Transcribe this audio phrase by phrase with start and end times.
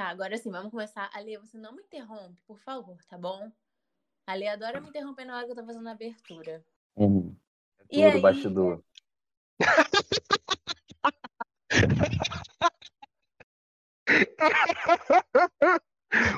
[0.00, 1.10] Tá, agora sim, vamos começar.
[1.12, 3.52] Ale, você não me interrompe, por favor, tá bom?
[4.26, 6.64] Ale adora me interromper na hora que eu tô fazendo a abertura.
[6.96, 7.36] Uhum.
[7.90, 8.20] E Tudo aí?
[8.22, 8.82] bastidor.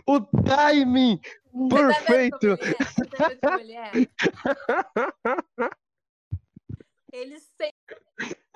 [0.09, 1.21] o timing
[1.53, 2.59] Você tá vendo perfeito.
[2.59, 2.85] como ele é?
[2.85, 3.93] Você tá vendo ele é?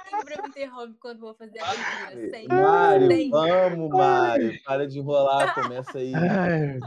[0.08, 1.66] Sempre me interrompe quando vou fazer a.
[2.10, 2.46] Sempre.
[2.48, 3.30] Mário, sempre.
[3.30, 4.62] vamos, Mário.
[4.64, 6.12] Para de enrolar, começa aí.
[6.14, 6.78] Ai,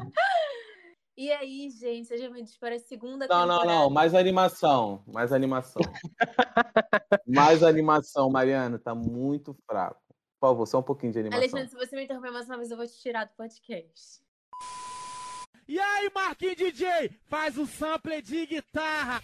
[1.17, 3.79] E aí, gente, sejam bem-vindos para a segunda Não, não, temporada.
[3.79, 3.89] não.
[3.89, 5.03] Mais animação.
[5.07, 5.81] Mais animação.
[7.27, 8.79] mais animação, Mariana.
[8.79, 9.99] Tá muito fraco.
[10.39, 11.41] Por favor, só um pouquinho de animação.
[11.41, 14.21] Alexandre, se você me interromper mais uma vez, eu vou te tirar do podcast.
[15.67, 19.21] E aí, Marquinhos DJ, faz o sample de guitarra.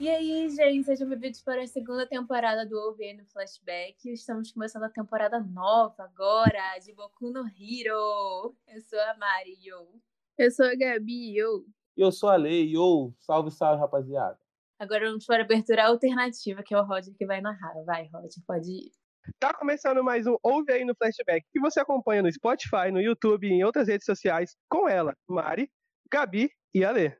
[0.00, 4.12] E aí, gente, sejam bem-vindos para a segunda temporada do OVN Flashback.
[4.12, 8.54] Estamos começando a temporada nova agora, de Boku no Hero.
[8.68, 10.00] Eu sou a Mari, yo.
[10.38, 11.66] Eu sou a Gabi, eu.
[11.96, 12.76] E eu sou a Lei.
[12.76, 14.38] Ô, salve, salve, rapaziada.
[14.78, 17.82] Agora vamos para a abertura alternativa, que é o Roger que vai narrar.
[17.84, 18.92] Vai, Roger, pode ir.
[19.40, 23.48] Tá começando mais um Ouve aí no Flashback, que você acompanha no Spotify, no YouTube
[23.48, 25.68] e em outras redes sociais com ela, Mari,
[26.08, 27.18] Gabi e Ale.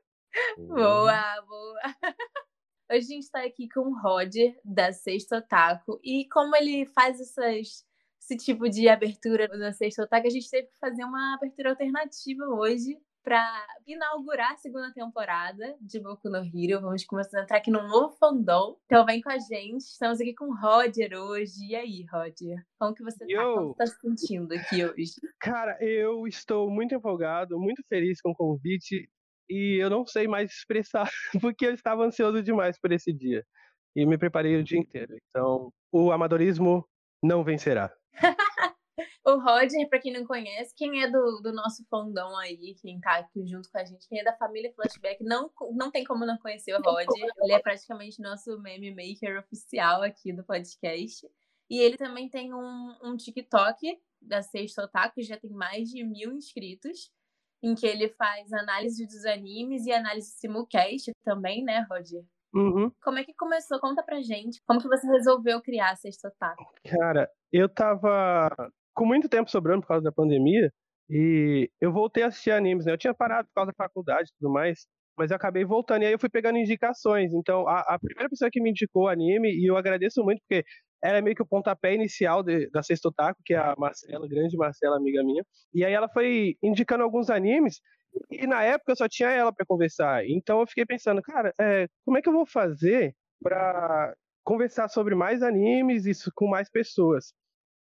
[0.57, 1.79] Boa, boa.
[2.91, 5.99] Hoje a gente está aqui com o Roger, da Sexto Otaku.
[6.03, 7.85] E como ele faz essas,
[8.19, 12.45] esse tipo de abertura da Sexto Otaku, a gente teve que fazer uma abertura alternativa
[12.45, 13.45] hoje para
[13.85, 16.81] inaugurar a segunda temporada de Boku no Hero.
[16.81, 18.79] Vamos começar a entrar aqui num novo fandom.
[18.87, 19.81] Então vem com a gente.
[19.81, 21.67] Estamos aqui com o Roger hoje.
[21.67, 22.57] E aí, Roger?
[22.79, 23.43] Como que você tá?
[23.43, 25.13] Como você tá se sentindo aqui hoje?
[25.39, 29.07] Cara, eu estou muito empolgado, muito feliz com o convite
[29.49, 31.09] e eu não sei mais expressar
[31.41, 33.43] porque eu estava ansioso demais por esse dia
[33.95, 35.15] e me preparei o dia inteiro.
[35.29, 36.87] Então, o amadorismo
[37.23, 37.91] não vencerá.
[39.25, 43.17] O Roger, pra quem não conhece, quem é do, do nosso fandom aí, quem tá
[43.17, 46.37] aqui junto com a gente, quem é da família Flashback, não, não tem como não
[46.37, 47.07] conhecer o Roger.
[47.43, 51.29] Ele é praticamente nosso meme maker oficial aqui do podcast.
[51.69, 56.03] E ele também tem um, um TikTok da Sexta Otaku, que já tem mais de
[56.03, 57.11] mil inscritos,
[57.61, 62.23] em que ele faz análise dos animes e análise simulcast também, né, Roger?
[62.53, 62.91] Uhum.
[63.03, 63.79] Como é que começou?
[63.79, 64.61] Conta pra gente.
[64.65, 66.63] Como que você resolveu criar a Sexta Otaku?
[66.85, 68.49] Cara, eu tava
[68.93, 70.71] com muito tempo sobrando por causa da pandemia
[71.09, 72.93] e eu voltei a assistir animes, né?
[72.93, 74.87] Eu tinha parado por causa da faculdade e tudo mais,
[75.17, 77.33] mas eu acabei voltando e aí eu fui pegando indicações.
[77.33, 80.63] Então, a, a primeira pessoa que me indicou o anime, e eu agradeço muito porque
[81.01, 84.27] ela é meio que o pontapé inicial de- da Sexto Otaku, que é a Marcela,
[84.27, 85.45] grande Marcela, amiga minha.
[85.73, 87.81] E aí ela foi indicando alguns animes
[88.31, 90.25] e na época só tinha ela para conversar.
[90.27, 95.15] Então eu fiquei pensando, cara, é, como é que eu vou fazer para conversar sobre
[95.15, 97.33] mais animes isso com mais pessoas?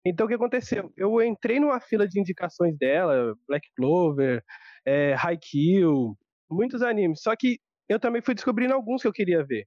[0.05, 0.93] Então o que aconteceu?
[0.97, 4.43] Eu entrei numa fila de indicações dela, Black Clover,
[4.87, 6.17] é, Haikyuu,
[6.51, 7.21] muitos animes.
[7.23, 7.59] Só que
[7.89, 9.67] eu também fui descobrindo alguns que eu queria ver.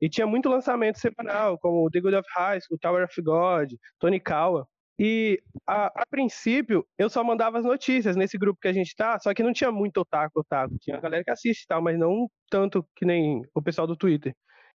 [0.00, 4.66] E tinha muito lançamento semanal, como The Good of High School, Tower of God, Tonikawa.
[4.98, 9.18] E a, a princípio eu só mandava as notícias nesse grupo que a gente tá,
[9.18, 10.78] só que não tinha muito otaku, otaku.
[10.80, 13.96] Tinha a galera que assiste e tal, mas não tanto que nem o pessoal do
[13.96, 14.34] Twitter.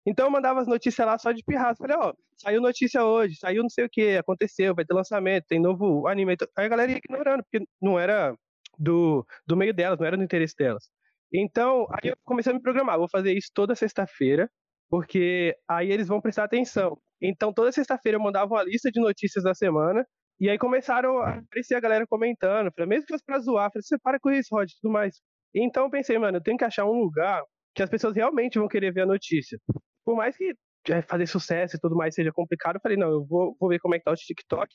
[0.05, 1.77] Então eu mandava as notícias lá só de pirraça.
[1.79, 5.59] Falei, ó, saiu notícia hoje, saiu não sei o que, aconteceu, vai ter lançamento, tem
[5.59, 6.33] novo anime.
[6.33, 8.33] Então, Aí a galera ia ignorando, porque não era
[8.79, 10.89] do, do meio delas, não era do interesse delas.
[11.31, 14.49] Então, aí eu comecei a me programar, vou fazer isso toda sexta-feira,
[14.89, 16.97] porque aí eles vão prestar atenção.
[17.21, 20.05] Então, toda sexta-feira eu mandava uma lista de notícias da semana,
[20.39, 22.71] e aí começaram a aparecer a galera comentando.
[22.75, 25.15] Falei, mesmo que fosse pra zoar, falei, você para com isso, Rod, tudo mais.
[25.53, 27.41] Então eu pensei, mano, eu tenho que achar um lugar
[27.73, 29.59] que as pessoas realmente vão querer ver a notícia.
[30.05, 30.53] Por mais que
[30.89, 33.79] é, fazer sucesso e tudo mais seja complicado, eu falei, não, eu vou, vou ver
[33.79, 34.67] como é que tá o TikTok.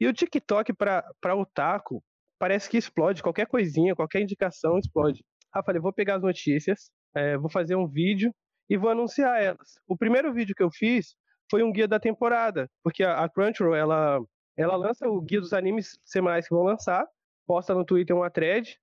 [0.00, 2.02] E o TikTok pra, pra otaku
[2.38, 5.24] parece que explode, qualquer coisinha, qualquer indicação explode.
[5.52, 8.32] Ah, falei, vou pegar as notícias, é, vou fazer um vídeo
[8.68, 9.78] e vou anunciar elas.
[9.86, 11.14] O primeiro vídeo que eu fiz
[11.50, 14.20] foi um guia da temporada, porque a, Crunchyroll, ela,
[14.56, 17.06] ela lança o guia dos animes semanais que vão lançar,
[17.46, 18.78] posta no Twitter uma thread,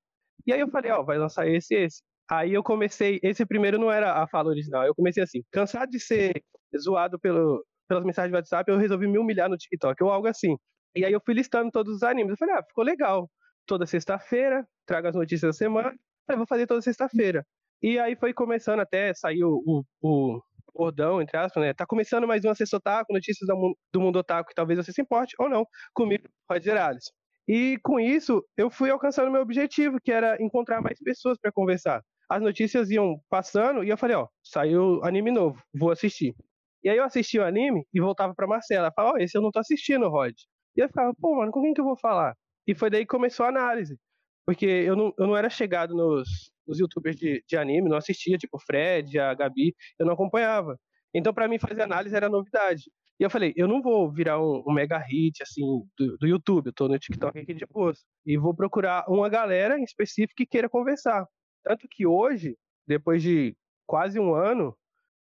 [0.46, 2.02] e aí eu falei, ó, vai lançar esse e esse.
[2.30, 6.00] Aí eu comecei, esse primeiro não era a fala original, eu comecei assim, cansado de
[6.00, 6.44] ser
[6.76, 10.58] zoado pelo, pelas mensagens de WhatsApp, eu resolvi me humilhar no TikTok, ou algo assim.
[10.96, 13.30] E aí eu fui listando todos os animes, eu falei, ah, ficou legal.
[13.68, 15.94] Toda sexta-feira, trago as notícias da semana,
[16.26, 17.46] falei, vou fazer toda sexta-feira.
[17.82, 20.42] E aí foi começando até sair o, o,
[20.76, 21.74] bordão, entre aspas, né?
[21.74, 24.92] Tá começando mais uma Sexta Otaku, notícias do mundo, do mundo otaku, que talvez você
[24.92, 27.12] se importe ou não, comigo, Roger Alisson.
[27.48, 32.02] E com isso, eu fui alcançando meu objetivo, que era encontrar mais pessoas para conversar.
[32.30, 36.36] as notícias iam passando e eu falei, ó, saiu anime novo, vou assistir.
[36.84, 38.92] E aí eu assisti o anime e voltava pra Marcela.
[38.96, 40.34] Falava, ó, esse eu não tô assistindo, Rod.
[40.76, 42.36] E eu ficava, pô, mano, com quem que eu vou falar?
[42.68, 43.98] E foi daí que começou a análise.
[44.46, 48.38] Porque eu não, eu não era chegado nos, nos youtubers de, de anime, não assistia,
[48.38, 50.80] tipo Fred, a Gabi, eu não acompanhava.
[51.14, 52.92] Então, para mim, fazer análise era novidade.
[53.20, 55.62] E eu falei, eu não vou virar um, um mega hit, assim,
[55.98, 58.04] do, do, YouTube, eu tô no TikTok aqui de boas.
[58.26, 61.26] E vou procurar uma galera em específico que queira conversar.
[61.64, 63.56] Tanto que hoje, depois de
[63.88, 64.76] quase um ano,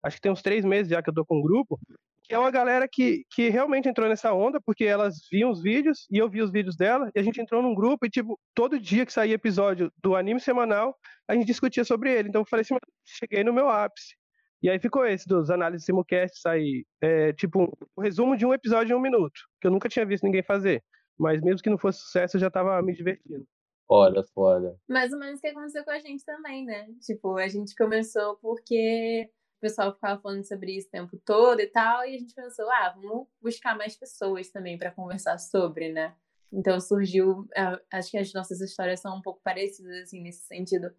[0.03, 1.79] acho que tem uns três meses já que eu tô com um grupo,
[2.29, 6.05] que é uma galera que, que realmente entrou nessa onda, porque elas viam os vídeos
[6.11, 8.79] e eu vi os vídeos dela, e a gente entrou num grupo e, tipo, todo
[8.79, 10.95] dia que saía episódio do anime semanal,
[11.27, 12.29] a gente discutia sobre ele.
[12.29, 14.15] Então eu falei assim, cheguei no meu ápice.
[14.61, 17.63] E aí ficou esse dos análises simulcast, sair, é, tipo,
[17.95, 20.43] o um resumo de um episódio em um minuto, que eu nunca tinha visto ninguém
[20.43, 20.83] fazer.
[21.17, 23.43] Mas mesmo que não fosse sucesso, eu já tava me divertindo.
[23.87, 24.77] Foda, foda.
[24.87, 26.87] Mais ou menos o que aconteceu com a gente também, né?
[27.01, 29.27] Tipo, a gente começou porque
[29.59, 32.69] o pessoal ficava falando sobre isso o tempo todo e tal, e a gente pensou,
[32.71, 36.15] ah, vamos buscar mais pessoas também para conversar sobre, né?
[36.51, 37.45] Então surgiu,
[37.91, 40.91] acho que as nossas histórias são um pouco parecidas, assim, nesse sentido.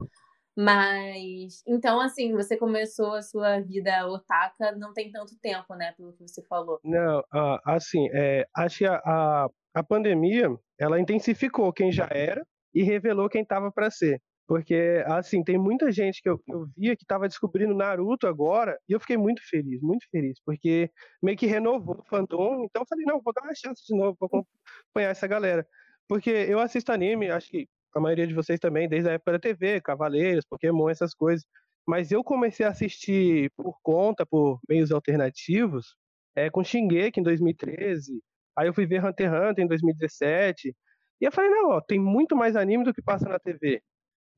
[0.57, 6.13] Mas, então, assim, você começou a sua vida otaka não tem tanto tempo, né, pelo
[6.13, 6.79] que você falou.
[6.85, 7.23] Não,
[7.65, 10.49] assim, é, acho que a, a, a pandemia,
[10.79, 14.21] ela intensificou quem já era e revelou quem estava para ser.
[14.51, 18.93] Porque, assim, tem muita gente que eu, eu via que estava descobrindo Naruto agora, e
[18.93, 20.91] eu fiquei muito feliz, muito feliz, porque
[21.23, 24.17] meio que renovou o fandom, então eu falei, não, vou dar uma chance de novo,
[24.19, 25.65] vou acompanhar essa galera.
[26.09, 29.39] Porque eu assisto anime, acho que a maioria de vocês também, desde a época da
[29.39, 31.47] TV, Cavaleiros, Pokémon, essas coisas.
[31.87, 35.95] Mas eu comecei a assistir por conta, por meios alternativos,
[36.35, 38.21] é, com Shingeki em 2013.
[38.59, 40.75] Aí eu fui ver Hunter x Hunter em 2017.
[41.21, 43.81] E eu falei, não, ó, tem muito mais anime do que passa na TV.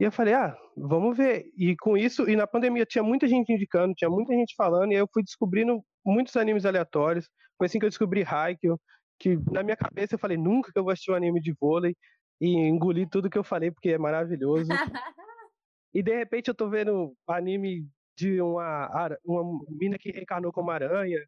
[0.01, 1.45] E eu falei, ah, vamos ver.
[1.57, 4.95] E com isso, e na pandemia tinha muita gente indicando, tinha muita gente falando, e
[4.95, 7.29] aí eu fui descobrindo muitos animes aleatórios.
[7.57, 8.81] Foi assim que eu descobri Haikyuu,
[9.19, 11.95] que na minha cabeça eu falei, nunca que eu vou assistir um anime de vôlei
[12.41, 14.69] e engoli tudo que eu falei porque é maravilhoso.
[15.95, 17.87] e de repente eu tô vendo anime
[18.17, 21.19] de uma, uma mina que reencarnou como aranha,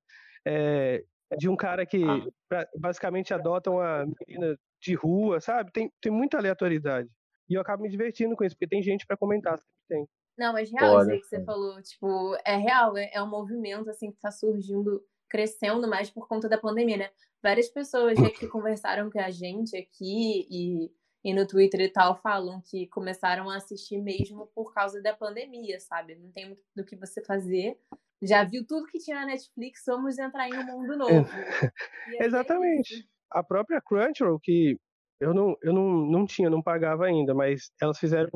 [0.44, 1.02] é,
[1.38, 2.66] de um cara que ah.
[2.78, 5.70] basicamente adota uma menina de rua, sabe?
[5.72, 7.08] Tem, tem muita aleatoriedade.
[7.48, 9.58] E eu acabo me divertindo com isso, porque tem gente para comentar,
[9.88, 10.06] tem.
[10.36, 13.88] Não, mas real, isso aí que você falou, tipo, é real, é, é um movimento,
[13.88, 17.10] assim, que tá surgindo, crescendo mais por conta da pandemia, né?
[17.42, 20.90] Várias pessoas já que conversaram com a gente aqui e
[21.24, 25.80] e no Twitter e tal falam que começaram a assistir mesmo por causa da pandemia,
[25.80, 26.14] sabe?
[26.16, 27.78] Não tem muito do que você fazer.
[28.22, 31.26] Já viu tudo que tinha na Netflix, vamos entrar em um mundo novo.
[32.20, 33.08] É Exatamente.
[33.30, 34.78] A própria Crunchyroll, que
[35.24, 38.30] eu não, eu não, não tinha, não pagava ainda, mas elas fizeram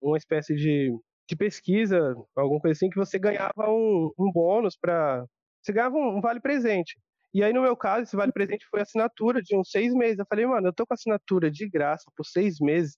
[0.00, 0.90] uma espécie de,
[1.28, 5.24] de pesquisa, alguma coisa assim, que você ganhava um, um bônus para.
[5.62, 6.98] Você ganhava um, um vale presente.
[7.32, 10.18] E aí, no meu caso, esse vale presente foi assinatura de uns seis meses.
[10.18, 12.96] Eu falei, mano, eu tô com assinatura de graça por seis meses.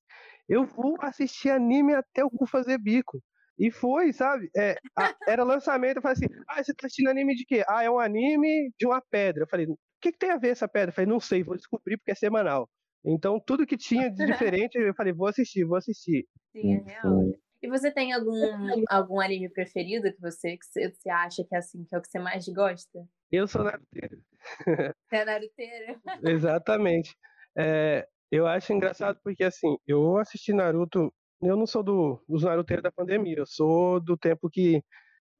[0.48, 3.22] Eu vou assistir anime até o cu fazer bico.
[3.58, 4.50] E foi, sabe?
[4.56, 7.62] É, a, era lançamento, eu falei assim, ah, você tá assistindo anime de quê?
[7.68, 9.42] Ah, é um anime de uma pedra.
[9.44, 10.90] Eu falei, o que, que tem a ver essa pedra?
[10.90, 12.68] Eu falei, não sei, vou descobrir porque é semanal.
[13.04, 16.26] Então, tudo que tinha de diferente, eu falei, vou assistir, vou assistir.
[16.52, 17.32] Sim, é real.
[17.62, 18.34] E você tem algum,
[18.88, 22.08] algum anime preferido que você, que você acha que é assim, que é o que
[22.08, 23.06] você mais gosta?
[23.30, 24.18] Eu sou naruteiro.
[25.08, 26.00] Você é naruteiro?
[26.24, 27.16] Exatamente.
[27.56, 31.12] É, eu acho engraçado porque, assim, eu assisti Naruto...
[31.40, 33.38] Eu não sou do, dos naruteiros da pandemia.
[33.38, 34.82] Eu sou do tempo que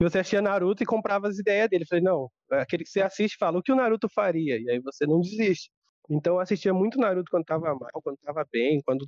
[0.00, 1.82] você assistia Naruto e comprava as ideias dele.
[1.84, 4.58] Eu falei, não, aquele que você assiste fala o que o Naruto faria.
[4.58, 5.70] E aí você não desiste.
[6.10, 9.06] Então eu assistia muito Naruto quando tava mal, quando tava bem, quando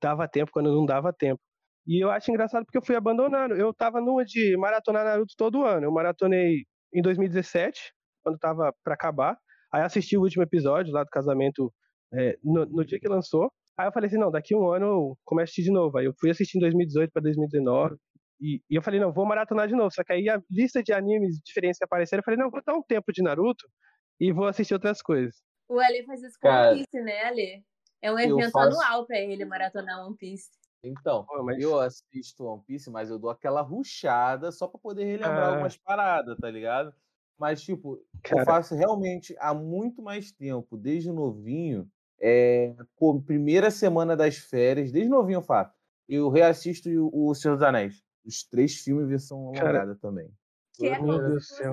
[0.00, 1.40] dava tempo, quando não dava tempo.
[1.86, 3.54] E eu acho engraçado porque eu fui abandonando.
[3.54, 5.86] Eu tava numa de maratonar Naruto todo ano.
[5.86, 9.38] Eu maratonei em 2017, quando tava para acabar.
[9.72, 11.72] Aí assisti o último episódio lá do casamento
[12.12, 13.52] é, no, no, dia que lançou.
[13.78, 15.98] Aí eu falei assim, não, daqui um ano eu começo a assistir de novo.
[15.98, 17.96] Aí eu fui assistir em 2018 para 2019.
[18.40, 19.90] E, e, eu falei, não, vou maratonar de novo.
[19.92, 22.74] Só que aí a lista de animes diferentes que apareceram, eu falei, não, vou dar
[22.74, 23.66] um tempo de Naruto
[24.20, 25.36] e vou assistir outras coisas.
[25.68, 27.64] O Ali faz isso com One Piece, né, Ali?
[28.00, 28.80] É um evento faço...
[28.80, 30.50] anual pra ele maratonar One Piece.
[30.82, 31.58] Então, Pô, mas...
[31.58, 35.48] eu assisto One Piece, mas eu dou aquela ruchada só pra poder relembrar ah.
[35.48, 36.94] algumas paradas, tá ligado?
[37.38, 38.42] Mas, tipo, Cara.
[38.42, 44.90] eu faço realmente há muito mais tempo, desde novinho, é, pô, primeira semana das férias,
[44.90, 45.74] desde novinho eu faço.
[46.08, 48.02] Eu reassisto o, Senhor dos Anéis.
[48.24, 50.30] Os três filmes versão alongada também.
[50.76, 51.64] Que é como você,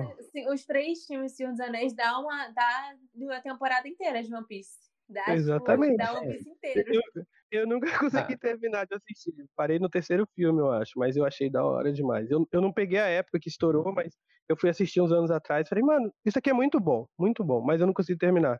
[0.50, 4.78] os três filmes Senhor dos Anéis dá uma, dá uma temporada inteira de One Piece.
[5.08, 5.96] Dá, tipo, Exatamente.
[5.96, 6.90] dá um bis inteiro.
[6.94, 7.86] Eu, eu nunca
[8.32, 9.34] consegui terminar de assistir.
[9.54, 12.30] Parei no terceiro filme, eu acho, mas eu achei da hora demais.
[12.30, 14.14] Eu, eu não peguei a época que estourou, mas
[14.48, 15.68] eu fui assistir uns anos atrás.
[15.68, 18.58] Falei, mano, isso aqui é muito bom, muito bom, mas eu não consegui terminar.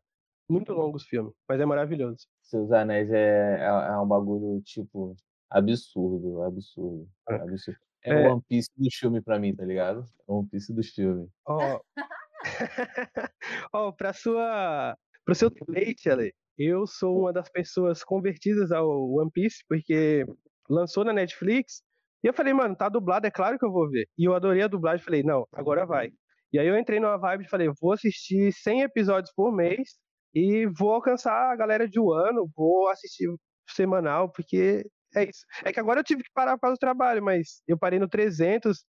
[0.49, 2.27] Muito longo os filmes, mas é maravilhoso.
[2.43, 5.17] Seus Anéis é, é, é um bagulho, tipo,
[5.51, 7.37] absurdo, absurdo, É.
[7.37, 7.79] absurdo.
[8.05, 8.29] É, É.
[8.29, 10.05] o One Piece do filme pra mim, tá ligado?
[10.29, 11.29] É o One Piece do filme.
[11.47, 11.81] Ó,
[13.73, 19.31] ó, pra sua, pro seu deleite, Ale, eu sou uma das pessoas convertidas ao One
[19.33, 20.25] Piece, porque
[20.69, 21.83] lançou na Netflix,
[22.23, 24.07] e eu falei, mano, tá dublado, é claro que eu vou ver.
[24.19, 26.11] E eu adorei a dublagem, falei, não, agora vai.
[26.53, 29.99] E aí eu entrei numa vibe e falei, vou assistir 100 episódios por mês,
[30.35, 33.29] e vou alcançar a galera de um ano, vou assistir
[33.69, 34.85] semanal, porque
[35.17, 35.45] é isso.
[35.65, 38.09] É que agora eu tive que parar por causa do trabalho, mas eu parei no
[38.09, 38.85] 300,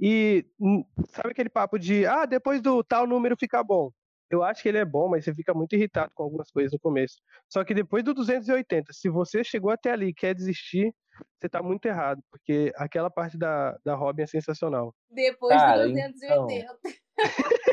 [0.00, 3.90] e hum, sabe aquele papo de, ah, depois do tal número fica bom.
[4.30, 6.78] Eu acho que ele é bom, mas você fica muito irritado com algumas coisas no
[6.78, 7.16] começo.
[7.48, 10.94] Só que depois do 280, se você chegou até ali e quer desistir,
[11.36, 14.94] você tá muito errado, porque aquela parte da, da Robin é sensacional.
[15.10, 16.78] Depois Cara, do 280.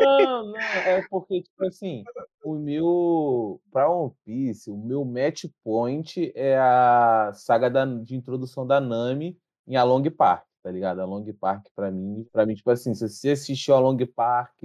[0.00, 2.04] Não, não, é porque, tipo assim,
[2.44, 3.60] o meu.
[3.70, 9.36] Pra One Piece, o meu match point é a saga da, de introdução da Nami
[9.66, 11.00] em A Long Park, tá ligado?
[11.00, 14.62] A Long Park, pra mim, pra mim, tipo assim, se você assistiu a Long Park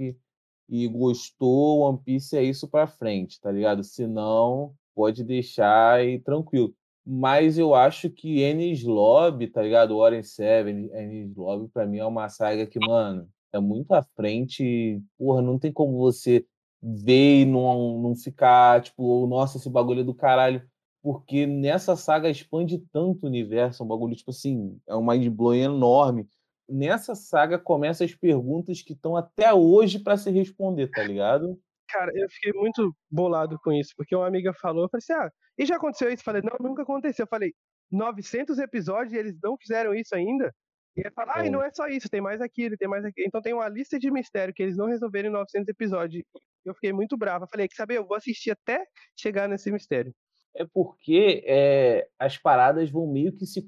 [0.68, 3.82] e gostou, One Piece é isso pra frente, tá ligado?
[3.82, 6.72] Se não, pode deixar aí tranquilo.
[7.04, 9.98] Mas eu acho que Enies Lobby, tá ligado?
[9.98, 15.00] Warren Seven, Enies Lobby, pra mim é uma saga que, mano, é muito à frente.
[15.16, 16.44] Porra, não tem como você
[16.82, 20.62] ver e não, não ficar, tipo, nossa, esse bagulho é do caralho.
[21.02, 25.60] Porque nessa saga expande tanto o universo, é um bagulho, tipo assim, é um mind-blowing
[25.60, 26.28] enorme.
[26.68, 31.60] Nessa saga começam as perguntas que estão até hoje pra se responder, tá ligado?
[31.88, 35.30] Cara, eu fiquei muito bolado com isso, porque uma amiga falou, eu falei assim, ah,
[35.58, 36.22] e já aconteceu isso?
[36.22, 37.24] Eu falei, não, nunca aconteceu.
[37.24, 37.52] Eu falei,
[37.90, 40.52] 900 episódios e eles não fizeram isso ainda?
[40.96, 41.50] E ele fala, ah, e É.
[41.50, 43.26] não é só isso, tem mais aquilo, tem mais aquilo.
[43.26, 46.24] Então tem uma lista de mistério que eles não resolveram em 900 episódios.
[46.64, 47.44] Eu fiquei muito bravo.
[47.44, 48.84] Eu falei, que saber, eu vou assistir até
[49.16, 50.14] chegar nesse mistério.
[50.56, 53.64] É porque é, as paradas vão meio que se,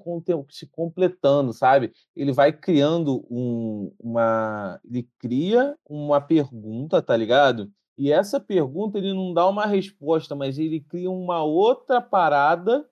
[0.49, 1.91] se completando, sabe?
[2.15, 4.79] Ele vai criando um, uma.
[4.85, 7.69] Ele cria uma pergunta, tá ligado?
[7.97, 12.87] E essa pergunta ele não dá uma resposta, mas ele cria uma outra parada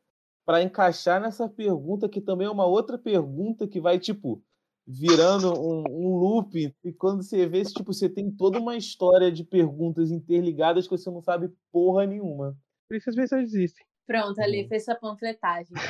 [0.46, 4.44] para encaixar nessa pergunta, que também é uma outra pergunta que vai, tipo,
[4.88, 6.76] virando um, um loop.
[6.84, 11.10] E quando você vê, tipo, você tem toda uma história de perguntas interligadas que você
[11.10, 12.56] não sabe porra nenhuma.
[12.88, 13.84] Por isso as pessoas desistem.
[14.06, 14.68] Pronto, ali Uhum.
[14.70, 15.74] fez sua panfletagem.
[15.74, 15.82] Né?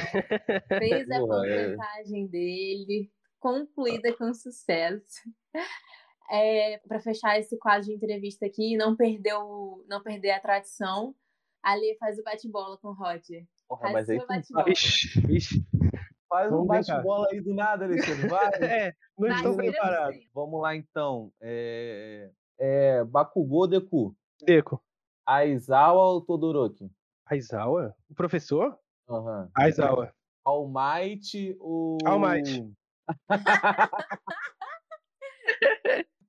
[0.79, 5.21] Fez a panfletagem dele, concluída com sucesso.
[6.31, 10.39] É, para fechar esse quadro de entrevista aqui e não perder, o, não perder a
[10.39, 11.13] tradição,
[11.61, 13.45] ali faz o bate-bola com o Roger.
[13.67, 14.19] Porra, mas aí
[14.65, 15.65] vixe.
[16.29, 18.27] faz um Vamos bate-bola aí do nada, Alexandre.
[18.27, 18.45] Vai.
[18.61, 20.15] É, não Vai, estou preparado.
[20.33, 21.31] Vamos lá, então.
[21.41, 22.29] É,
[22.59, 24.15] é Bakugou Deku.
[24.43, 24.81] Deco.
[25.25, 26.91] Aizawa ou Todoroki?
[27.25, 27.95] Aizawa?
[28.09, 28.77] O professor?
[29.09, 29.49] Aham.
[29.55, 30.13] Aizawa.
[30.43, 31.97] All Might ou...
[32.05, 32.71] All Might.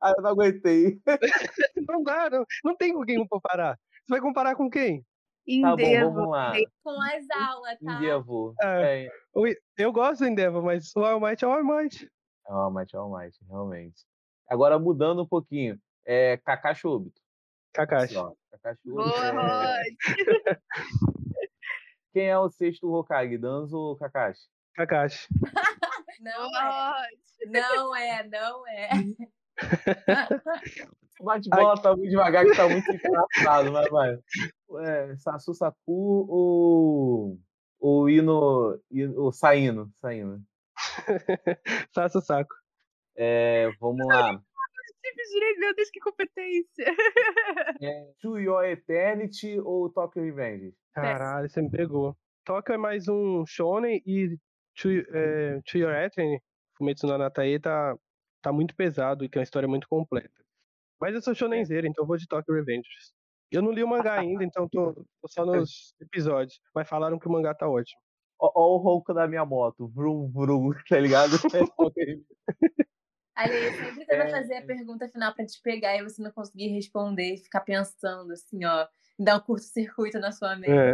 [0.00, 1.00] ah, eu não aguentei.
[1.88, 3.78] Não dá, não, não tem com quem comparar.
[4.04, 5.06] Você vai comparar com quem?
[5.62, 6.12] Tá bom, Endeavor.
[6.12, 6.52] vamos lá.
[6.82, 7.92] Com as aulas, tá?
[7.94, 8.54] Endeavor.
[8.62, 9.04] É.
[9.04, 9.46] É, O-
[9.78, 12.04] Eu gosto do Endeavor, mas o All Might é o All Might.
[12.04, 14.04] é All Might, é All Might, realmente.
[14.48, 15.78] Agora, mudando um pouquinho.
[16.04, 17.20] É Kakashi Obito?
[17.72, 18.16] Kakashi.
[18.16, 19.30] Assim, Kakashi Boa, Obito é...
[19.32, 19.96] Rod.
[22.12, 24.46] Quem é o sexto Hokage, Danzo ou Kakashi?
[24.74, 25.28] Kakashi.
[26.20, 28.88] Não Boa, é, não é, não é.
[31.20, 34.18] O bate-bola tá muito devagar, que tá muito engraçado, mas vai.
[34.80, 37.38] É, Sasu Saku ou.
[37.78, 38.78] Ou Ino.
[38.90, 39.90] Ino- Saino.
[39.94, 40.42] Saino.
[42.16, 42.54] O saco.
[43.16, 44.32] É, vamos lá.
[44.32, 46.84] Tipo, jurei, meu Deus, que competência.
[47.80, 50.74] É, To Your Eternity ou Tokyo Revenge?
[50.94, 52.16] Caralho, você me pegou.
[52.44, 54.36] Tóquio é mais um shonen e
[54.76, 56.42] To, é, to Your Eternity,
[56.76, 57.96] Fumetsu no Natae, tá,
[58.42, 60.44] tá muito pesado e tem uma história muito completa.
[61.00, 63.12] Mas eu sou shonenzeiro, então eu vou de Tokyo Revengers.
[63.50, 66.60] Eu não li o mangá ainda, então tô, tô só nos episódios.
[66.74, 68.00] Mas falaram que o mangá tá ótimo.
[68.38, 69.88] Ó, ó o ronco da minha moto.
[69.88, 71.32] Vrum, vrum, tá ligado?
[73.36, 74.30] Ali, sempre tenta É.
[74.30, 78.32] fazer a pergunta final pra te pegar e você não conseguir responder e ficar pensando
[78.32, 78.86] assim, ó,
[79.18, 80.70] dar um curto-circuito na sua mente.
[80.70, 80.92] É.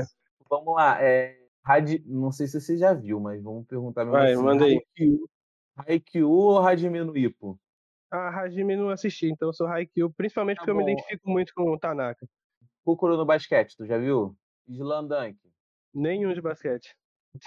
[0.51, 1.01] vamos lá.
[1.01, 2.03] É, Hadi...
[2.05, 4.43] Não sei se você já viu, mas vamos perguntar mesmo Vai, assim.
[4.43, 4.75] manda aí.
[4.99, 5.29] Haikyuu,
[5.77, 7.59] Haikyuu ou Hajime no Ippo?
[8.13, 10.91] A Hajime não assisti, então eu sou Haikyuu, principalmente Tá porque eu me bom.
[10.91, 12.27] identifico muito com o Tanaka.
[12.85, 14.37] Kokoro no basquete, tu já viu?
[14.69, 15.39] Slandank.
[15.95, 16.95] Nenhum de basquete.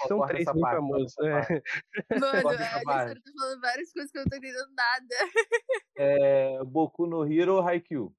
[0.08, 1.14] São Corta três bem parte, famosos.
[1.18, 1.62] É.
[2.20, 3.22] Mano, Alessandra parte.
[3.22, 5.06] tá falando várias coisas que eu não tô entendendo nada.
[5.98, 8.12] É, Boku no Hero Haikyuu.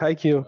[0.00, 0.46] Haikyuu.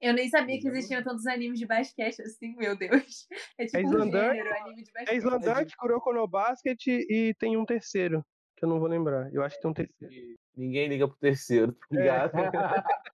[0.00, 3.26] Eu nem sabia que existiam tantos animes de basquete assim, meu Deus.
[3.58, 4.36] É tipo um Slandank?
[4.36, 5.16] gênero, anime de É basquete.
[5.16, 8.22] Slandank, Kuroko no Basket e tem um terceiro,
[8.56, 9.32] que eu não vou lembrar.
[9.32, 10.36] Eu acho que tem um terceiro.
[10.56, 12.32] Ninguém liga pro terceiro, tá ligado?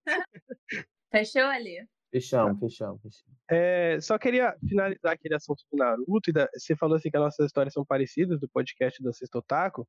[1.11, 1.87] Fechou ali?
[2.13, 3.39] fechamos, fechamos, fechamos.
[3.49, 6.31] É, só queria finalizar aquele assunto do Naruto.
[6.31, 9.37] E da- você falou assim que as nossas histórias são parecidas do podcast do Sexto
[9.37, 9.87] Otaku.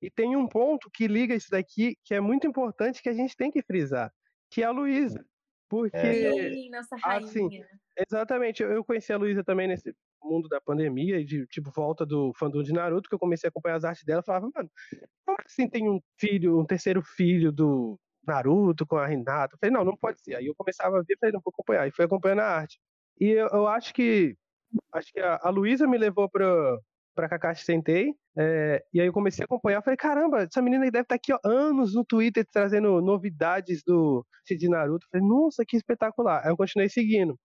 [0.00, 3.36] E tem um ponto que liga isso daqui que é muito importante que a gente
[3.36, 4.12] tem que frisar,
[4.50, 5.24] que é a Luísa.
[5.68, 5.98] Porque,
[6.52, 7.66] Sim, nossa assim, rainha.
[8.08, 9.92] exatamente, eu eu conheci a Luísa também nesse
[10.24, 13.50] mundo da pandemia e de tipo volta do fandom de Naruto, que eu comecei a
[13.50, 14.70] acompanhar as artes dela, eu falava, mano,
[15.24, 19.54] como assim tem um filho, um terceiro filho do Naruto com a Hinata?
[19.54, 20.36] Eu falei, não, não pode ser.
[20.36, 21.86] Aí eu começava a ver, falei, não vou acompanhar.
[21.88, 22.78] E fui acompanhando a arte.
[23.20, 24.36] E eu, eu acho que
[24.92, 26.78] acho que a, a Luísa me levou pra,
[27.28, 28.14] Kakashi Sentei.
[28.36, 29.82] é, e aí eu comecei a acompanhar.
[29.82, 34.68] Falei, caramba, essa menina deve estar aqui ó, anos no Twitter trazendo novidades do de
[34.68, 35.06] Naruto.
[35.10, 36.42] Falei, nossa, que espetacular.
[36.44, 37.38] Aí eu continuei seguindo.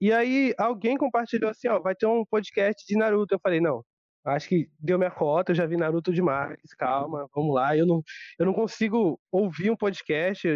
[0.00, 3.34] E aí alguém compartilhou assim, ó, vai ter um podcast de Naruto.
[3.34, 3.82] Eu falei, não,
[4.24, 7.76] acho que deu minha cota, eu já vi Naruto demais, calma, vamos lá.
[7.76, 8.02] Eu não,
[8.38, 10.48] eu não consigo ouvir um podcast,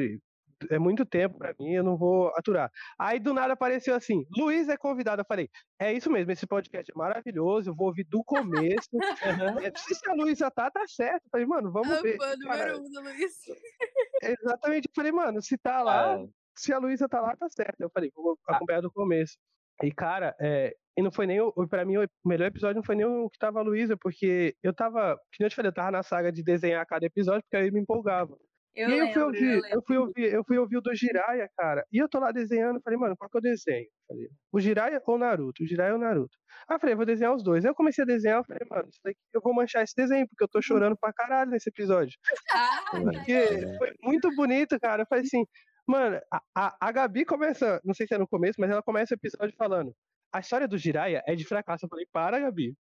[0.70, 2.68] é muito tempo pra mim, eu não vou aturar.
[2.98, 5.22] Aí do nada apareceu assim, Luiz é convidado.
[5.22, 8.88] Eu falei, é isso mesmo, esse podcast é maravilhoso, eu vou ouvir do começo.
[9.62, 11.22] É, se a Luísa tá, tá certo.
[11.26, 12.16] Eu falei, mano, vamos Ah, ver.
[12.16, 13.34] fã Cara, número um do Luiz.
[14.22, 16.26] exatamente, eu falei, mano, se tá lá, Ah,
[16.58, 17.80] se a Luísa tá lá, tá certo.
[17.80, 19.36] Eu falei, vou acompanhar do começo.
[19.82, 22.96] E, cara, é, e não foi nem, o, pra mim, o melhor episódio não foi
[22.96, 25.74] nem o que tava a Luísa, porque eu tava, que nem eu te falei, eu
[25.74, 28.36] tava na saga de desenhar cada episódio, porque aí me empolgava.
[28.74, 30.94] Eu e aí eu fui ouvir, eu eu, fui ouvir, eu fui ouvir o do
[30.94, 33.86] Jiraiya, cara, e eu tô lá desenhando, falei, mano, qual que eu desenho?
[34.06, 35.62] Falei, o Jiraiya ou o Naruto?
[35.62, 36.36] O Jiraiya ou o Naruto?
[36.68, 37.64] Aí eu falei, vou desenhar os dois.
[37.64, 38.88] Aí eu comecei a desenhar, eu falei, mano,
[39.34, 42.16] eu vou manchar esse desenho, porque eu tô chorando pra caralho nesse episódio.
[42.52, 45.02] Ah, Porque foi muito bonito, cara.
[45.02, 45.44] Eu falei assim,
[45.88, 49.14] mano, a, a, a Gabi começa, não sei se é no começo, mas ela começa
[49.14, 49.94] o episódio falando:
[50.32, 51.86] a história do Jiraiya é de fracasso.
[51.86, 52.76] Eu falei, para, Gabi.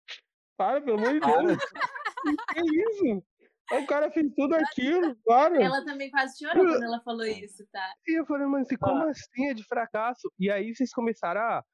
[0.56, 1.58] Para, pelo amor de Deus.
[2.52, 3.22] que isso?
[3.72, 5.60] O cara fez tudo aquilo, para.
[5.62, 7.94] ela também quase chorou quando ela falou isso, tá?
[8.06, 10.30] E eu falei, mano, assim, como assim é de fracasso?
[10.38, 11.64] E aí vocês começaram a,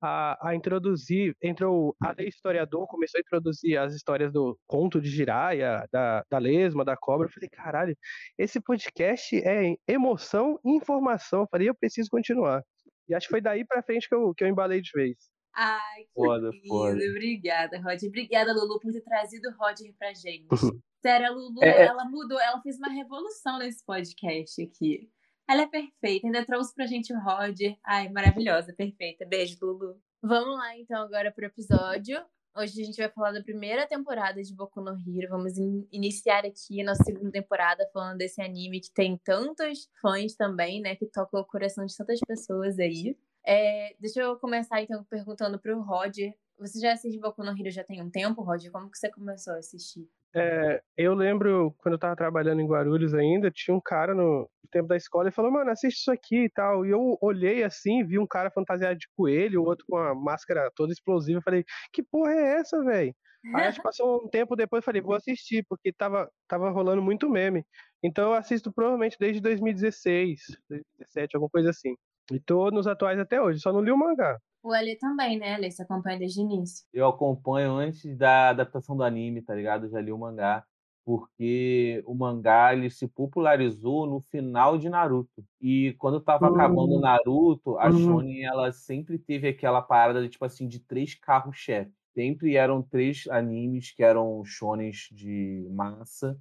[0.00, 5.08] a, a introduzir, entrou a lei historiador, começou a introduzir as histórias do conto de
[5.08, 7.26] Jiraiya, da, da lesma, da cobra.
[7.26, 7.96] Eu falei, caralho,
[8.38, 11.40] esse podcast é emoção e informação.
[11.40, 12.62] Eu falei, eu preciso continuar.
[13.08, 15.16] E acho que foi daí pra frente que eu, que eu embalei de vez.
[15.54, 16.68] Ai, que Foda, lindo.
[16.68, 16.94] foda.
[17.10, 18.08] Obrigada, Roger.
[18.08, 20.46] Obrigada, Lulu, por ter trazido o Roger pra gente.
[21.02, 25.08] Sério, a Lulu, É, é- ela mudou, ela fez uma revolução nesse podcast aqui.
[25.48, 27.76] Ela é perfeita, ainda trouxe pra gente o Roger.
[27.84, 29.24] Ai, maravilhosa, perfeita.
[29.24, 30.00] Beijo, Lulu.
[30.22, 32.20] Vamos lá, então, agora pro episódio.
[32.56, 35.28] Hoje a gente vai falar da primeira temporada de Boku no Hero.
[35.30, 40.34] Vamos in- iniciar aqui a nossa segunda temporada falando desse anime que tem tantos fãs
[40.34, 40.96] também, né?
[40.96, 43.16] Que toca o coração de tantas pessoas aí.
[43.46, 46.34] É, deixa eu começar, então, perguntando pro Roger.
[46.58, 48.70] Você já assiste Boku no Hero já tem um tempo, Roger?
[48.72, 50.10] Como que você começou a assistir?
[50.34, 54.88] É, eu lembro quando eu tava trabalhando em Guarulhos ainda, tinha um cara no tempo
[54.88, 56.84] da escola e falou, mano, assiste isso aqui e tal.
[56.84, 60.70] E eu olhei assim, vi um cara fantasiado de coelho, o outro com a máscara
[60.74, 61.40] toda explosiva.
[61.42, 63.14] Falei, que porra é essa, velho?
[63.54, 67.30] Aí acho que passou um tempo depois falei, vou assistir, porque tava, tava rolando muito
[67.30, 67.64] meme.
[68.02, 71.94] Então eu assisto provavelmente desde 2016, 2017, alguma coisa assim.
[72.30, 74.38] E tô nos atuais até hoje, só não li o mangá.
[74.62, 75.70] O Ale também, né, Ale?
[75.70, 76.84] Você acompanha desde o início.
[76.92, 79.86] Eu acompanho antes da adaptação do anime, tá ligado?
[79.86, 80.64] Eu já li o mangá.
[81.04, 85.42] Porque o mangá ele se popularizou no final de Naruto.
[85.60, 87.00] E quando tava acabando Hum.
[87.00, 87.92] Naruto, a Uhum.
[87.92, 91.92] Shonen ela sempre teve aquela parada de tipo assim de três carros-chefe.
[92.14, 96.38] Sempre eram três animes que eram shonens de massa,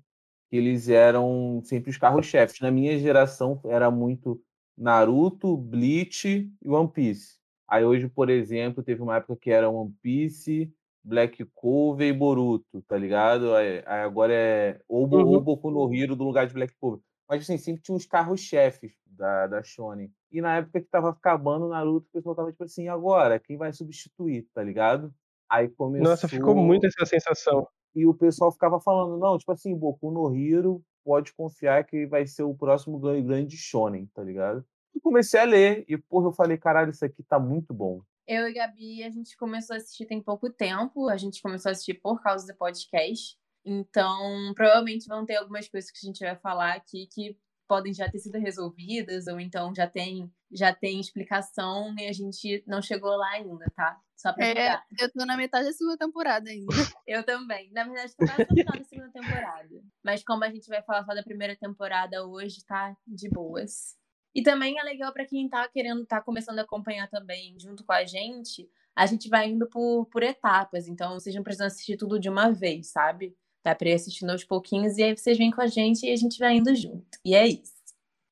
[0.50, 2.60] que eles eram sempre os carros-chefes.
[2.62, 4.42] Na minha geração era muito
[4.78, 6.28] Naruto, Bleach
[6.64, 7.37] e One Piece.
[7.68, 10.72] Aí hoje, por exemplo, teve uma época que era One Piece,
[11.04, 13.54] Black Clover e Boruto, tá ligado?
[13.56, 15.72] Aí, aí agora é ou, Bo- Uhum.
[15.72, 17.02] no Hero do lugar de Black Clover.
[17.30, 20.12] Mas assim, sempre tinha uns carros-chefes da, da Shonen.
[20.32, 23.58] E na época que tava acabando o Naruto, o pessoal tava tipo assim, agora, quem
[23.58, 25.14] vai substituir, tá ligado?
[25.50, 26.10] Aí começou...
[26.12, 27.68] Nossa, ficou muito essa sensação.
[27.96, 32.26] E o pessoal ficava falando, não, tipo assim, Boku no Hero, pode confiar que vai
[32.28, 34.64] ser o próximo grande grande shonen, tá ligado?
[34.98, 38.02] E comecei a ler, e porra, eu falei, caralho, isso aqui tá muito bom.
[38.28, 41.08] Eu e Gabi, a gente começou a assistir tem pouco tempo.
[41.08, 43.38] A gente começou a assistir por causa do podcast.
[43.64, 48.10] Então, provavelmente vão ter algumas coisas que a gente vai falar aqui que podem já
[48.10, 53.16] ter sido resolvidas, ou então já tem, já tem explicação e a gente não chegou
[53.16, 54.02] lá ainda, tá?
[54.16, 56.66] Só pra é, eu tô na metade da segunda temporada ainda.
[57.06, 57.70] eu também.
[57.72, 59.84] Na verdade, tô quase no final da segunda temporada.
[60.04, 63.96] Mas como a gente vai falar só da primeira temporada hoje, tá de boas.
[64.38, 67.92] E também é legal para quem tá querendo, tá começando a acompanhar também junto com
[67.92, 70.88] a gente, a gente vai indo por, por etapas.
[70.88, 73.36] Então, vocês não precisam assistir tudo de uma vez, sabe?
[73.66, 76.16] Dá pra ir assistindo aos pouquinhos e aí vocês vêm com a gente e a
[76.16, 77.18] gente vai indo junto.
[77.26, 77.74] E é isso.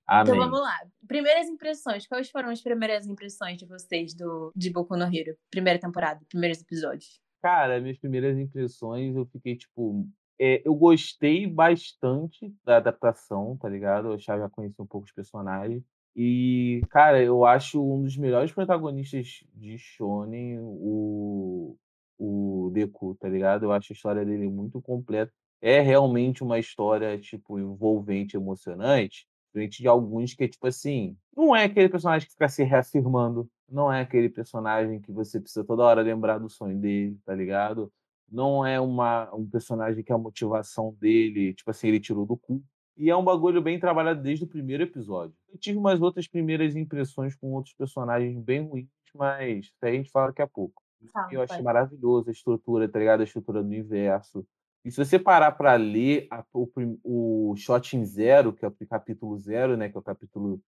[0.03, 0.33] Então, Amém.
[0.33, 0.79] Então vamos lá.
[1.07, 2.05] Primeiras impressões.
[2.05, 5.35] Quais foram as primeiras impressões de vocês do, de Boku no Hero?
[5.49, 7.19] Primeira temporada, primeiros episódios.
[7.41, 10.07] Cara, minhas primeiras impressões, eu fiquei tipo.
[10.39, 14.09] É, eu gostei bastante da adaptação, tá ligado?
[14.09, 15.83] Eu achava já conheci um pouco os personagens.
[16.15, 21.77] E, cara, eu acho um dos melhores protagonistas de Shonen o,
[22.17, 23.63] o Deku, tá ligado?
[23.65, 25.33] Eu acho a história dele muito completa.
[25.61, 31.65] É realmente uma história, tipo, envolvente, emocionante, diferente de alguns que, tipo assim, não é
[31.65, 36.01] aquele personagem que fica se reafirmando, não é aquele personagem que você precisa toda hora
[36.01, 37.91] lembrar do sonho dele, tá ligado?
[38.29, 42.63] Não é uma, um personagem que a motivação dele, tipo assim, ele tirou do cu.
[42.97, 45.35] E é um bagulho bem trabalhado desde o primeiro episódio.
[45.51, 49.97] Eu tive umas outras primeiras impressões com outros personagens bem ruins, mas isso aí a
[49.97, 50.81] gente fala daqui a pouco.
[51.13, 53.21] Ah, eu achei maravilhoso a estrutura, tá ligado?
[53.21, 54.45] A estrutura do universo.
[54.83, 56.69] E se você parar para ler a, o,
[57.03, 59.89] o Shot em Zero, que é o capítulo zero, né?
[59.89, 60.61] Que é o capítulo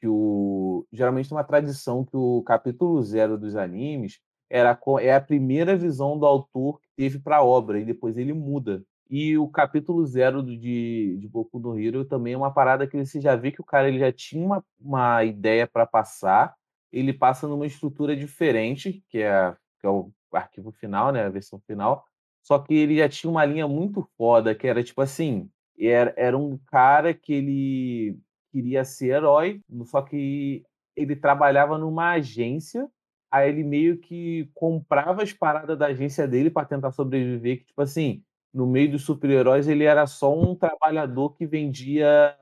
[0.00, 0.86] que o.
[0.92, 6.18] Geralmente tem uma tradição que o capítulo zero dos animes era, é a primeira visão
[6.18, 8.82] do autor que teve para a obra, e depois ele muda.
[9.10, 13.20] E o capítulo zero de, de Boku no Hero também é uma parada que você
[13.20, 16.54] já vê que o cara ele já tinha uma, uma ideia para passar,
[16.92, 21.58] ele passa numa estrutura diferente, que é, que é o arquivo final, né, a versão
[21.66, 22.04] final,
[22.40, 26.38] só que ele já tinha uma linha muito foda, que era tipo assim, era, era
[26.38, 28.18] um cara que ele
[28.52, 32.88] queria ser herói, só que ele trabalhava numa agência,
[33.28, 37.82] aí ele meio que comprava as paradas da agência dele para tentar sobreviver, que tipo
[37.82, 42.36] assim, no meio dos super-heróis ele era só um trabalhador que vendia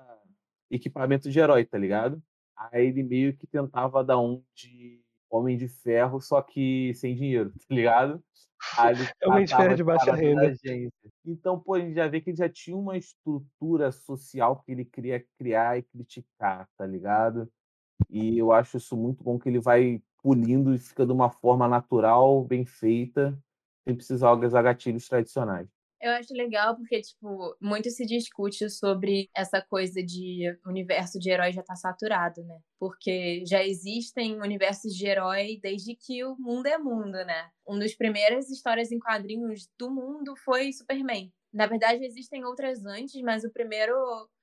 [0.70, 2.22] equipamento de herói, tá ligado?
[2.56, 7.52] Aí ele meio que tentava dar um de Homem de Ferro, só que sem dinheiro,
[7.68, 8.22] tá ligado?
[9.24, 10.52] Homem de Ferro de baixa renda.
[11.24, 14.84] Então, pô, a gente já vê que ele já tinha uma estrutura social que ele
[14.84, 17.48] queria criar e criticar, tá ligado?
[18.08, 21.68] E eu acho isso muito bom que ele vai pulindo e fica de uma forma
[21.68, 23.38] natural, bem feita,
[23.86, 25.68] sem precisar usar gatilhos tradicionais.
[26.00, 31.52] Eu acho legal porque, tipo, muito se discute sobre essa coisa de universo de herói
[31.52, 32.58] já tá saturado, né?
[32.78, 37.50] Porque já existem universos de herói desde que o mundo é mundo, né?
[37.66, 41.32] Uma das primeiras histórias em quadrinhos do mundo foi Superman.
[41.52, 43.94] Na verdade, existem outras antes, mas o primeiro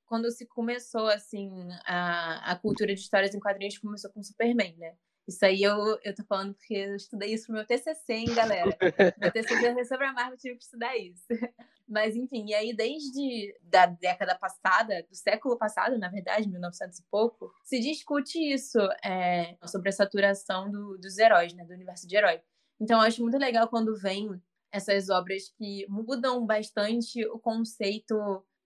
[0.05, 1.49] quando se começou assim
[1.85, 4.95] a, a cultura de histórias em quadrinhos começou com Superman, né?
[5.27, 8.77] Isso aí eu, eu tô falando porque eu estudei isso pro meu TCC, hein, galera?
[9.17, 11.25] meu TCC é sobre a Marvel, tive que estudar isso.
[11.87, 17.03] Mas, enfim, e aí desde da década passada, do século passado, na verdade, 1900 e
[17.09, 22.15] pouco, se discute isso, é, sobre a saturação do, dos heróis, né, do universo de
[22.15, 22.41] herói.
[22.79, 28.15] Então, eu acho muito legal quando vem essas obras que mudam bastante o conceito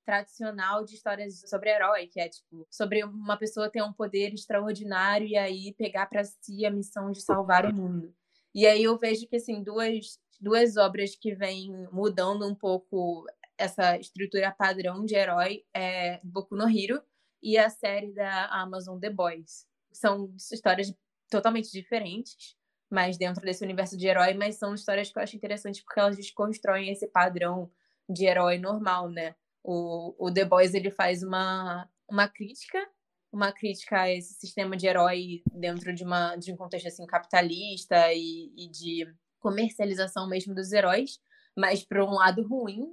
[0.06, 5.28] tradicional de histórias sobre herói, que é tipo sobre uma pessoa ter um poder extraordinário
[5.28, 8.14] e aí pegar para si a missão de salvar o mundo.
[8.54, 13.26] E aí eu vejo que assim duas duas obras que vêm mudando um pouco
[13.58, 17.04] essa estrutura padrão de herói é Boku no Hero
[17.44, 19.68] e a série da Amazon The Boys.
[19.92, 20.94] São histórias
[21.30, 22.56] totalmente diferentes,
[22.90, 26.16] mas dentro desse universo de herói, mas são histórias que eu acho interessantes porque elas
[26.16, 27.70] desconstroem esse padrão
[28.10, 29.36] de herói normal, né?
[29.64, 32.80] O, o The Boys ele faz uma, uma crítica,
[33.32, 38.12] uma crítica a esse sistema de herói dentro de, uma, de um contexto assim, capitalista
[38.14, 39.06] e, e de
[39.40, 41.20] comercialização mesmo dos heróis,
[41.56, 42.88] mas para um lado ruim.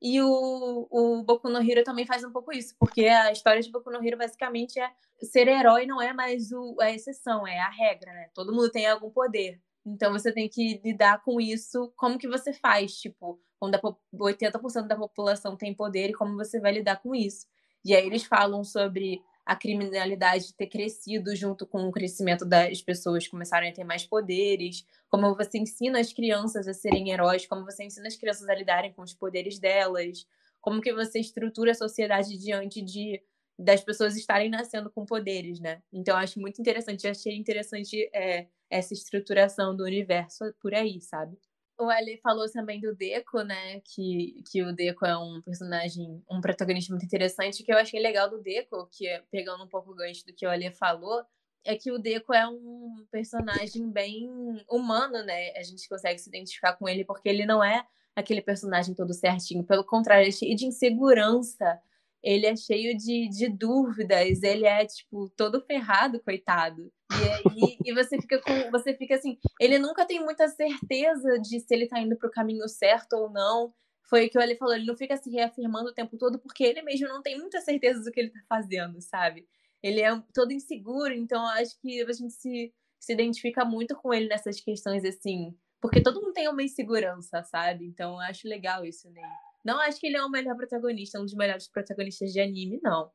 [0.00, 3.70] E o, o Boku no Hero também faz um pouco isso, porque a história de
[3.70, 4.90] Boku no Hero basicamente é
[5.22, 8.28] ser herói não é mais o, a exceção, é a regra, né?
[8.34, 9.60] Todo mundo tem algum poder.
[9.86, 11.92] Então você tem que lidar com isso.
[11.96, 12.98] Como que você faz?
[12.98, 13.78] Tipo, quando
[14.14, 17.46] 80% da população tem poder e como você vai lidar com isso.
[17.84, 23.28] E aí eles falam sobre a criminalidade ter crescido junto com o crescimento das pessoas
[23.28, 27.84] começarem a ter mais poderes, como você ensina as crianças a serem heróis, como você
[27.84, 30.26] ensina as crianças a lidarem com os poderes delas,
[30.60, 33.22] como que você estrutura a sociedade diante de
[33.58, 35.80] das pessoas estarem nascendo com poderes, né?
[35.92, 41.38] Então acho muito interessante, achei interessante é, essa estruturação do universo por aí, sabe?
[41.78, 43.80] O Ali falou também do Deco, né?
[43.80, 47.62] Que, que o Deco é um personagem, um protagonista muito interessante.
[47.62, 50.32] O que eu achei legal do Deco, que é pegando um pouco o gancho do
[50.32, 51.22] que o Ali falou,
[51.64, 54.28] é que o Deco é um personagem bem
[54.70, 55.50] humano, né?
[55.56, 57.84] A gente consegue se identificar com ele porque ele não é
[58.14, 59.64] aquele personagem todo certinho.
[59.64, 61.78] Pelo contrário, ele é cheio de insegurança.
[62.22, 66.92] Ele é cheio de, de dúvidas, ele é, tipo, todo ferrado, coitado.
[67.12, 68.70] E, aí, e você fica com.
[68.70, 69.38] Você fica assim.
[69.60, 73.72] Ele nunca tem muita certeza de se ele tá indo pro caminho certo ou não.
[74.08, 76.62] Foi o que o Ali falou, ele não fica se reafirmando o tempo todo, porque
[76.62, 79.48] ele mesmo não tem muita certeza do que ele tá fazendo, sabe?
[79.82, 84.28] Ele é todo inseguro, então acho que a gente se, se identifica muito com ele
[84.28, 85.56] nessas questões assim.
[85.80, 87.84] Porque todo mundo tem uma insegurança, sabe?
[87.84, 89.26] Então acho legal isso nele.
[89.66, 93.10] Não acho que ele é o melhor protagonista, um dos melhores protagonistas de anime, não.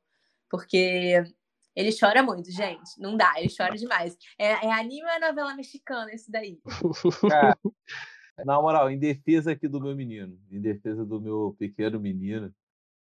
[0.50, 1.24] Porque
[1.74, 3.00] ele chora muito, gente.
[3.00, 4.18] Não dá, ele chora demais.
[4.38, 6.60] É, é anime ou é novela mexicana esse daí?
[7.30, 7.58] Cara,
[8.46, 12.54] na moral, em defesa aqui do meu menino, em defesa do meu pequeno menino,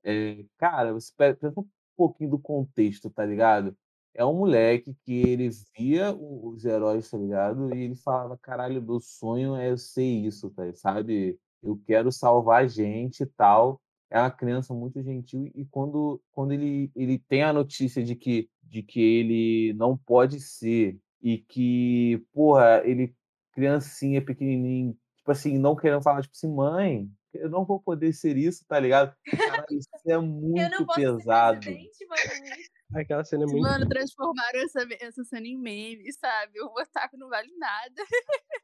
[0.04, 3.74] é, cara, você pensa um pouquinho do contexto, tá ligado?
[4.12, 7.74] É um moleque que ele via os heróis, tá ligado?
[7.74, 10.70] E ele falava, caralho, meu sonho é eu ser isso, tá?
[10.74, 11.38] sabe?
[11.62, 13.80] Eu quero salvar a gente e tal.
[14.10, 18.48] É uma criança muito gentil e quando, quando ele, ele tem a notícia de que
[18.68, 23.14] de que ele não pode ser e que, porra, ele,
[23.52, 28.36] criancinha, pequenininho, tipo assim, não querendo falar, tipo assim, mãe, eu não vou poder ser
[28.36, 29.14] isso, tá ligado?
[29.36, 31.66] Cara, isso é muito pesado.
[32.94, 33.62] Aquela cena é muito.
[33.62, 36.60] Mano, transformaram essa, essa cena em meme, sabe?
[36.60, 38.02] O otaku não vale nada.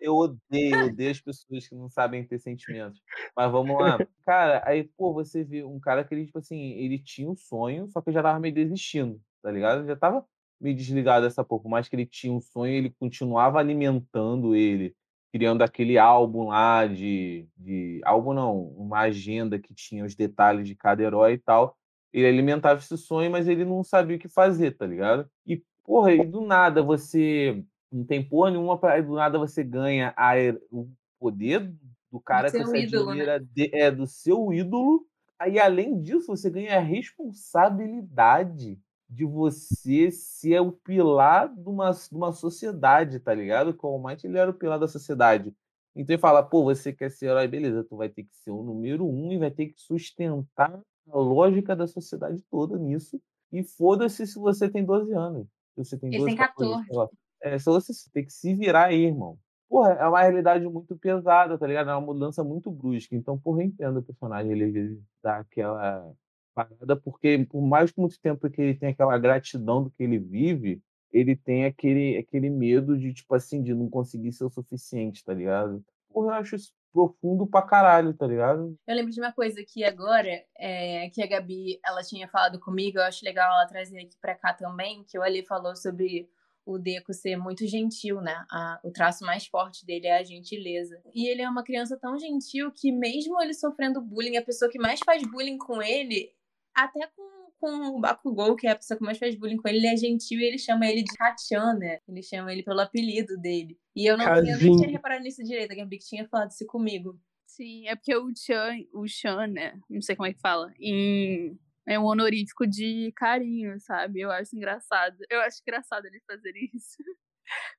[0.00, 3.00] Eu odeio, eu odeio as pessoas que não sabem ter sentimentos.
[3.36, 3.98] Mas vamos lá.
[4.26, 7.88] Cara, aí, pô, você vê um cara que ele, tipo assim, ele tinha um sonho,
[7.88, 9.80] só que já tava meio desistindo tá ligado?
[9.80, 10.26] Ele já estava
[10.58, 14.96] meio desligado dessa pouco, mais que ele tinha um sonho, ele continuava alimentando ele,
[15.30, 20.74] criando aquele álbum lá de, de álbum não, uma agenda que tinha os detalhes de
[20.74, 21.76] cada herói e tal.
[22.14, 25.28] Ele alimentava esse sonho, mas ele não sabia o que fazer, tá ligado?
[25.44, 30.14] E porra, e do nada você não tem porra nenhuma para do nada você ganha
[30.16, 30.34] a,
[30.70, 31.74] o poder
[32.12, 33.46] do cara que você ídolo, admira né?
[33.52, 35.04] de, é do seu ídolo.
[35.36, 38.78] Aí além disso, você ganha a responsabilidade
[39.10, 43.76] de você ser o pilar de uma, de uma sociedade, tá ligado?
[43.76, 45.52] O All Might, ele era o pilar da sociedade.
[45.96, 48.62] Então ele fala, pô, você quer ser herói, beleza, tu vai ter que ser o
[48.62, 53.20] número um e vai ter que sustentar a lógica da sociedade toda nisso.
[53.52, 55.46] E foda-se se você tem 12 anos.
[55.74, 56.86] Se você tem ele 12, tem 14.
[56.88, 59.38] 14 é, só você tem que se virar aí, irmão.
[59.68, 61.90] Porra, é uma realidade muito pesada, tá ligado?
[61.90, 63.14] É uma mudança muito brusca.
[63.14, 66.10] Então, porra, eu entendo o personagem, ele às vezes dá aquela
[66.54, 70.18] parada, porque por mais que muito tempo que ele tem aquela gratidão do que ele
[70.18, 70.80] vive,
[71.12, 75.34] ele tem aquele, aquele medo de, tipo assim, de não conseguir ser o suficiente, tá
[75.34, 75.84] ligado?
[76.10, 78.78] Porra, eu acho isso profundo pra caralho, tá ligado?
[78.86, 82.98] Eu lembro de uma coisa que agora, é, que a Gabi, ela tinha falado comigo,
[82.98, 86.30] eu acho legal ela trazer aqui pra cá também, que o Ali falou sobre
[86.64, 88.46] o Deco ser muito gentil, né?
[88.48, 91.02] A, o traço mais forte dele é a gentileza.
[91.12, 94.78] E ele é uma criança tão gentil que, mesmo ele sofrendo bullying, a pessoa que
[94.78, 96.32] mais faz bullying com ele
[96.72, 99.78] até com, com o Bakugou, que é a pessoa que mais faz bullying com ele,
[99.78, 102.00] ele é gentil e ele chama ele de Kachan, né?
[102.06, 103.78] Ele chama ele pelo apelido dele.
[103.96, 107.18] E eu não tinha, nem tinha reparado nisso direito, a que tinha falado isso comigo.
[107.46, 109.80] Sim, é porque o Chan, o Chan, né?
[109.88, 110.74] Não sei como é que fala.
[110.78, 114.20] Em é um honorífico de carinho, sabe?
[114.20, 115.16] Eu acho engraçado.
[115.30, 116.96] Eu acho engraçado ele fazer isso.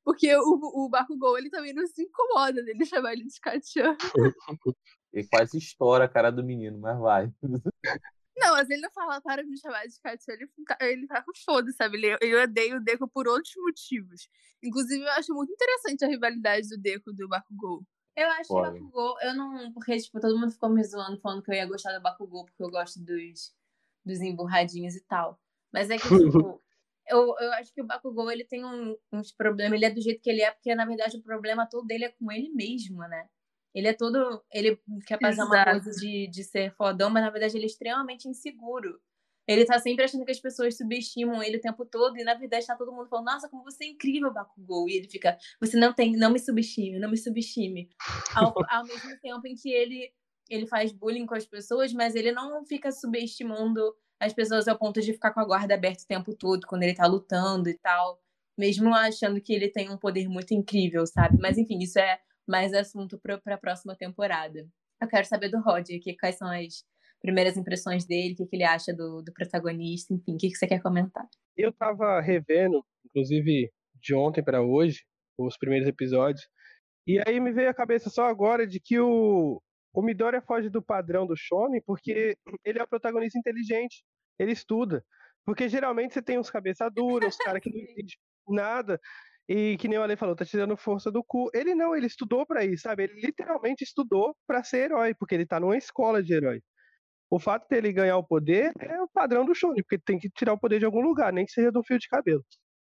[0.04, 3.98] Porque o, o Bakugou, ele também não se incomoda dele chamar ele de Kachan.
[5.14, 7.32] Ele quase estoura a cara do menino, mas vai.
[8.38, 11.32] Não, mas ele não fala para me chamar de Katia, ele, tá, ele tá com
[11.46, 11.98] foda, sabe?
[11.98, 14.28] Ele, eu odeio o Deco por outros motivos.
[14.62, 17.86] Inclusive, eu acho muito interessante a rivalidade do Deco do Bakugou.
[18.16, 18.72] Eu acho Olha.
[18.72, 19.74] que o Bakugou, eu não.
[19.74, 22.64] Porque, tipo, todo mundo ficou me zoando falando que eu ia gostar do Bakugou, porque
[22.64, 23.54] eu gosto dos,
[24.06, 25.40] dos emburradinhos e tal.
[25.72, 26.62] Mas é que, tipo,
[27.08, 30.22] eu, eu acho que o Bakugou, ele tem um, uns problemas, ele é do jeito
[30.22, 33.30] que ele é, porque, na verdade, o problema todo dele é com ele mesmo, né?
[33.76, 34.42] Ele é todo.
[34.52, 35.52] Ele quer fazer Exato.
[35.52, 38.98] uma coisa de, de ser fodão, mas na verdade ele é extremamente inseguro.
[39.46, 42.66] Ele tá sempre achando que as pessoas subestimam ele o tempo todo, e na verdade
[42.66, 44.90] tá todo mundo falando, nossa, como você é incrível, Bakugou.
[44.90, 47.90] E ele fica, você não tem, não me subestime, não me subestime.
[48.34, 50.12] Ao, ao mesmo tempo em que ele,
[50.50, 55.02] ele faz bullying com as pessoas, mas ele não fica subestimando as pessoas ao ponto
[55.02, 58.20] de ficar com a guarda aberta o tempo todo, quando ele tá lutando e tal.
[58.58, 61.38] Mesmo achando que ele tem um poder muito incrível, sabe?
[61.40, 64.68] Mas enfim, isso é mais assunto para a próxima temporada.
[65.02, 66.84] Eu quero saber do Rod, que, quais são as
[67.22, 70.56] primeiras impressões dele, o que, que ele acha do, do protagonista, enfim, o que, que
[70.56, 71.28] você quer comentar?
[71.58, 75.04] Eu tava revendo, inclusive de ontem para hoje,
[75.38, 76.48] os primeiros episódios,
[77.08, 79.62] E aí me veio a cabeça só agora de que o,
[79.94, 84.04] o Midoriya foge do padrão do Shonen porque ele é o protagonista inteligente,
[84.40, 85.04] ele estuda.
[85.46, 89.00] Porque geralmente você tem uns cabeça dura, os caras que não entendem nada,
[89.48, 91.50] e que nem o Ale falou, tá tirando força do cu.
[91.54, 93.04] Ele não, ele estudou para isso, sabe?
[93.04, 96.62] Ele literalmente estudou para ser herói, porque ele tá numa escola de herói.
[97.30, 100.54] O fato dele ganhar o poder é o padrão do Shonen, porque tem que tirar
[100.54, 102.44] o poder de algum lugar, nem que seja do fio de cabelo.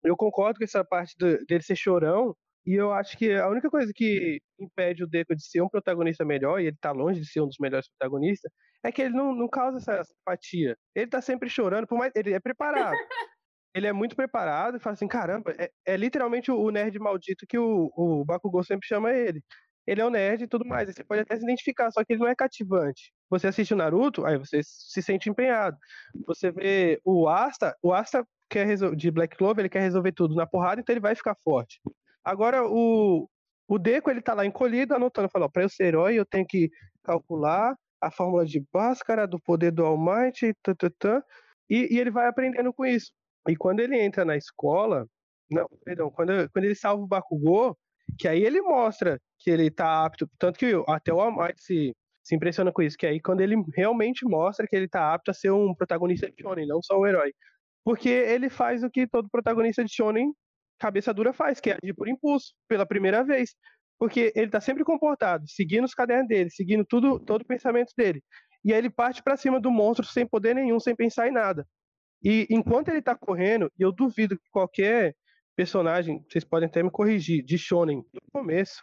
[0.02, 2.36] Eu concordo com essa parte do, dele ser chorão,
[2.66, 6.24] e eu acho que a única coisa que impede o Deco de ser um protagonista
[6.24, 8.50] melhor, e ele tá longe de ser um dos melhores protagonistas,
[8.84, 10.76] é que ele não, não causa essa simpatia.
[10.94, 12.12] Ele tá sempre chorando, por mais.
[12.14, 12.94] Ele é preparado.
[13.74, 17.58] ele é muito preparado e fala assim: caramba, é, é literalmente o nerd maldito que
[17.58, 19.42] o, o Bakugou sempre chama ele.
[19.86, 20.88] Ele é um nerd e tudo mais.
[20.88, 23.12] Você pode até se identificar, só que ele não é cativante.
[23.28, 25.76] Você assiste o Naruto, aí você se sente empenhado.
[26.26, 30.46] Você vê o Asta, o Asta quer de Black Clover, ele quer resolver tudo na
[30.46, 31.80] porrada, então ele vai ficar forte.
[32.24, 33.28] Agora, o,
[33.68, 36.70] o Deco, ele tá lá encolhido, anotando, falou, para eu ser herói, eu tenho que
[37.02, 41.22] calcular a fórmula de Bhaskara, do poder do All Might, tã, tã, tã,
[41.68, 43.12] e, e ele vai aprendendo com isso.
[43.48, 45.06] E quando ele entra na escola,
[45.50, 47.76] não, perdão, quando, quando ele salva o Bakugou,
[48.18, 52.34] que aí ele mostra que ele tá apto, tanto que até o Might se, se
[52.34, 55.50] impressiona com isso, que aí quando ele realmente mostra que ele tá apto a ser
[55.52, 57.32] um protagonista de shonen, não só um herói.
[57.84, 60.32] Porque ele faz o que todo protagonista de shonen
[60.78, 63.54] cabeça dura faz, que é agir por impulso, pela primeira vez.
[63.98, 68.22] Porque ele tá sempre comportado, seguindo os cadernos dele, seguindo tudo, todo o pensamento dele.
[68.64, 71.66] E aí ele parte para cima do monstro sem poder nenhum, sem pensar em nada.
[72.24, 75.14] E enquanto ele tá correndo, e eu duvido que qualquer
[75.54, 78.82] personagem, vocês podem até me corrigir, de Shonen, no começo,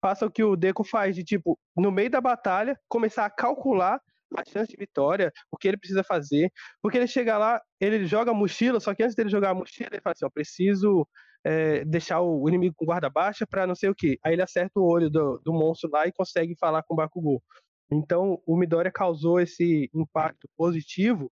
[0.00, 4.00] faça o que o Deco faz, de tipo, no meio da batalha, começar a calcular
[4.36, 6.50] a chance de vitória, o que ele precisa fazer,
[6.82, 9.90] porque ele chega lá, ele joga a mochila, só que antes dele jogar a mochila,
[9.92, 11.06] ele fala assim, ó, preciso
[11.44, 14.18] é, deixar o inimigo com guarda baixa para não sei o que.
[14.24, 17.42] Aí ele acerta o olho do, do monstro lá e consegue falar com o Bakugou.
[17.90, 21.30] Então o Midoriya causou esse impacto positivo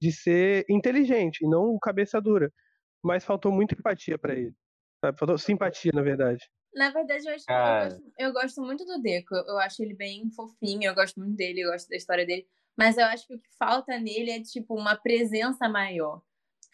[0.00, 2.52] de ser inteligente e não cabeça dura.
[3.02, 4.54] Mas faltou muita empatia para ele.
[5.00, 5.18] Sabe?
[5.18, 6.44] Faltou simpatia, na verdade.
[6.74, 9.34] Na verdade, eu, acho, eu, gosto, eu, gosto, muito do Deco.
[9.34, 12.46] Eu acho ele bem fofinho, eu gosto muito dele, eu gosto da história dele.
[12.76, 16.22] Mas eu acho que o que falta nele é, tipo, uma presença maior.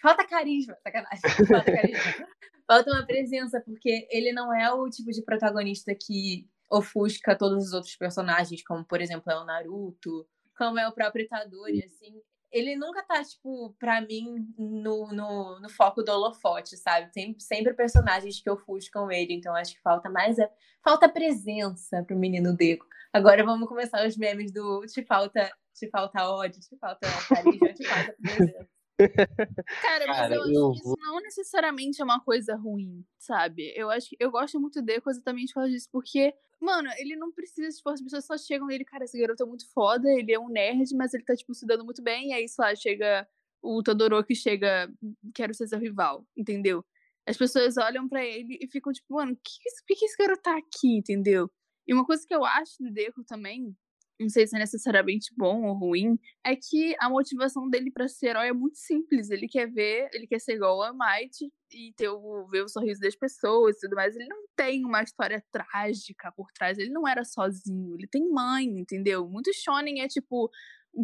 [0.03, 1.21] Falta carisma, sacanagem.
[1.49, 2.29] Falta carisma.
[2.67, 7.73] falta uma presença, porque ele não é o tipo de protagonista que ofusca todos os
[7.73, 12.21] outros personagens, como, por exemplo, é o Naruto, como é o próprio Itadori, assim.
[12.55, 17.11] Ele nunca tá, tipo, pra mim, no, no, no foco do holofote, sabe?
[17.13, 20.39] Tem sempre personagens que ofuscam ele, então acho que falta mais.
[20.39, 20.49] A,
[20.83, 22.87] falta presença pro menino Deco.
[23.13, 27.89] Agora vamos começar os memes do te falta, te falta ódio, te falta carisma, te
[27.89, 28.69] falta presença.
[29.83, 33.73] Cara, mas Cara, eu, eu acho que isso não necessariamente é uma coisa ruim, sabe?
[33.75, 36.33] Eu acho que eu gosto muito dele exatamente por causa disso, porque,
[36.65, 39.71] mano, ele não precisa, tipo, as pessoas só chegam nele, cara, esse garoto é muito
[39.73, 42.65] foda, ele é um nerd, mas ele tá, tipo, estudando muito bem, e aí, sei
[42.65, 43.29] lá, chega
[43.65, 44.93] o Todoroki chega,
[45.35, 46.85] quero ser seu rival, entendeu?
[47.27, 49.43] As pessoas olham para ele e ficam tipo, mano, por
[49.87, 51.51] que, que esse garoto tá aqui, entendeu?
[51.87, 53.75] E uma coisa que eu acho do Deco também
[54.21, 58.29] não sei se é necessariamente bom ou ruim, é que a motivação dele para ser
[58.29, 59.31] herói é muito simples.
[59.31, 63.01] Ele quer ver, ele quer ser igual a Might e ter o, ver o sorriso
[63.01, 64.15] das pessoas e tudo mais.
[64.15, 66.79] Ele não tem uma história trágica por trás.
[66.79, 67.97] Ele não era sozinho.
[67.97, 69.29] Ele tem mãe, entendeu?
[69.29, 70.51] Muito shonen é tipo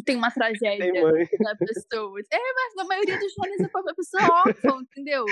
[0.05, 1.03] tem uma tragédia
[1.43, 2.19] da pessoa.
[2.31, 5.25] É, mas na maioria dos shonen é a pessoa órfã, entendeu?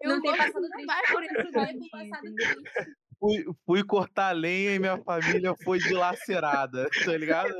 [0.00, 0.86] Eu não tem passado triste.
[0.86, 6.88] Vai por esse caminho, passado triste fui, fui cortar lenha e minha família foi dilacerada,
[7.04, 7.54] tá ligado?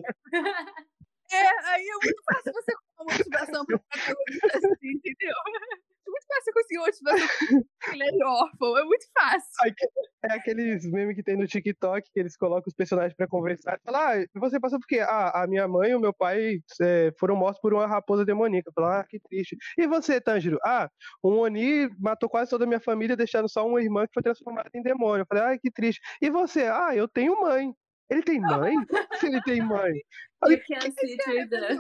[1.31, 5.35] É, aí é muito fácil você uma motivação pra protagonista assim, entendeu?
[6.29, 9.75] Fácil conseguir motivação ele é órfão, é muito fácil.
[10.25, 13.81] É aqueles memes que tem no TikTok que eles colocam os personagens pra conversar.
[13.85, 15.01] Fala, ah, você passou por quê?
[15.01, 18.73] Ah, a minha mãe e o meu pai é, foram mortos por uma raposa demoníaca.
[18.75, 19.57] Fala, ah, que triste.
[19.79, 20.59] E você, Tanjiro?
[20.65, 20.89] Ah,
[21.23, 24.71] um Oni matou quase toda a minha família, deixando só uma irmã que foi transformada
[24.75, 25.23] em demônio.
[25.23, 26.01] Eu falei, ah, que triste.
[26.21, 26.65] E você?
[26.65, 27.73] Ah, eu tenho mãe.
[28.09, 28.75] Ele tem mãe?
[29.21, 29.93] Se ele tem mãe.
[30.47, 31.77] You can't see through the...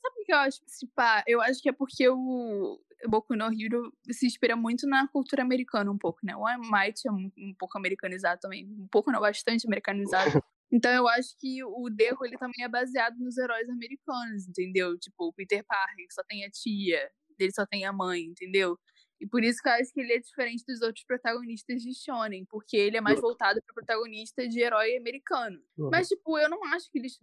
[0.00, 0.58] Sabe o que eu acho?
[0.78, 5.42] Tipo, eu acho que é porque o Boku no Hero se inspira muito na cultura
[5.42, 6.34] americana um pouco, né?
[6.36, 8.66] O Might é um, um pouco americanizado também.
[8.66, 10.30] Um pouco, não, bastante americanizado.
[10.72, 14.96] Então eu acho que o Deco, ele também é baseado nos heróis americanos, entendeu?
[14.96, 18.78] Tipo, o Peter Parker, que só tem a tia, dele só tem a mãe, entendeu?
[19.20, 22.46] E por isso que eu acho que ele é diferente dos outros protagonistas de Shonen,
[22.46, 25.60] porque ele é mais voltado para protagonista de herói americano.
[25.76, 25.90] Uhum.
[25.90, 27.20] Mas, tipo, eu não acho que eles.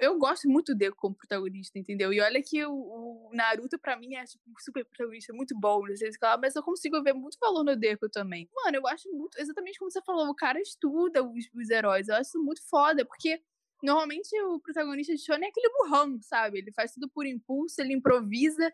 [0.00, 2.12] Eu gosto muito dele como protagonista, entendeu?
[2.12, 5.86] E olha que o, o Naruto, para mim, é tipo, um super protagonista, muito bom,
[5.86, 8.48] não sei se mas eu consigo ver muito valor no Deku também.
[8.54, 9.36] Mano, eu acho muito.
[9.38, 12.08] Exatamente como você falou, o cara estuda os, os heróis.
[12.08, 13.42] Eu acho isso muito foda, porque
[13.82, 16.58] Normalmente o protagonista de Shonen é aquele burrão, sabe?
[16.58, 18.70] Ele faz tudo por impulso, ele improvisa.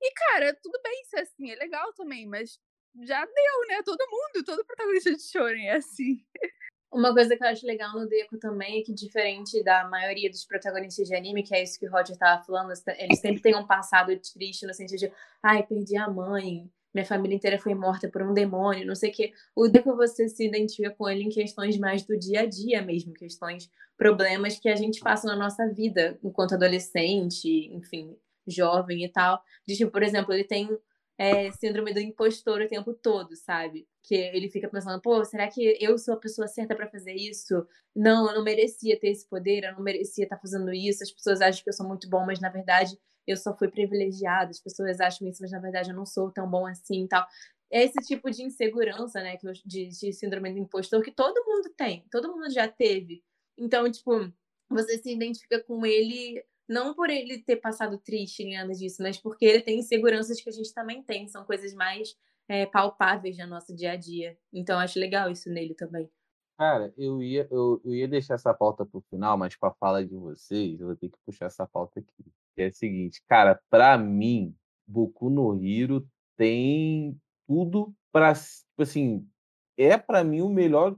[0.00, 2.58] E, cara, tudo bem ser assim, é legal também, mas
[3.02, 3.82] já deu, né?
[3.84, 6.18] Todo mundo, todo protagonista de Shonen é assim.
[6.92, 10.44] Uma coisa que eu acho legal no Deco também é que, diferente da maioria dos
[10.44, 13.66] protagonistas de anime, que é isso que o Roger tava falando, eles sempre têm um
[13.66, 18.22] passado triste no sentido de, ai, perdi a mãe, minha família inteira foi morta por
[18.22, 19.32] um demônio, não sei o quê.
[19.56, 23.12] O Deco você se identifica com ele em questões mais do dia a dia mesmo,
[23.12, 28.16] questões, problemas que a gente passa na nossa vida enquanto adolescente, enfim,
[28.46, 29.42] jovem e tal.
[29.66, 30.68] De, tipo, por exemplo, ele tem
[31.18, 33.86] é, síndrome do impostor o tempo todo, sabe?
[34.02, 37.66] Que ele fica pensando, pô, será que eu sou a pessoa certa para fazer isso?
[37.94, 41.02] Não, eu não merecia ter esse poder, eu não merecia estar tá fazendo isso.
[41.02, 44.50] As pessoas acham que eu sou muito bom, mas na verdade eu só fui privilegiada.
[44.50, 47.26] As pessoas acham isso, mas na verdade eu não sou tão bom assim e tal.
[47.70, 52.04] É esse tipo de insegurança, né, de, de síndrome do impostor que todo mundo tem,
[52.10, 53.22] todo mundo já teve.
[53.58, 54.32] Então, tipo,
[54.68, 59.18] você se identifica com ele não por ele ter passado triste nem nada disso, mas
[59.18, 62.16] porque ele tem inseguranças que a gente também tem, são coisas mais
[62.48, 64.36] é, palpáveis no nosso dia a dia.
[64.52, 66.10] Então acho legal isso nele também.
[66.56, 70.14] Cara, eu ia, eu, eu ia deixar essa pauta pro final, mas para fala de
[70.14, 72.24] vocês, eu vou ter que puxar essa pauta aqui.
[72.54, 74.54] Que é o seguinte, cara, para mim,
[74.86, 76.06] Boku no Hiro
[76.36, 79.28] tem tudo para tipo assim,
[79.76, 80.96] é para mim o melhor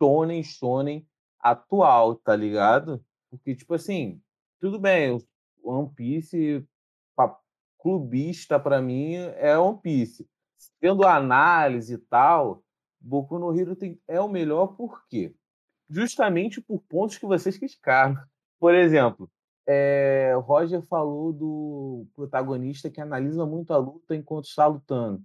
[0.00, 1.06] shonen shonen
[1.40, 3.04] atual, tá ligado?
[3.28, 4.22] Porque tipo assim,
[4.62, 5.20] tudo bem,
[5.60, 6.64] One Piece,
[7.80, 10.24] clubista para mim é One Piece.
[10.80, 12.62] Tendo análise e tal,
[13.00, 15.34] Boku no Hero tem, é o melhor por quê?
[15.90, 18.14] Justamente por pontos que vocês criticaram.
[18.60, 19.28] Por exemplo,
[19.66, 25.20] é, Roger falou do protagonista que analisa muito a luta enquanto está lutando.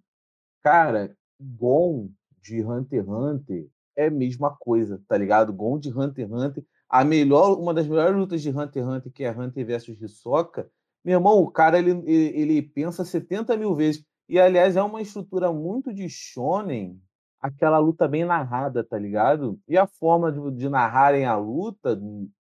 [0.63, 2.09] Cara, Gon
[2.41, 5.53] de Hunter x Hunter é a mesma coisa, tá ligado?
[5.53, 9.11] Gon de Hunter x Hunter a melhor, uma das melhores lutas de Hunter x Hunter,
[9.11, 10.69] que é Hunter versus Hisoka,
[11.03, 14.03] meu irmão, o cara ele, ele, pensa 70 mil vezes.
[14.27, 17.01] E, aliás, é uma estrutura muito de shonen,
[17.39, 19.57] aquela luta bem narrada, tá ligado?
[19.67, 21.97] E a forma de, de narrarem a luta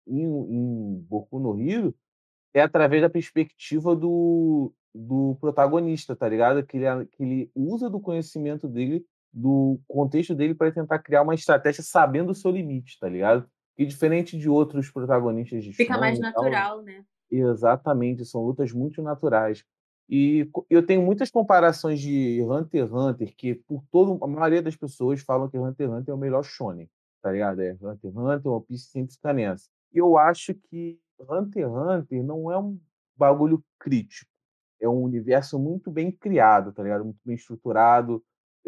[0.06, 1.94] em, em Boku no Hero
[2.52, 6.62] é através da perspectiva do, do protagonista, tá ligado?
[6.62, 11.34] Que ele, que ele usa do conhecimento dele, do contexto dele, para tentar criar uma
[11.34, 13.48] estratégia sabendo o seu limite, tá ligado?
[13.80, 17.02] E diferente de outros protagonistas de Fica mais natural, tal, né?
[17.30, 19.64] Exatamente, são lutas muito naturais.
[20.06, 24.76] E eu tenho muitas comparações de Hunter x Hunter, que por todo a maioria das
[24.76, 26.90] pessoas falam que Hunter x Hunter é o melhor shonen,
[27.22, 27.62] tá ligado?
[27.62, 29.70] É Hunter x Hunter, One Piece sempre fica nessa.
[29.94, 32.78] E eu acho que Hunter x Hunter não é um
[33.16, 34.30] bagulho crítico.
[34.78, 37.02] É um universo muito bem criado, tá ligado?
[37.02, 38.22] Muito bem estruturado,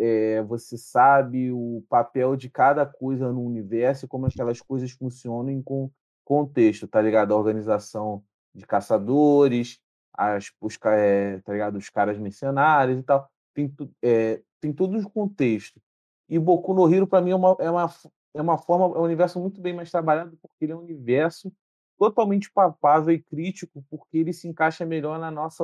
[0.05, 5.63] é, você sabe o papel de cada coisa no universo e como aquelas coisas funcionam
[5.63, 5.89] com
[6.25, 7.33] contexto, tá ligado?
[7.33, 9.81] A organização de caçadores,
[10.13, 11.77] as, os, é, tá ligado?
[11.77, 13.31] os caras mercenários e tal.
[13.55, 13.73] Tem,
[14.03, 15.81] é, tem todo um contexto.
[16.29, 17.89] E Boku no Hero, para mim, é uma, é, uma,
[18.35, 21.53] é uma forma, é um universo muito bem mais trabalhado, porque ele é um universo
[21.97, 25.63] totalmente palpável e crítico, porque ele se encaixa melhor na nossa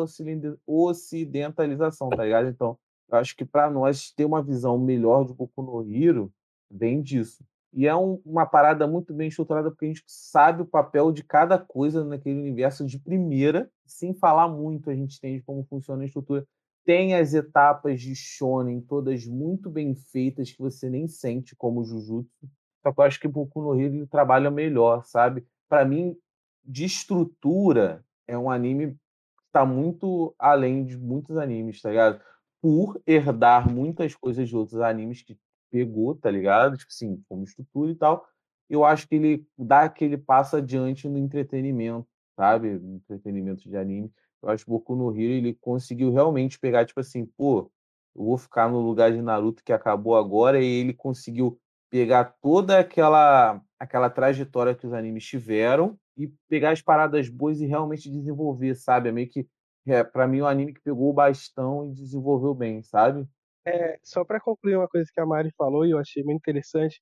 [0.64, 2.48] ocidentalização, tá ligado?
[2.48, 2.78] Então,
[3.10, 6.32] eu acho que para nós ter uma visão melhor de Boku no Hero
[6.70, 7.44] vem disso.
[7.72, 11.22] E é um, uma parada muito bem estruturada porque a gente sabe o papel de
[11.22, 16.06] cada coisa naquele universo de primeira, sem falar muito, a gente entende como funciona a
[16.06, 16.46] estrutura.
[16.84, 22.48] Tem as etapas de shonen todas muito bem feitas que você nem sente como Jujutsu.
[22.82, 25.46] Só que eu acho que Boku no Hero trabalha melhor, sabe?
[25.68, 26.16] Para mim,
[26.64, 32.20] de estrutura, é um anime que está muito além de muitos animes, tá ligado?
[32.60, 35.38] Por herdar muitas coisas de outros animes que
[35.70, 36.76] pegou, tá ligado?
[36.76, 38.26] Tipo assim, como estrutura e tal.
[38.68, 42.06] Eu acho que ele dá aquele passo adiante no entretenimento,
[42.36, 42.78] sabe?
[42.78, 44.12] No entretenimento de anime.
[44.42, 47.70] Eu acho que Boku no Hero ele conseguiu realmente pegar, tipo assim, pô,
[48.14, 51.58] eu vou ficar no lugar de Naruto que acabou agora, e ele conseguiu
[51.90, 57.66] pegar toda aquela aquela trajetória que os animes tiveram e pegar as paradas boas e
[57.66, 59.08] realmente desenvolver, sabe?
[59.08, 59.46] É meio que
[59.88, 63.26] é, para mim, um anime que pegou o bastão e desenvolveu bem, sabe?
[63.66, 67.00] É, só para concluir uma coisa que a Mari falou e eu achei muito interessante,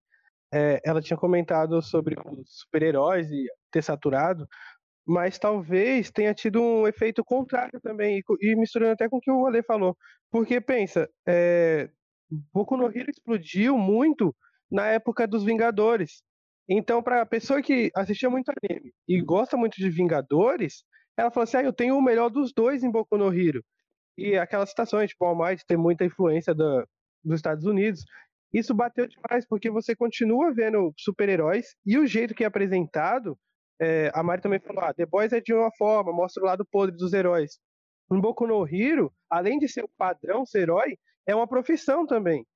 [0.53, 4.47] é, ela tinha comentado sobre os super-heróis e ter saturado.
[5.07, 9.31] mas talvez tenha tido um efeito contrário também, e, e misturando até com o que
[9.31, 9.97] o Ale falou.
[10.31, 11.91] Porque pensa, é,
[12.53, 14.35] Boku no Hero explodiu muito
[14.71, 16.23] na época dos Vingadores.
[16.69, 20.85] Então, para a pessoa que assistia muito anime e gosta muito de Vingadores,
[21.17, 23.65] ela falou assim: ah, eu tenho o melhor dos dois em Boku no Hero.
[24.17, 26.87] E aquelas citações, tipo, All Might tem muita influência da,
[27.25, 28.05] dos Estados Unidos.
[28.53, 33.39] Isso bateu demais, porque você continua vendo super-heróis e o jeito que é apresentado.
[33.79, 36.65] É, a Mari também falou: ah, The Boys é de uma forma, mostra o lado
[36.65, 37.59] podre dos heróis.
[38.11, 40.97] No Boku no Hero, além de ser o padrão ser herói,
[41.27, 42.47] é uma profissão também.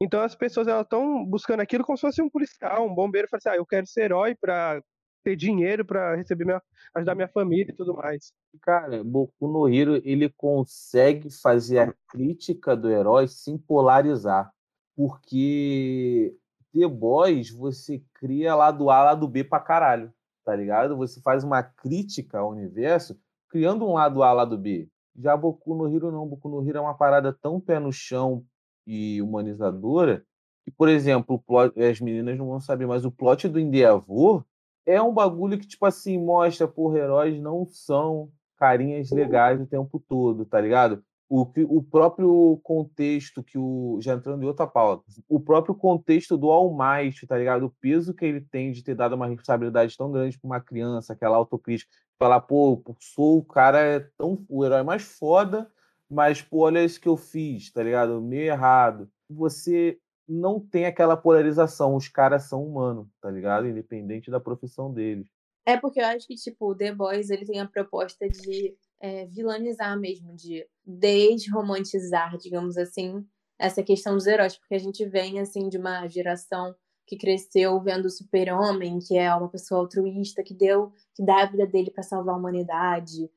[0.00, 3.38] Então as pessoas elas estão buscando aquilo como se fosse um policial, um bombeiro, fala
[3.38, 4.82] assim, ah, eu quero ser herói para
[5.26, 6.62] ter dinheiro para receber minha,
[6.94, 8.32] ajudar minha família e tudo mais.
[8.62, 14.52] Cara, Boku no Hero ele consegue fazer a crítica do herói sem polarizar,
[14.94, 16.32] porque
[16.72, 20.12] The Boys você cria lado A, lado B pra caralho,
[20.44, 20.96] tá ligado?
[20.96, 23.18] Você faz uma crítica ao universo
[23.48, 24.88] criando um lado A, lado B.
[25.16, 28.44] Já Boku no Hero não, Boku no Hero é uma parada tão pé no chão
[28.86, 30.24] e humanizadora
[30.64, 34.44] que, por exemplo, plot, as meninas não vão saber, mas o plot do Endeavor
[34.86, 40.02] é um bagulho que, tipo assim, mostra, por heróis não são carinhas legais o tempo
[40.08, 41.04] todo, tá ligado?
[41.28, 41.42] O,
[41.76, 43.98] o próprio contexto que o.
[44.00, 47.66] Já entrando em outra pauta, o próprio contexto do All Might, tá ligado?
[47.66, 51.12] O peso que ele tem de ter dado uma responsabilidade tão grande para uma criança,
[51.12, 55.68] aquela autocrítica, falar, pô, sou o cara tão o herói mais foda,
[56.08, 58.22] mas pô, olha isso que eu fiz, tá ligado?
[58.22, 59.10] Meio errado.
[59.28, 59.98] Você
[60.28, 63.66] não tem aquela polarização, os caras são humanos, tá ligado?
[63.66, 65.28] Independente da profissão deles.
[65.64, 69.98] É porque eu acho que, tipo, The Boys, ele tem a proposta de é, vilanizar
[69.98, 73.26] mesmo, de desromantizar, digamos assim,
[73.58, 76.74] essa questão dos heróis, porque a gente vem, assim, de uma geração
[77.06, 81.46] que cresceu vendo o super-homem, que é uma pessoa altruísta, que deu, que dá a
[81.46, 83.30] vida dele para salvar a humanidade.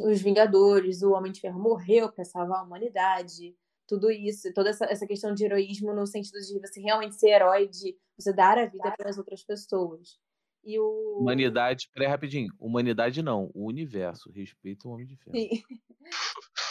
[0.00, 3.56] Os Vingadores, o Homem de Ferro morreu para salvar a humanidade.
[3.86, 7.68] Tudo isso, toda essa, essa questão de heroísmo no sentido de você realmente ser herói,
[7.68, 10.18] de você dar a vida para as outras pessoas.
[10.64, 11.18] E o...
[11.20, 12.52] Humanidade, peraí rapidinho.
[12.58, 14.32] Humanidade não, o universo.
[14.32, 15.36] Respeita o Homem de Ferro.
[15.36, 15.48] Sim.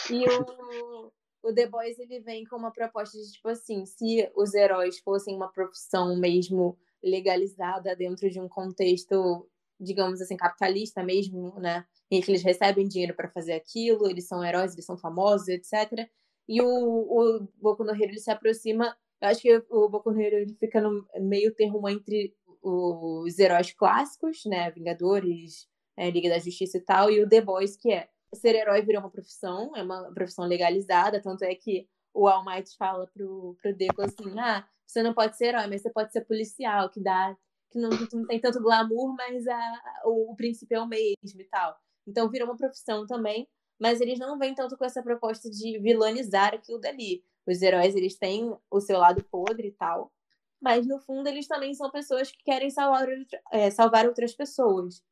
[0.08, 1.12] E o,
[1.42, 5.34] o The Boys ele vem com uma proposta de tipo assim, se os heróis fossem
[5.34, 9.48] uma profissão mesmo legalizada dentro de um contexto,
[9.80, 11.84] digamos assim, capitalista mesmo, né?
[12.10, 16.08] Em que eles recebem dinheiro para fazer aquilo, eles são heróis, eles são famosos, etc.
[16.48, 20.20] E o, o Boku no Hero ele se aproxima, eu acho que o Boku no
[20.20, 26.38] Hero ele fica no meio termo entre os heróis clássicos, né, Vingadores, é, Liga da
[26.38, 29.82] Justiça e tal, e o The Boys que é ser herói virou uma profissão, é
[29.82, 34.66] uma profissão legalizada, tanto é que o All Might fala pro, pro Deco assim, ah,
[34.86, 37.36] você não pode ser herói, mas você pode ser policial, que dá,
[37.70, 41.44] que não, não tem tanto glamour, mas a, o, o princípio é o mesmo e
[41.44, 41.76] tal.
[42.06, 46.54] Então virou uma profissão também, mas eles não vêm tanto com essa proposta de vilanizar
[46.54, 47.22] aquilo dali.
[47.46, 50.12] Os heróis, eles têm o seu lado podre e tal,
[50.60, 53.06] mas no fundo eles também são pessoas que querem salvar,
[53.52, 55.02] é, salvar outras pessoas.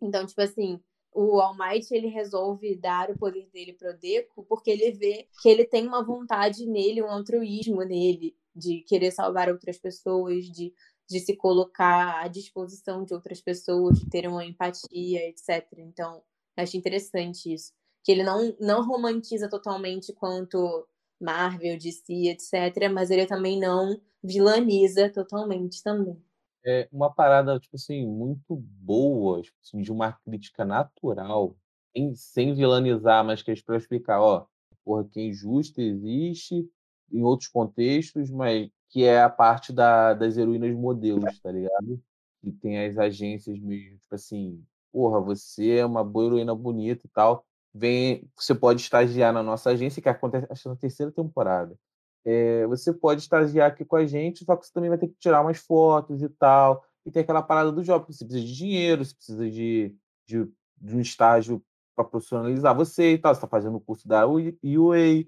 [0.00, 0.80] Então, tipo assim,
[1.12, 5.48] o All Might ele resolve dar o poder dele pro Deco porque ele vê que
[5.48, 10.72] ele tem uma vontade nele, um altruísmo nele, de querer salvar outras pessoas, de,
[11.08, 15.66] de se colocar à disposição de outras pessoas, de ter uma empatia, etc.
[15.78, 16.22] Então,
[16.56, 17.72] acho interessante isso.
[18.04, 20.86] Que ele não, não romantiza totalmente quanto
[21.20, 26.20] Marvel, DC, etc., mas ele também não vilaniza totalmente também
[26.64, 31.56] é uma parada, tipo assim, muito boa, tipo assim, de uma crítica natural,
[31.92, 34.46] sem, sem vilanizar, mas que é para explicar, ó,
[34.84, 36.68] porra, que é injusto existe
[37.10, 42.00] em outros contextos, mas que é a parte da, das heroínas modelos, tá ligado?
[42.42, 47.10] E tem as agências mesmo, tipo assim, porra, você é uma boa heroína bonita e
[47.10, 47.44] tal,
[47.74, 51.76] vem, você pode estagiar na nossa agência, que acontece acho, na terceira temporada
[52.24, 55.16] é, você pode estagiar aqui com a gente, só que você também vai ter que
[55.18, 56.84] tirar umas fotos e tal.
[57.04, 59.94] E tem aquela parada do job, você precisa de dinheiro, você precisa de,
[60.26, 60.48] de,
[60.80, 61.62] de um estágio
[61.96, 63.34] para profissionalizar você e tal.
[63.34, 65.24] Você está fazendo o curso da UA.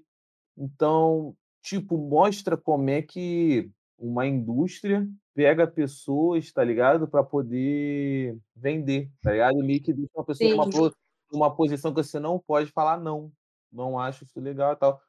[0.57, 7.09] Então, tipo, mostra como é que uma indústria pega pessoas, tá ligado?
[7.09, 9.59] Para poder vender, tá ligado?
[9.59, 10.93] E meio que deixa uma pessoa numa,
[11.31, 13.31] numa posição que você não pode falar não.
[13.71, 15.01] Não acho isso legal e tal.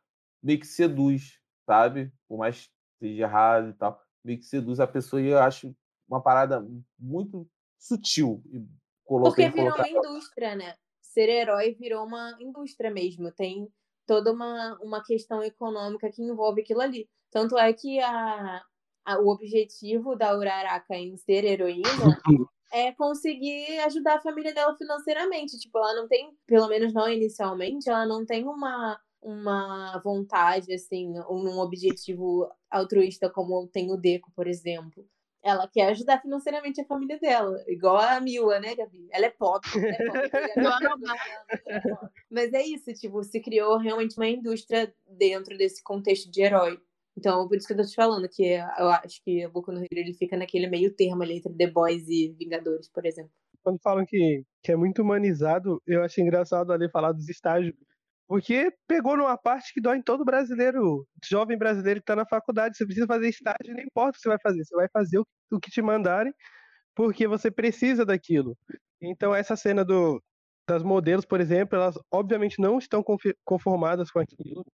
[0.43, 2.13] Meio que seduz sabe?
[2.29, 5.75] Por mais que seja errado e tal, meio que seduz a pessoa e eu acho
[6.09, 6.65] uma parada
[6.99, 7.47] muito
[7.79, 8.43] sutil.
[9.07, 10.75] Porque virou uma indústria, né?
[11.03, 13.33] Ser herói virou uma indústria mesmo.
[13.33, 13.69] Tem
[14.07, 17.09] toda uma, uma questão econômica que envolve aquilo ali.
[17.31, 18.63] Tanto é que a,
[19.05, 21.83] a, o objetivo da Uraraka em ser heroína
[22.73, 25.59] é conseguir ajudar a família dela financeiramente.
[25.59, 31.13] Tipo, ela não tem, pelo menos não inicialmente, ela não tem uma, uma vontade, assim,
[31.29, 35.07] um objetivo altruísta como tem o Deco, por exemplo.
[35.43, 39.07] Ela quer ajudar financeiramente a família dela, igual a Mila, né, Gabi?
[39.13, 40.31] Ela é pop, é pop
[42.29, 46.81] Mas é isso, tipo, se criou realmente uma indústria dentro desse contexto de herói.
[47.17, 49.79] Então, por isso que eu tô te falando, que eu acho que o Boku no
[49.79, 53.31] Hero ele fica naquele meio termo ali entre The Boys e Vingadores, por exemplo.
[53.63, 57.75] Quando falam que, que é muito humanizado, eu acho engraçado ali falar dos estágios.
[58.29, 62.77] Porque pegou numa parte que dói em todo brasileiro, jovem brasileiro que está na faculdade.
[62.77, 64.65] Você precisa fazer estágio, não importa o que você vai fazer.
[64.65, 66.35] Você vai fazer o, o que te mandarem,
[66.95, 68.57] porque você precisa daquilo.
[69.01, 70.23] Então, essa cena do,
[70.69, 73.03] das modelos, por exemplo, elas obviamente não estão
[73.45, 74.65] conformadas com aquilo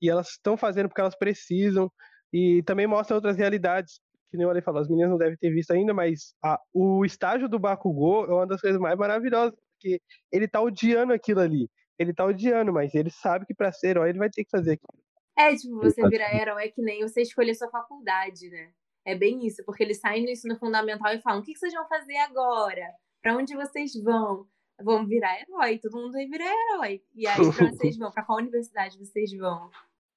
[0.00, 1.90] e elas estão fazendo porque elas precisam
[2.32, 5.50] e também mostra outras realidades que nem o Ale falou, as meninas não devem ter
[5.50, 10.00] visto ainda, mas a, o estágio do Bakugou é uma das coisas mais maravilhosas, porque
[10.32, 11.70] ele tá odiando aquilo ali.
[11.98, 14.72] Ele tá odiando, mas ele sabe que para ser herói ele vai ter que fazer
[14.72, 15.02] aquilo.
[15.38, 18.70] É, tipo, você virar herói é que nem você escolher sua faculdade, né?
[19.04, 21.86] É bem isso, porque eles saem no ensino fundamental e falam: o que vocês vão
[21.88, 22.90] fazer agora?
[23.22, 24.46] Para onde vocês vão?
[24.82, 27.02] Vão virar herói, todo mundo vai virar herói.
[27.14, 28.10] E aí, pra vocês vão?
[28.10, 29.70] Pra qual universidade vocês vão?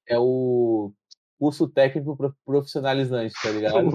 [0.08, 0.92] É o
[1.38, 3.88] curso técnico profissionalizante, tá ligado?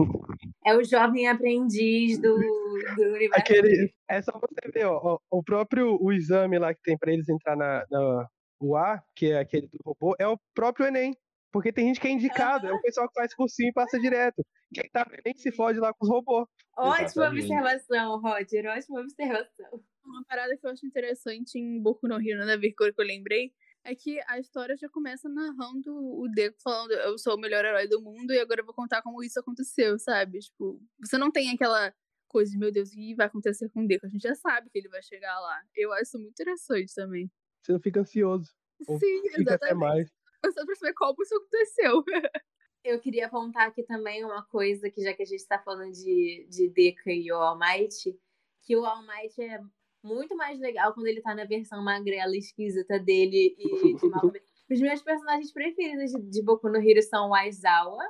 [0.66, 3.40] É o jovem aprendiz do, do universo.
[3.40, 7.30] Aquele, é só você ver, ó, o próprio o exame lá que tem para eles
[7.30, 8.28] entrar na, na
[8.60, 11.16] UA, que é aquele do robô, é o próprio Enem.
[11.52, 12.72] Porque tem gente que é indicado, ah.
[12.72, 14.46] é o pessoal que faz cursinho e passa direto.
[14.74, 16.46] Quem tá nem se fode lá com os robôs.
[16.78, 17.44] Ótima Exatamente.
[17.44, 18.66] observação, Roger.
[18.66, 19.82] Ótima observação.
[20.06, 23.52] Uma parada que eu acho interessante em Boku no Hero, né, Vircor, que eu lembrei,
[23.84, 27.88] é que a história já começa narrando o Deku falando eu sou o melhor herói
[27.88, 30.40] do mundo e agora eu vou contar como isso aconteceu, sabe?
[30.40, 31.94] Tipo, você não tem aquela
[32.28, 34.08] coisa de, meu Deus, o que vai acontecer com o Deku?
[34.08, 35.62] A gente já sabe que ele vai chegar lá.
[35.76, 37.32] Eu acho isso muito interessante também.
[37.62, 38.52] Você não fica ansioso.
[38.82, 39.64] Sim, fica exatamente.
[39.64, 40.12] Até mais.
[40.44, 42.04] Você pra saber como isso aconteceu.
[42.84, 46.48] Eu queria apontar aqui também uma coisa, que já que a gente tá falando de,
[46.50, 48.16] de Deku e o All Might,
[48.62, 49.60] que o All Might é
[50.06, 53.96] muito mais legal quando ele tá na versão magrela esquisita dele e de.
[54.70, 58.04] Os meus personagens preferidos de, de Boku no Hero são o Aizawa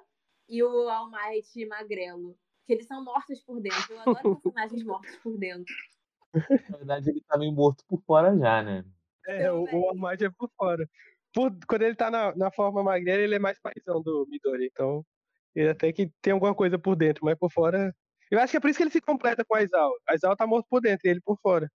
[0.47, 2.37] e o All Might magrelo.
[2.65, 3.93] Que eles são mortos por dentro.
[3.93, 5.73] Eu adoro personagens mortos por dentro.
[6.69, 8.85] Na verdade, ele tá meio morto por fora já, né?
[9.27, 10.89] É, o, o All Might é por fora.
[11.33, 14.67] Por, quando ele tá na, na forma magrela, ele é mais paizão do Midori.
[14.71, 15.05] Então,
[15.53, 17.93] ele até que tem alguma coisa por dentro, mas por fora.
[18.31, 19.93] Eu acho que é por isso que ele se completa com a Aizawa.
[20.07, 21.69] A Aizawa tá morto por dentro e ele por fora.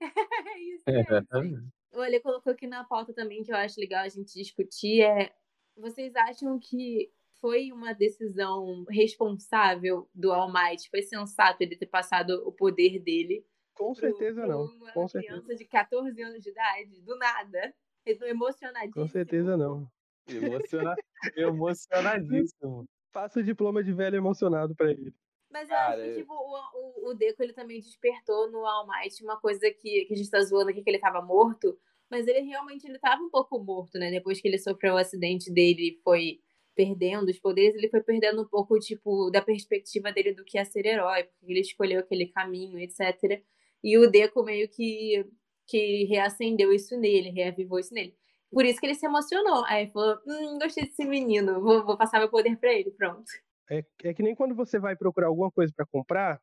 [0.58, 1.72] Isso mesmo.
[1.94, 5.32] Olha, colocou aqui na pauta também que eu acho legal a gente discutir é
[5.76, 10.88] vocês acham que foi uma decisão responsável do All Might?
[10.88, 13.44] Foi sensato ele ter passado o poder dele?
[13.74, 14.64] Com pro, certeza não.
[14.64, 15.56] Uma Com criança certeza.
[15.56, 17.74] de 14 anos de idade, do nada.
[18.06, 18.94] Emocionadíssimo.
[18.94, 19.90] Com certeza não.
[20.28, 20.94] Emociona...
[21.36, 22.84] Emocionadíssimo.
[23.12, 25.12] Faça o diploma de velho emocionado para ele.
[25.54, 28.88] Mas eu Cara, acho que, tipo, o, o, o, Deco, ele também despertou no All
[28.88, 31.78] Might uma coisa que, que a gente tá zoando aqui, que ele tava morto.
[32.10, 34.10] Mas ele realmente, ele tava um pouco morto, né?
[34.10, 36.40] Depois que ele sofreu o acidente dele e foi
[36.74, 40.64] perdendo os poderes, ele foi perdendo um pouco, tipo, da perspectiva dele do que é
[40.64, 41.22] ser herói.
[41.22, 43.40] Porque ele escolheu aquele caminho, etc.
[43.80, 45.24] E o Deco meio que,
[45.68, 48.16] que reacendeu isso nele, reavivou isso nele.
[48.50, 49.64] Por isso que ele se emocionou.
[49.66, 53.30] Aí falou, hum, gostei desse menino, vou, vou passar meu poder pra ele, pronto.
[53.70, 56.40] É, é que nem quando você vai procurar alguma coisa para comprar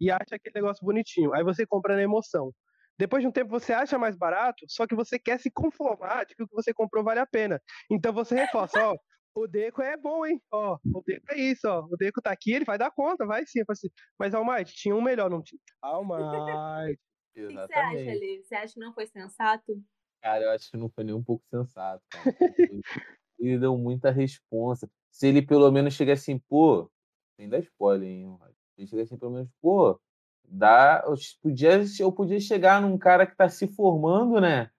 [0.00, 1.32] e acha aquele negócio bonitinho.
[1.34, 2.52] Aí você compra na emoção.
[2.98, 6.34] Depois de um tempo você acha mais barato, só que você quer se conformar de
[6.34, 7.60] que o que você comprou vale a pena.
[7.90, 8.96] Então você reforça, ó,
[9.34, 10.40] o Deco é bom, hein?
[10.50, 11.80] Ó, o Deco é isso, ó.
[11.90, 13.62] O Deco tá aqui, ele vai dar conta, vai sim.
[13.68, 15.60] Assim, Mas Almighty, tinha um melhor, não tinha.
[15.80, 17.00] Almighty.
[17.34, 18.42] O que você acha, ali?
[18.44, 19.82] Você acha que não foi sensato?
[20.20, 22.36] Cara, eu acho que não foi nem um pouco sensato, cara.
[23.38, 26.90] ele deu muita responsa se ele pelo menos chega assim, pô,
[27.36, 28.38] sem dar spoiler, hein?
[28.78, 30.00] Ele assim, pelo menos, pô,
[30.44, 34.70] dá, eu podia, eu podia chegar num cara que tá se formando, né?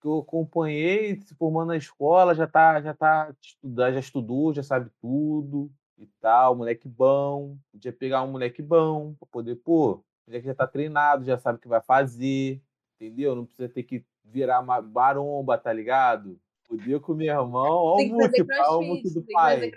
[0.00, 3.34] Que eu acompanhei, se formando na escola, já tá, já tá
[3.64, 7.56] já estudou, já sabe tudo e tal, moleque bom.
[7.72, 11.58] Podia pegar um moleque bom para poder, pô, já que já tá treinado, já sabe
[11.58, 12.60] o que vai fazer,
[12.96, 13.34] entendeu?
[13.36, 16.40] Não precisa ter que virar uma baromba, tá ligado?
[16.68, 19.70] Podia com meu irmão, olha o Muque, o Muque do pai.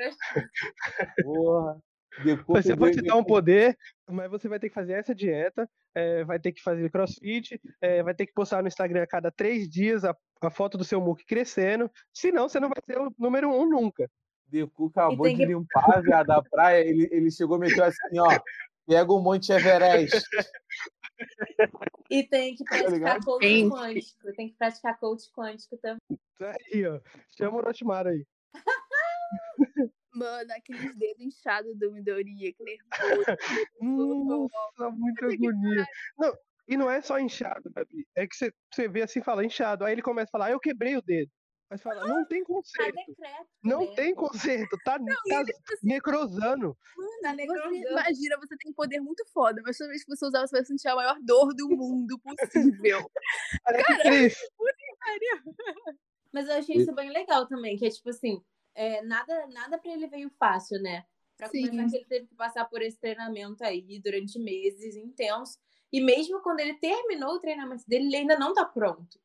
[1.23, 1.79] Porra.
[2.47, 3.77] Você pode te dar um poder,
[4.09, 8.03] mas você vai ter que fazer essa dieta, é, vai ter que fazer crossfit, é,
[8.03, 10.99] vai ter que postar no Instagram a cada três dias a, a foto do seu
[10.99, 14.09] muque crescendo, senão você não vai ser o número um nunca.
[14.47, 15.45] Deku acabou de que...
[15.45, 18.39] limpar a da praia, ele, ele chegou e meteu assim, ó,
[18.89, 20.19] Pega o Monte Everest.
[22.09, 23.69] E tem que Tá praticar coach Gente.
[23.71, 24.33] quântico.
[24.35, 26.19] Tem que praticar coach quântico também.
[26.41, 26.99] Aí, ó.
[27.37, 28.25] Chama o Orochimaru aí.
[30.13, 33.37] Mano, aqueles dedos inchados do Midoriya, que nervoso.
[33.79, 35.85] Nossa, muita agonia.
[36.17, 38.07] Não, e não é só inchado, Gabi.
[38.15, 39.85] É que você, você vê assim, fala inchado.
[39.85, 41.31] Aí ele começa a falar, ah, eu quebrei o dedo.
[41.69, 42.95] Você fala, não tem Tá conserto.
[42.95, 43.47] decreto.
[43.63, 43.95] Não né?
[43.95, 44.77] tem conserto.
[44.83, 46.77] Tá, E tá ele, tipo assim, necrosando.
[47.21, 47.75] Tá você, necrosando.
[47.75, 50.65] imagina, você tem um poder muito foda, mas toda vez que você usar, você vai
[50.65, 52.99] sentir a maior dor do mundo possível.
[54.03, 54.39] Triste.
[56.31, 58.39] Mas eu achei isso bem legal também, que é tipo assim,
[58.75, 61.03] é, nada, nada pra ele veio fácil, né?
[61.35, 61.67] Pra Sim.
[61.69, 65.57] começar que ele teve que passar por esse treinamento aí durante meses intensos.
[65.91, 69.19] E mesmo quando ele terminou o treinamento dele, ele ainda não tá pronto.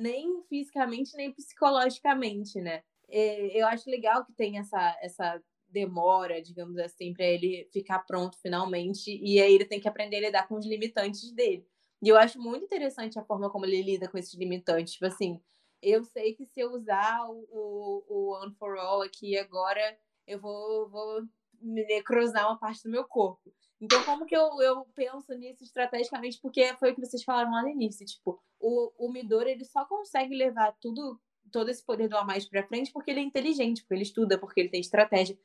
[0.00, 2.82] Nem fisicamente, nem psicologicamente, né?
[3.08, 8.38] É, eu acho legal que tem essa, essa demora, digamos assim, pra ele ficar pronto
[8.38, 9.10] finalmente.
[9.22, 11.66] E aí ele tem que aprender a lidar com os limitantes dele.
[12.02, 14.94] E eu acho muito interessante a forma como ele lida com esses limitantes.
[14.94, 15.40] Tipo assim,
[15.82, 20.40] eu sei que se eu usar o, o, o One for All aqui agora, eu
[20.40, 21.22] vou, vou
[21.60, 23.52] necrosar uma parte do meu corpo.
[23.80, 26.38] Então, como que eu, eu penso nisso estrategicamente?
[26.40, 28.04] Porque foi o que vocês falaram lá no início.
[28.04, 31.18] Tipo, o, o Midori, ele só consegue levar tudo,
[31.50, 34.38] todo esse poder do A mais pra frente porque ele é inteligente, porque ele estuda,
[34.38, 35.38] porque ele tem estratégia.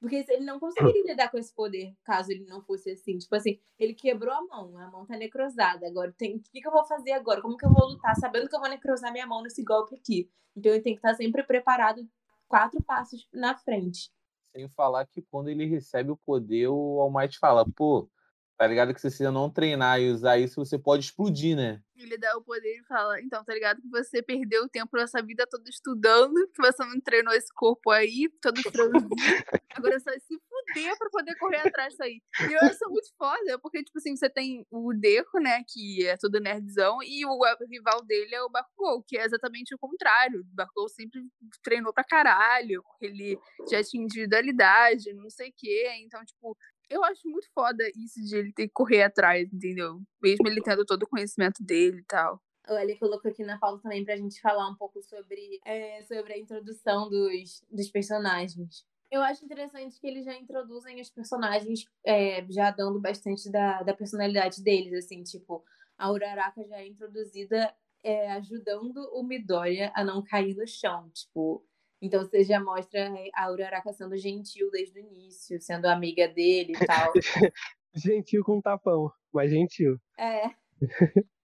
[0.00, 3.18] Porque ele não conseguiria lidar com esse poder caso ele não fosse assim.
[3.18, 5.86] Tipo assim, ele quebrou a mão, a mão tá necrosada.
[5.86, 7.42] Agora, tem, o que, que eu vou fazer agora?
[7.42, 10.30] Como que eu vou lutar sabendo que eu vou necrosar minha mão nesse golpe aqui?
[10.56, 12.06] Então, ele tem que estar sempre preparado
[12.48, 14.10] quatro passos na frente.
[14.54, 18.08] Sem falar que quando ele recebe o poder, o All Might fala, pô,
[18.56, 21.80] tá ligado que se você não treinar e usar isso, você pode explodir, né?
[21.96, 25.22] Ele dá o poder e fala, então, tá ligado que você perdeu o tempo dessa
[25.22, 29.08] vida toda estudando, que você não treinou esse corpo aí, todo franzino,
[29.72, 32.20] agora você vai se fuder pra poder correr atrás disso aí.
[32.48, 36.16] E eu acho muito foda, porque, tipo assim, você tem o Deco, né, que é
[36.16, 37.38] todo nerdzão, e o
[37.70, 40.40] rival dele é o Bakugou, que é exatamente o contrário.
[40.40, 41.22] O Bakugou sempre
[41.62, 43.38] treinou pra caralho, porque ele
[43.70, 46.56] já tinha individualidade, não sei o quê, então, tipo,
[46.94, 50.00] eu acho muito foda isso de ele ter que correr atrás, entendeu?
[50.22, 52.40] Mesmo ele tendo todo o conhecimento dele e tal.
[52.68, 56.38] Ele colocou aqui na pauta também pra gente falar um pouco sobre, é, sobre a
[56.38, 58.86] introdução dos, dos personagens.
[59.10, 63.92] Eu acho interessante que eles já introduzem os personagens é, já dando bastante da, da
[63.92, 65.64] personalidade deles, assim, tipo,
[65.98, 71.64] a Uraraka já é introduzida é, ajudando o Midoriya a não cair no chão, tipo,
[72.04, 76.86] então você já mostra a Uraraka sendo gentil desde o início, sendo amiga dele e
[76.86, 77.12] tal.
[77.96, 80.00] Gentil com tapão, mas gentil.
[80.18, 80.50] É.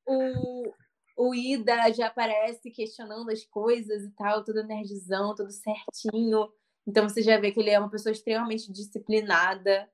[0.04, 0.74] O,
[1.16, 6.48] o Ida já aparece questionando as coisas e tal, todo nerdzão, tudo certinho.
[6.84, 9.88] Então você já vê que ele é uma pessoa extremamente disciplinada.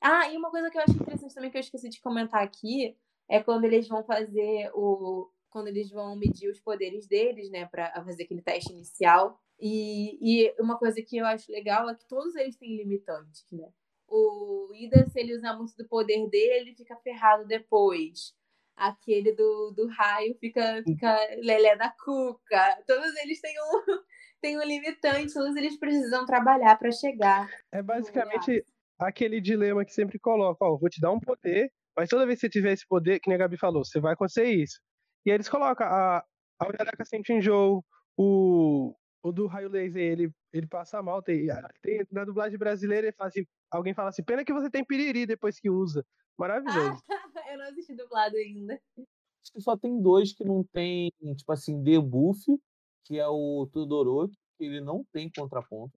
[0.00, 2.96] Ah, e uma coisa que eu acho interessante também que eu esqueci de comentar aqui
[3.28, 5.30] é quando eles vão fazer o.
[5.48, 9.40] Quando eles vão medir os poderes deles, né, pra fazer aquele teste inicial.
[9.60, 13.68] E, e uma coisa que eu acho legal é que todos eles têm limitantes, né?
[14.08, 18.34] O Ida, se ele usar muito do poder dele, ele fica ferrado depois.
[18.74, 22.82] Aquele do, do raio fica, fica lelé da cuca.
[22.86, 23.84] Todos eles têm um,
[24.40, 27.48] têm um limitante, todos eles precisam trabalhar para chegar.
[27.70, 28.64] É basicamente
[28.98, 32.46] aquele dilema que sempre coloca, ó, vou te dar um poder, mas toda vez que
[32.46, 34.80] você tiver esse poder, que nem a Gabi falou, você vai acontecer isso.
[35.24, 36.24] E aí eles colocam a,
[36.58, 37.84] a Uraraka sente enjoo,
[38.16, 41.22] o, o do raio laser, ele, ele passa mal.
[41.22, 41.46] Tem,
[41.82, 45.26] tem- na dublagem brasileira, ele fala assim, alguém fala assim, pena que você tem piriri
[45.26, 46.04] depois que usa.
[46.38, 47.02] Maravilhoso.
[47.52, 48.80] eu não assisti dublado ainda.
[48.98, 52.40] Acho que só tem dois que não tem, tipo assim, debuff,
[53.04, 55.98] que é o Todoroki, que ele não tem contraponto.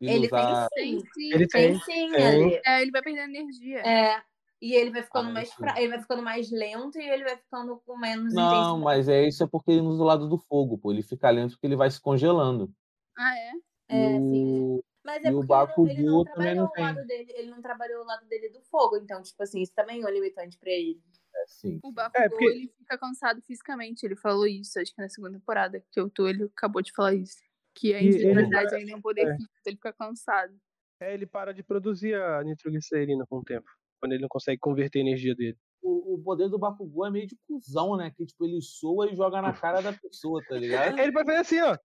[0.00, 1.00] Ele usa- tem sim.
[1.00, 1.34] Tem sim.
[1.34, 1.80] Ele Tem tem.
[1.80, 2.26] sim, tem.
[2.26, 2.60] ali.
[2.66, 3.80] É, ele vai perdendo energia.
[3.80, 4.22] É.
[4.60, 5.78] E ele vai ficando Ah, mais fra...
[5.78, 9.42] ele vai ficando mais lento e ele vai ficando com menos Não, mas é isso
[9.44, 10.92] é porque ele usa o lado do fogo, pô.
[10.92, 12.72] Ele fica lento porque ele vai se congelando.
[13.16, 13.52] Ah, é?
[13.88, 14.60] É, e sim.
[14.62, 14.84] o...
[15.04, 17.50] Mas é E o porque ele não, ele não trabalhou não o lado dele, ele
[17.50, 20.58] não trabalhou o lado dele do fogo, então, tipo assim, isso também é um limitante
[20.58, 21.00] pra ele.
[21.36, 21.78] É, sim.
[21.84, 24.04] O Bakugou, porque- ele fica cansado fisicamente.
[24.04, 27.14] Ele falou isso, acho que na segunda temporada, que o Tu, ele acabou de falar
[27.14, 27.36] isso.
[27.74, 29.36] Que a individualidade ainda é um poder é.
[29.36, 30.58] físico, ele fica cansado.
[30.98, 33.68] É, ele para de produzir a nitroglicerina com o tempo,
[34.00, 35.56] quando ele não consegue converter a energia dele.
[35.82, 38.10] O, o poder do Bakugou é meio de cuzão, né?
[38.16, 40.98] Que tipo, ele soa e joga na cara da pessoa, tá ligado?
[40.98, 41.76] Ele vai fazer assim, ó.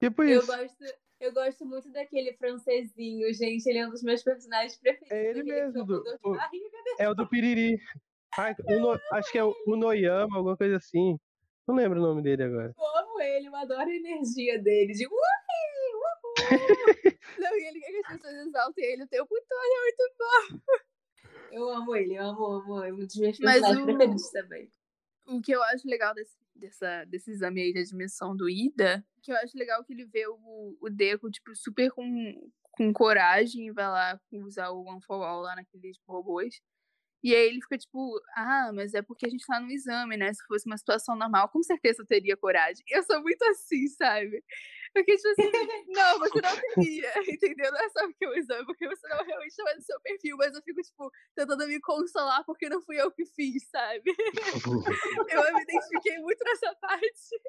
[0.00, 0.46] Tipo Eu isso.
[0.46, 0.84] gosto,
[1.20, 3.66] eu gosto muito daquele francesinho, gente.
[3.66, 5.10] Ele é um dos meus personagens preferidos.
[5.12, 6.36] É ele mesmo, do- o-.
[6.98, 7.78] É o do Piriri.
[8.36, 11.16] Ai, o No- acho que é o Unoyama, alguma coisa assim.
[11.68, 12.72] Não lembro o nome dele agora.
[12.76, 14.92] Eu amo ele, eu adoro a energia dele.
[14.94, 15.20] De "Uhi, uhul".
[17.38, 20.60] Não, e ele quer que as pessoas exaltem ele o tempo todo, é muito bom.
[21.50, 22.82] Eu amo ele, eu amo, amo.
[22.82, 24.70] É um dos meus personagens preferidos também.
[25.26, 29.30] O que eu acho legal desse, dessa, desse exame aí de admissão do Ida, que
[29.30, 33.72] eu acho legal que ele vê o, o Deco, tipo, super com, com coragem e
[33.72, 36.60] vai lá usar o One for All lá naqueles robôs.
[37.22, 40.32] E aí ele fica tipo, ah, mas é porque a gente tá no exame, né?
[40.32, 42.84] Se fosse uma situação normal, com certeza eu teria coragem.
[42.88, 44.42] Eu sou muito assim, sabe?
[44.94, 45.50] Porque, tipo assim,
[45.88, 47.72] não, você não teria, entendeu?
[47.72, 50.54] Não é só porque o exame, porque você não realmente estava no seu perfil, mas
[50.54, 54.02] eu fico, tipo, tentando me consolar porque não fui eu que fiz, sabe?
[55.30, 57.40] eu me identifiquei muito nessa parte.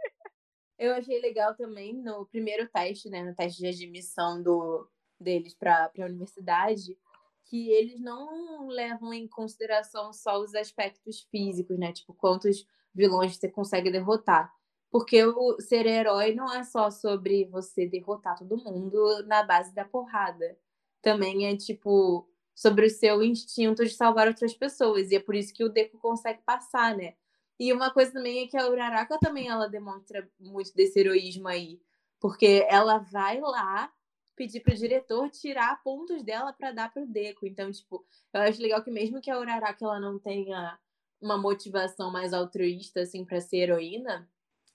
[0.80, 3.24] Eu achei legal também no primeiro teste, né?
[3.24, 4.90] No teste de admissão do,
[5.20, 6.98] deles para a universidade
[7.46, 11.92] que eles não levam em consideração só os aspectos físicos, né?
[11.92, 14.52] Tipo, quantos vilões você consegue derrotar.
[14.94, 19.84] Porque o ser herói não é só sobre você derrotar todo mundo na base da
[19.84, 20.56] porrada.
[21.02, 25.10] Também é, tipo, sobre o seu instinto de salvar outras pessoas.
[25.10, 27.16] E é por isso que o Deco consegue passar, né?
[27.60, 31.82] E uma coisa também é que a Uraraka também ela demonstra muito desse heroísmo aí.
[32.20, 33.92] Porque ela vai lá
[34.36, 37.48] pedir para o diretor tirar pontos dela para dar para o Deco.
[37.48, 40.78] Então, tipo, eu acho legal que mesmo que a Uraraka ela não tenha
[41.20, 44.30] uma motivação mais altruísta assim para ser heroína,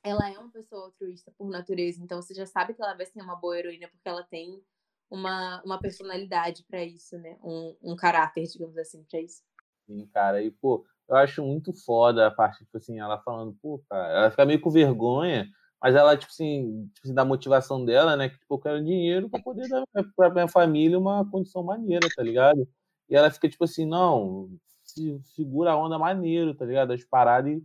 [0.08, 2.02] ela é uma pessoa altruísta por natureza.
[2.02, 4.62] Então, você já sabe que ela vai ser uma boa heroína porque ela tem
[5.10, 7.38] uma, uma personalidade para isso, né?
[7.42, 9.42] Um, um caráter, digamos assim, para isso.
[9.86, 10.42] Sim, cara.
[10.42, 14.30] E, pô, eu acho muito foda a parte, tipo assim, ela falando, pô, cara, ela
[14.30, 15.48] fica meio com vergonha
[15.80, 18.28] mas ela, tipo assim, tipo assim, da motivação dela, né?
[18.28, 19.84] Que tipo, eu quero dinheiro para poder dar
[20.16, 22.68] pra minha família uma condição maneira, tá ligado?
[23.08, 24.50] E ela fica, tipo assim, não,
[24.82, 26.92] se segura a onda maneiro, tá ligado?
[26.92, 27.64] As paradas e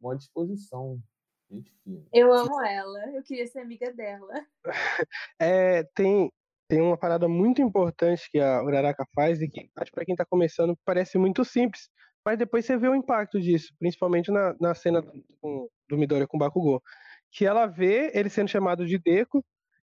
[0.00, 1.00] uma disposição.
[1.52, 2.04] Gente fina.
[2.12, 4.32] Eu amo ela, eu queria ser amiga dela.
[5.40, 6.30] É, tem,
[6.68, 10.24] tem uma parada muito importante que a Uraraka faz e que, acho para quem tá
[10.24, 11.88] começando, parece muito simples.
[12.24, 16.36] Mas depois você vê o impacto disso, principalmente na, na cena do, do Midoriya com
[16.36, 16.80] o Bakugou
[17.32, 19.44] que ela vê ele sendo chamado de Deco,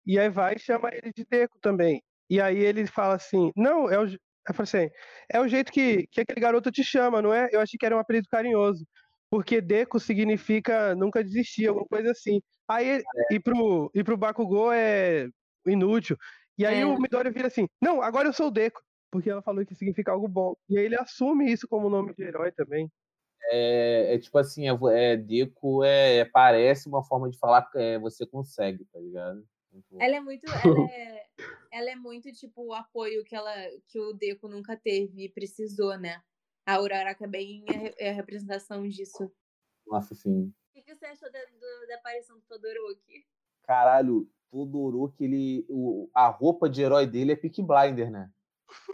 [0.07, 2.03] e aí vai e chama ele de Deco também.
[2.29, 4.95] E aí ele fala assim, não, é o, eu falei assim,
[5.31, 7.49] é o jeito que, que aquele garoto te chama, não é?
[7.53, 8.87] Eu achei que era um apelido carinhoso.
[9.35, 12.41] Porque Deco significa nunca desistir, alguma coisa assim.
[12.69, 13.03] Aí, é.
[13.33, 15.29] e, pro, e pro Bakugou é
[15.67, 16.17] inútil.
[16.57, 16.87] E aí é.
[16.87, 18.81] o Midori vira assim, não, agora eu sou o Deco.
[19.11, 20.55] Porque ela falou que significa algo bom.
[20.69, 22.89] E aí ele assume isso como nome de herói também
[23.51, 27.99] é, é tipo assim, é, é Deco é, parece uma forma de falar que é,
[27.99, 29.45] você consegue, tá ligado?
[29.99, 31.27] Ela é muito, ela é,
[31.73, 33.53] ela é muito tipo o apoio que ela
[33.89, 36.21] que o Deco nunca teve e precisou, né?
[36.67, 39.31] A Uraraka é bem é, é a representação disso.
[39.87, 40.53] Nossa, sim.
[40.75, 43.27] O que você achou da, do, da aparição do Todoroki?
[43.63, 48.31] Caralho, Todoroki, ele, o, a roupa de herói dele é Peak Blinder, né?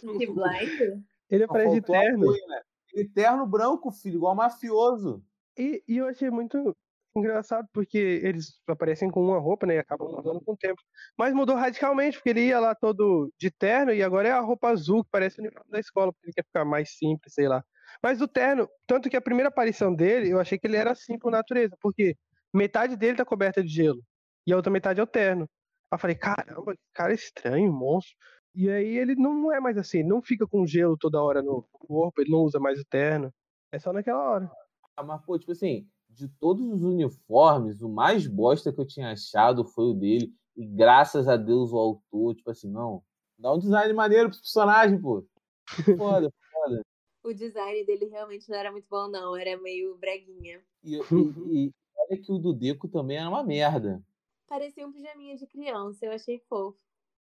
[0.01, 1.01] Peak Blinder?
[1.31, 2.25] Ele é parece de terno.
[2.25, 2.63] Apoio, né?
[3.15, 5.25] Terno branco, filho, igual mafioso.
[5.57, 6.77] E, e eu achei muito
[7.17, 9.77] engraçado porque eles aparecem com uma roupa, né?
[9.77, 10.81] E acabam mudando com o tempo.
[11.19, 14.69] Mas mudou radicalmente, porque ele ia lá todo de terno e agora é a roupa
[14.69, 17.65] azul, que parece o uniforme da escola, porque ele quer ficar mais simples, sei lá.
[18.03, 21.19] Mas o terno, tanto que a primeira aparição dele, eu achei que ele era assim
[21.19, 22.17] por natureza, porque
[22.55, 24.03] metade dele tá coberta de gelo
[24.47, 25.49] e a outra metade é o terno.
[25.91, 28.15] Aí eu falei, caramba, cara estranho, monstro.
[28.55, 32.21] E aí ele não é mais assim, não fica com gelo toda hora no corpo,
[32.21, 33.33] ele não usa mais o terno.
[33.73, 34.51] É só naquela hora.
[34.97, 39.13] Ah, mas, pô, tipo assim, de todos os uniformes, o mais bosta que eu tinha
[39.13, 40.33] achado foi o dele.
[40.57, 43.03] E graças a Deus o autor, tipo assim, não.
[43.39, 45.25] Dá um design maneiro pro personagem, pô.
[45.97, 46.83] Foda, foda.
[47.23, 49.37] O design dele realmente não era muito bom, não.
[49.37, 50.61] Era meio breguinha.
[50.83, 54.03] E, e, e olha que o do Deco também era uma merda.
[54.47, 56.77] Parecia um pijaminha de criança, eu achei fofo.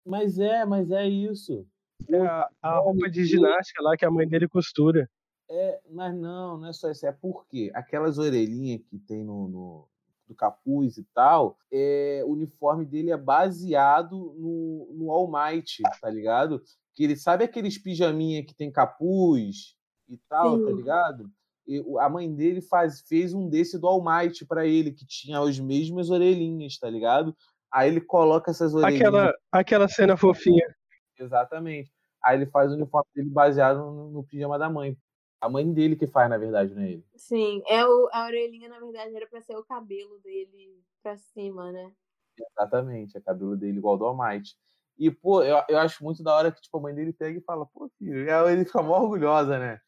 [0.04, 1.66] Mas é, mas é isso.
[2.08, 5.08] É a, a roupa de ginástica lá que a mãe dele costura.
[5.50, 7.04] É, mas não, não é só isso.
[7.06, 9.88] É porque aquelas orelhinhas que tem no, no
[10.30, 16.08] do capuz e tal, é, o uniforme dele é baseado no, no All Might, tá
[16.08, 16.62] ligado?
[16.94, 19.74] Que ele sabe aqueles pijaminha que tem capuz
[20.08, 20.64] e tal, tá Sim.
[20.66, 21.30] tá ligado?
[21.66, 25.40] E a mãe dele faz, fez um desse do All Might pra ele, que tinha
[25.40, 27.36] as mesmas orelhinhas, tá ligado?
[27.72, 29.00] Aí ele coloca essas orelhinhas.
[29.00, 30.64] Aquela, aquela cena fofinha.
[31.18, 31.92] Exatamente.
[32.22, 34.96] Aí ele faz o uniforme dele baseado no, no, pijama da mãe.
[35.40, 37.04] A mãe dele que faz, na verdade, não é ele.
[37.16, 41.72] Sim, é o, a orelhinha, na verdade, era pra ser o cabelo dele pra cima,
[41.72, 41.92] né?
[42.38, 44.56] Exatamente, é cabelo dele igual do Almighty.
[44.98, 47.42] E, pô, eu, eu acho muito da hora que, tipo, a mãe dele pega e
[47.42, 49.80] fala, pô, filho, e ele fica mó orgulhosa, né?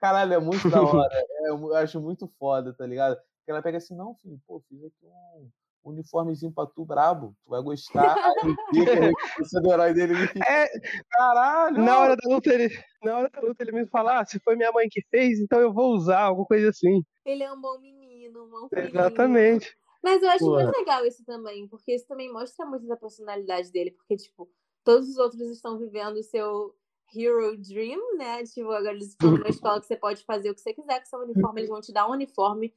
[0.00, 1.14] Caralho, é muito da hora.
[1.14, 3.16] é, eu acho muito foda, tá ligado?
[3.44, 5.48] Que ela pega assim, não, filho, pô, fiz aqui um,
[5.90, 7.34] uniformezinho pra tu, brabo.
[7.44, 8.14] Tu vai gostar.
[8.34, 10.14] Aí fica a do herói dele.
[10.46, 10.68] É,
[11.10, 11.78] caralho.
[11.78, 12.68] na hora da luta ele,
[13.02, 15.60] na hora da luta ele me fala, ah, se foi minha mãe que fez, então
[15.60, 17.02] eu vou usar, alguma coisa assim.
[17.24, 18.88] Ele é um bom menino, um bom filhinho.
[18.88, 19.76] Exatamente.
[20.02, 20.54] Mas eu acho Pô.
[20.54, 24.48] muito legal isso também, porque isso também mostra muito da personalidade dele, porque, tipo,
[24.84, 26.74] todos os outros estão vivendo o seu
[27.14, 28.42] hero dream, né?
[28.44, 31.06] Tipo, agora eles estão numa escola que você pode fazer o que você quiser com
[31.06, 32.74] seu uniforme, eles vão te dar um uniforme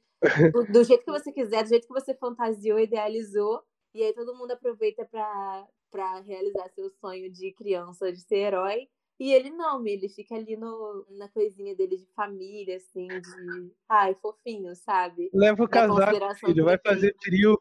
[0.52, 3.62] do, do jeito que você quiser, do jeito que você fantasiou, idealizou,
[3.94, 8.88] e aí todo mundo aproveita pra, pra realizar seu sonho de criança, de ser herói.
[9.18, 13.70] E ele não, ele fica ali no, na coisinha dele de família, assim, de.
[13.86, 15.28] Ai, fofinho, sabe?
[15.34, 17.58] Leva o Da casaco, filho, vai fazer trio.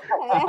[0.00, 0.40] É.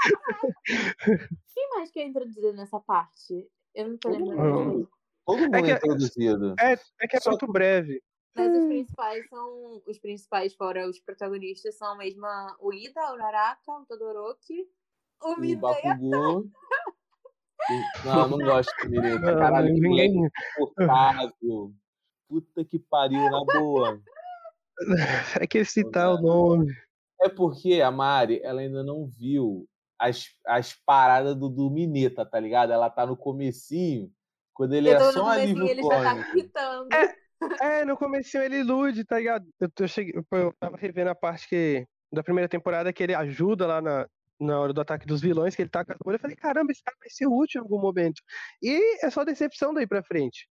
[1.54, 3.48] Quem mais que é introduzido nessa parte?
[3.74, 4.80] Eu não tô lembrando.
[4.82, 4.86] Hum.
[5.26, 6.54] Todo mundo É é, que- introduzido.
[6.58, 8.02] É, é que é Só- muito breve.
[8.34, 9.82] Mas os principais são.
[9.86, 14.68] Os principais, fora os protagonistas, são a- o Ida, o Naraka, o Todoroki,
[15.22, 15.40] o O
[18.04, 19.36] Não, não gosto do Mireta.
[19.36, 20.26] Caralho, que moleque ninguém...
[20.56, 21.72] insuportável.
[22.28, 24.00] Puta que pariu, na boa.
[25.44, 26.72] É que citar o nome.
[27.20, 29.68] É porque a Mari, ela ainda não viu
[30.00, 32.72] as, as paradas do, do Mineta, tá ligado?
[32.72, 34.10] Ela tá no comecinho,
[34.54, 36.88] quando ele Eu é só alívio ele já tá irritando.
[37.60, 39.46] É, no comecinho ele ilude, tá ligado?
[39.60, 43.14] Eu, eu, cheguei, eu- eu tava revendo a parte que, da primeira temporada que ele
[43.14, 44.06] ajuda lá na,
[44.38, 46.16] na hora do ataque dos vilões, que ele tá com a bolha.
[46.16, 48.22] Eu falei, caramba, esse cara vai ser útil em algum momento.
[48.62, 50.48] E é só decepção daí pra frente.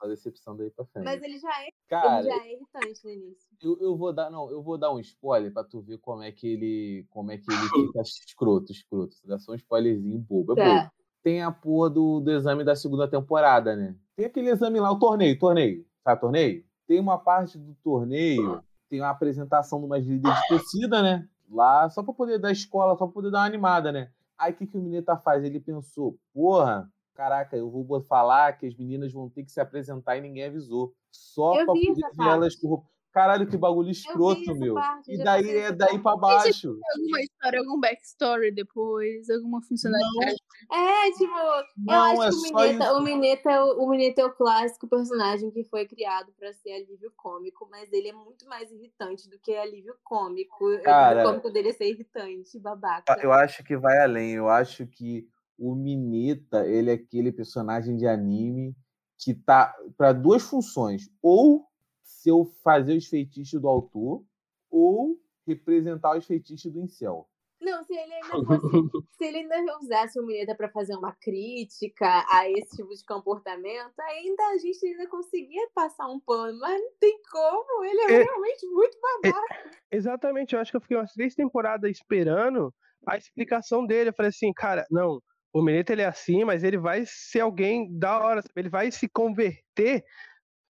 [0.00, 1.04] A decepção daí pra frente.
[1.04, 3.48] Mas ele já é, Cara, ele já é irritante no início.
[3.62, 6.32] eu, eu vou dar, não, eu vou dar um spoiler pra tu ver como é
[6.32, 9.16] que ele, como é que ele fica escroto, escroto.
[9.24, 10.80] Dá só um spoilerzinho bobo, é bobo.
[10.80, 10.92] Tá.
[11.22, 13.94] Tem a porra do, do exame da segunda temporada, né?
[14.16, 15.84] Tem aquele exame lá, o torneio, torneio.
[16.02, 16.64] Sabe torneio?
[16.86, 21.28] Tem uma parte do torneio, tem uma apresentação de umas líderes de torcida, né?
[21.50, 24.10] Lá, só pra poder dar escola, só pra poder dar uma animada, né?
[24.38, 25.44] Aí o que, que o Mineta faz?
[25.44, 26.90] Ele pensou, porra,
[27.20, 30.94] caraca, eu vou falar que as meninas vão ter que se apresentar e ninguém avisou.
[31.12, 32.88] Só Eu pra poder ver elas com roupa.
[33.12, 34.74] Caralho, que bagulho escroto, meu.
[34.76, 36.78] parte, e daí é daí pra baixo.
[36.94, 40.36] Alguma história, algum backstory depois, alguma funcionalidade.
[40.72, 42.94] É, tipo, eu Não, acho é que só o Mineta, isso.
[42.96, 46.70] o, Mineta, é o o Mineta é o clássico personagem que foi criado pra ser
[46.72, 50.64] alívio cômico, mas ele é muito mais irritante do que alívio cômico.
[50.64, 53.18] O Cara- alívio cômico dele é ser irritante, babaca.
[53.20, 54.30] Eu acho que vai além.
[54.34, 55.26] Eu acho que
[55.60, 58.74] o Mineta, ele é aquele personagem de anime
[59.18, 61.10] que tá para duas funções.
[61.20, 61.66] Ou
[62.02, 64.24] se eu fazer os feitiços do autor,
[64.70, 67.28] ou representar os feitiços do incel.
[67.60, 68.66] Não, se ele ainda fosse,
[69.18, 74.00] se ele ainda usasse o Mineta pra fazer uma crítica a esse tipo de comportamento,
[74.00, 78.22] ainda a gente ainda conseguia passar um pano, mas não tem como, ele é, É-
[78.22, 79.70] realmente muito babaca.
[79.92, 82.72] Exatamente, eu acho que eu fiquei umas três temporadas esperando
[83.06, 84.08] a explicação dele.
[84.08, 85.20] Eu falei assim, cara, não,
[85.52, 88.52] o Mineta ele é assim, mas ele vai ser alguém da hora, sabe?
[88.56, 90.04] ele vai se converter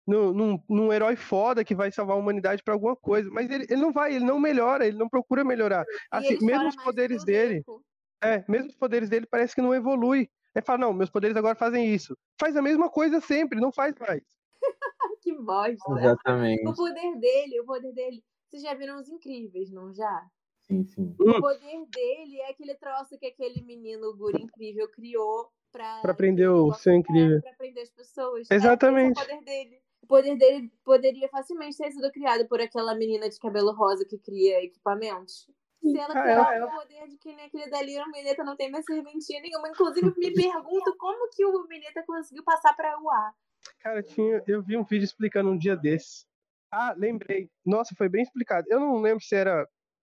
[0.07, 3.31] no- num, num herói foda que vai salvar a humanidade pra alguma coisa.
[3.31, 5.85] Mas ele, ele não vai, ele não melhora, ele não procura melhorar.
[6.11, 7.83] Assim, mesmo os poderes dele, Rico.
[8.23, 10.29] é, mesmo os poderes dele parece que não evolui.
[10.55, 12.17] Ele fala, não, meus poderes agora fazem isso.
[12.39, 14.23] Faz a mesma coisa sempre, não faz mais.
[15.23, 15.75] Que bosta.
[15.99, 16.69] Exatamente.
[16.69, 18.23] O poder dele, o poder dele.
[18.47, 20.27] Vocês já viram os incríveis, não já?
[20.67, 21.15] Sim, sim.
[21.19, 26.01] O poder dele é aquele troço que aquele menino, guri incrível, criou pra.
[26.01, 27.39] Pra prender o ser incrível.
[27.39, 28.49] É, pra prender as pessoas.
[28.51, 29.19] Exatamente.
[29.21, 29.83] É, esse é o poder dele.
[30.03, 34.19] O poder dele poderia facilmente ter sido criado por aquela menina de cabelo rosa que
[34.19, 35.49] cria equipamentos.
[35.83, 38.57] Se ela Ah, criar ela- o poder de que nem aquele dali, o Mineta não
[38.57, 39.69] tem mais serventia nenhuma.
[39.69, 43.33] Inclusive, me pergunto como que o Mineta conseguiu passar pra UA.
[43.81, 46.27] Cara, tinha, eu vi um vídeo explicando um dia desses.
[46.71, 47.51] Ah, lembrei.
[47.65, 48.67] Nossa, foi bem explicado.
[48.71, 49.67] Eu não lembro se era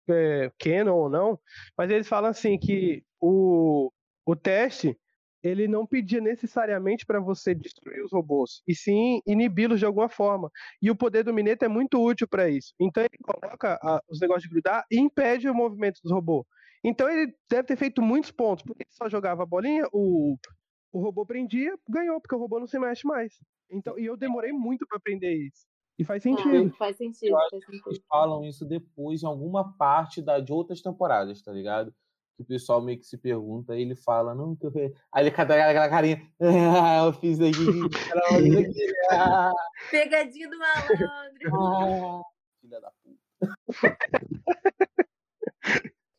[0.08, 1.38] é, canon ou não,
[1.76, 3.90] mas eles falam assim que o,
[4.26, 4.96] o teste
[5.42, 10.50] ele não pedia necessariamente para você destruir os robôs, e sim inibi-los de alguma forma.
[10.80, 12.72] E o poder do Mineta é muito útil para isso.
[12.78, 16.46] Então ele coloca ah, os negócios de grudar e impede o movimento dos robôs.
[16.84, 20.36] Então ele deve ter feito muitos pontos, porque ele só jogava a bolinha, o,
[20.92, 23.34] o robô prendia, ganhou, porque o robô não se mexe mais.
[23.70, 25.66] Então, e eu demorei muito para aprender isso.
[25.98, 26.70] E faz sentido.
[26.72, 28.04] Ah, faz sentido, Eu acho faz Eles sentido.
[28.08, 31.94] falam isso depois em alguma parte da, de outras temporadas, tá ligado?
[32.36, 34.72] Que o pessoal meio que se pergunta, aí ele fala, não, que eu...
[34.72, 39.52] fe-" Aí ele cata aquela carinha, ah, eu fiz aqui, eu fiz aqui, ah,
[39.90, 41.50] Pegadinha do malandro.
[41.54, 42.22] ah.
[42.60, 43.98] Filha da puta.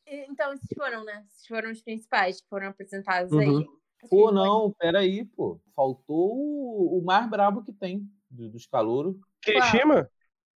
[0.07, 1.23] E- Então, esses foram, né?
[1.27, 3.39] Esses foram os principais que foram apresentados Uhum.
[3.39, 3.65] aí.
[4.09, 5.59] Pô, Assim, não, peraí, pô.
[5.75, 9.15] Faltou o, o mais brabo que tem do- dos calouros.
[9.43, 10.09] Kirishima?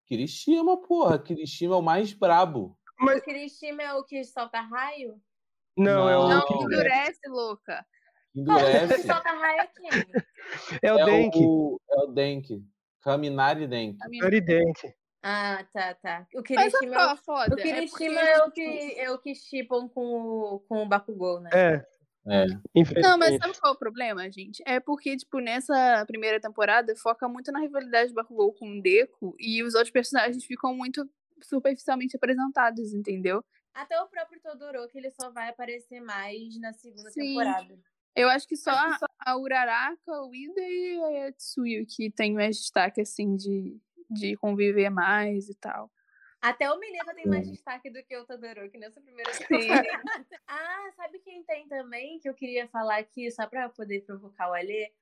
[0.06, 1.18] Kirishima, porra.
[1.18, 2.78] Kirishima é o mais brabo.
[2.98, 3.18] Mas...
[3.18, 5.20] O Kirishima é o que solta raio?
[5.76, 6.28] Não, é o.
[6.28, 7.84] Não, endurece, louca.
[8.34, 9.06] Endurece.
[9.06, 9.90] solta raio é quem?
[10.82, 11.36] É o é Denk.
[11.38, 12.64] O, é o Denk.
[13.02, 13.98] Kaminari Denk.
[13.98, 14.94] Kaminari Denk.
[15.22, 16.26] Ah, tá, tá.
[16.34, 17.54] O Kirishima, é o, foda.
[17.54, 18.60] o Kirishima é, porque...
[18.60, 21.50] é, o que, é o que chipam com o, com o Bakugou, né?
[21.52, 21.84] É.
[22.28, 22.46] É.
[23.00, 24.62] Não, mas sabe qual é o problema, gente?
[24.66, 29.36] É porque, tipo, nessa primeira temporada foca muito na rivalidade do Bakugou com o Deku
[29.38, 31.08] e os outros personagens ficam muito
[31.40, 33.44] superficialmente apresentados, entendeu?
[33.72, 37.20] Até o próprio Todoroki, ele só vai aparecer mais na segunda Sim.
[37.20, 37.78] temporada.
[38.16, 42.56] Eu acho que só a, a Uraraka, o Ida e a Tsuyu que tem mais
[42.56, 43.78] destaque, assim, de,
[44.10, 45.90] de conviver mais e tal.
[46.46, 49.32] Até o Milena tem mais destaque do que o Todoroki nessa primeira
[49.82, 49.88] temporada.
[50.46, 54.54] ah, sabe quem tem também, que eu queria falar aqui, só pra poder provocar o
[54.54, 54.92] Alê?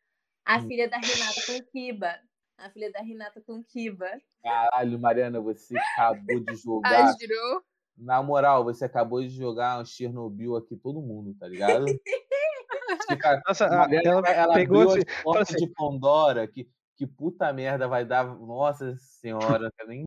[0.43, 0.67] A hum.
[0.67, 2.19] filha da Renata com Kiba.
[2.57, 4.09] A filha da Renata com Kiba.
[4.43, 7.11] Caralho, Mariana, você acabou de jogar.
[7.11, 7.63] Ah, girou?
[7.95, 11.85] Na moral, você acabou de jogar um Chernobyl aqui, todo mundo, tá ligado?
[13.47, 15.67] Nossa, Mariana, ela, ela pegou abriu as portas assim...
[15.67, 16.67] de Pandora, que,
[16.97, 18.25] que puta merda vai dar.
[18.25, 20.05] Nossa senhora, nem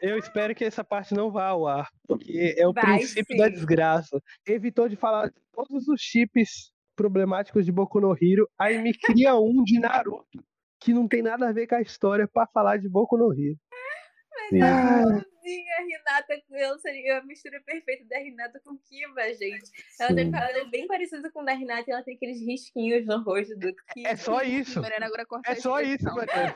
[0.00, 3.42] eu, espero que essa parte não vá ao ar, porque é o Vai, princípio sim.
[3.42, 4.22] da desgraça.
[4.46, 9.62] Evitou de falar todos os chips problemáticos de Boku no Hero, aí me cria um
[9.64, 10.44] de Naruto,
[10.80, 13.56] que não tem nada a ver com a história para falar de Boku no Hero.
[14.50, 19.70] Mas ah a Renata, ela seria a mistura perfeita da Renata com Kiva, gente.
[19.98, 23.22] Ela tem cara bem parecida com a da Renata e ela tem aqueles risquinhos no
[23.22, 24.08] rosto do Kiva.
[24.08, 24.78] É só isso.
[24.78, 26.54] Agora é só isso, Mariana.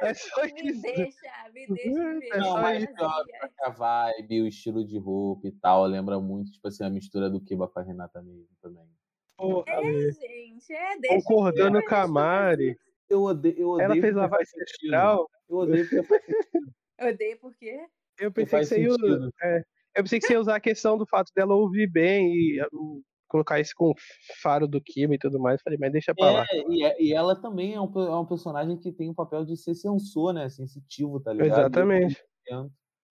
[0.00, 0.82] É só me isso.
[0.82, 2.38] Me deixa, me deixa ver.
[2.38, 2.86] Não, mas
[3.62, 7.40] a vibe, o estilo de roupa e tal, lembra muito, tipo assim, a mistura do
[7.40, 8.88] Kiba com a Renata mesmo também.
[9.36, 12.78] Porra, é, gente, é, deixa Concordando com a Mari.
[13.10, 15.28] Eu odeio, eu odeio Ela fez lavagem cerebral.
[15.48, 16.74] Eu odeio porque faz sentido.
[17.00, 17.86] Odeio por quê?
[18.18, 18.88] Eu pensei, que você ia,
[19.42, 19.58] é,
[19.96, 23.02] eu pensei que você ia usar a questão do fato dela ouvir bem e uh,
[23.28, 23.94] colocar isso com o
[24.40, 25.60] faro do Kiba e tudo mais.
[25.62, 26.46] Falei, mas deixa pra é, lá.
[26.68, 29.56] E, é, e, ela também é um, é um personagem que tem o papel de
[29.56, 30.48] ser sensor, né?
[30.48, 31.58] Sensitivo, tá ligado?
[31.58, 32.24] Exatamente.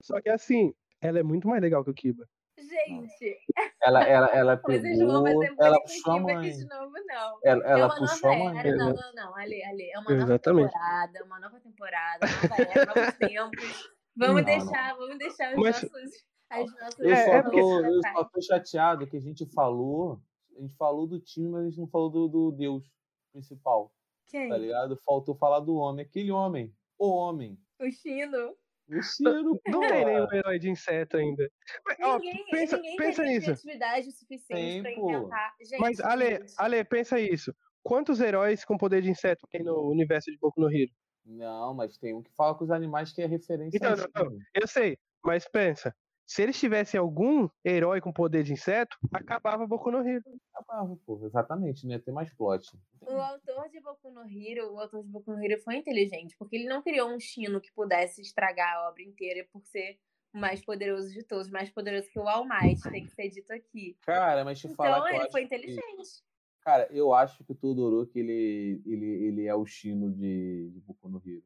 [0.01, 2.25] Só que assim, ela é muito mais legal que o Kiba.
[2.69, 3.37] Gente.
[3.81, 5.27] Ela, ela, ela pegou.
[5.59, 6.51] ela puxou a mãe.
[6.51, 7.39] De novo, não.
[7.43, 8.59] Ela, ela é puxou a mãe.
[8.59, 9.35] Era, não, não, não.
[9.35, 9.91] Ali, ali.
[9.91, 10.73] É uma Exatamente.
[10.73, 13.93] nova temporada, uma nova temporada, nova era, novos tempos.
[14.15, 14.97] Vamos não, deixar, não.
[14.99, 15.81] vamos deixar os Mas...
[15.81, 16.33] nossos.
[16.49, 20.21] As nossas eu, só é, tô, eu só tô chateado que a gente falou.
[20.55, 22.83] A gente falou do time, mas a gente não falou do, do Deus
[23.31, 23.91] principal.
[24.27, 24.49] Quem?
[24.49, 24.95] Tá ligado?
[25.03, 26.05] Faltou falar do homem.
[26.05, 26.71] Aquele homem.
[26.99, 27.59] O homem.
[27.79, 28.55] O Chino.
[28.89, 29.59] O Chino.
[29.67, 31.49] Não tem nenhum herói de inseto ainda.
[31.85, 33.45] Mas, ninguém, ó, pensa, ninguém pensa nisso.
[33.45, 35.53] criatividade suficiente tem, pra inventar.
[35.61, 37.55] Gente, mas, Ale, Ale, pensa isso.
[37.81, 40.91] Quantos heróis com poder de inseto tem no universo de Boku no Hero?
[41.25, 43.77] Não, mas tem um que fala com os animais que é referência.
[43.77, 45.95] Então, não, não, eu sei, mas pensa.
[46.25, 50.23] Se eles tivessem algum herói com poder de inseto, acabava Boku no Hero.
[50.53, 52.65] Acabava, pô, exatamente, não ia ter mais plot.
[53.01, 56.55] O autor de Boku no Hero, o autor de Boku no Hero foi inteligente, porque
[56.55, 59.99] ele não criou um chino que pudesse estragar a obra inteira por ser
[60.33, 63.51] o mais poderoso de todos, mais poderoso que o All Might, tem que ser dito
[63.51, 63.97] aqui.
[64.01, 66.23] Cara, mas te então, falar Então ele foi inteligente.
[66.61, 71.09] Cara, eu acho que o Todoroki, ele, ele, ele é o Chino de, de Boku
[71.09, 71.43] no Hero.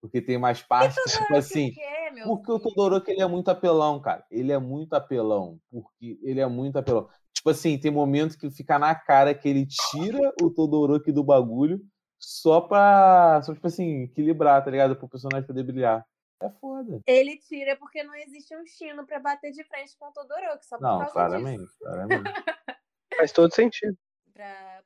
[0.00, 1.72] Porque tem mais partes, tipo assim.
[1.78, 2.54] É, porque filho?
[2.54, 4.24] o Todoroki, ele é muito apelão, cara.
[4.30, 5.58] Ele é muito apelão.
[5.70, 7.08] Porque ele é muito apelão.
[7.32, 11.80] Tipo assim, tem momentos que fica na cara que ele tira o Todoroki do bagulho
[12.18, 14.96] só pra, só, tipo assim, equilibrar, tá ligado?
[14.96, 16.04] Pro personagem poder brilhar.
[16.42, 17.00] É foda.
[17.06, 20.66] Ele tira porque não existe um Chino pra bater de frente com o Todoroki.
[20.66, 21.78] Só por não, causa claramente, disso.
[21.78, 22.22] claramente.
[23.16, 23.96] Faz todo sentido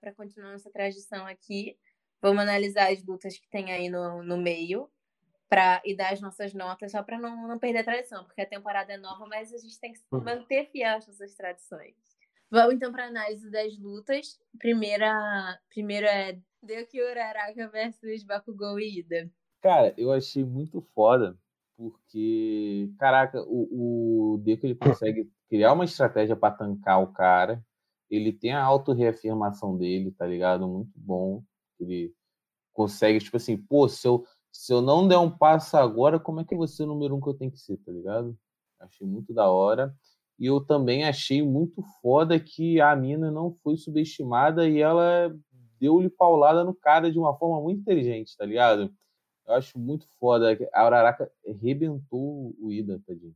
[0.00, 1.78] para continuar nossa tradição aqui,
[2.20, 4.90] vamos analisar as lutas que tem aí no, no meio
[5.48, 8.46] pra, e dar as nossas notas só para não, não perder a tradição, porque a
[8.46, 10.22] temporada é nova, mas a gente tem que uhum.
[10.22, 11.94] manter fiel às nossas tradições.
[12.50, 14.38] Vamos então para análise das lutas.
[14.58, 19.30] Primeira, primeiro é Deku Uraraka versus Bakugou e Ida.
[19.60, 21.38] Cara, eu achei muito foda,
[21.76, 27.64] porque, caraca, o, o Deku ele consegue criar uma estratégia para tancar o cara
[28.10, 30.68] ele tem a auto-reafirmação dele, tá ligado?
[30.68, 31.42] Muito bom.
[31.78, 32.14] Ele
[32.72, 34.24] consegue, tipo assim, pô, se eu,
[34.54, 37.20] se eu não der um passo agora, como é que você é o número um
[37.20, 38.38] que eu tenho que ser, tá ligado?
[38.78, 39.92] Achei muito da hora.
[40.38, 45.34] E eu também achei muito foda que a mina não foi subestimada e ela
[45.80, 48.94] deu-lhe paulada no cara de uma forma muito inteligente, tá ligado?
[49.44, 50.56] Eu acho muito foda.
[50.72, 53.34] A Uraraka arrebentou o Ida, tadinho.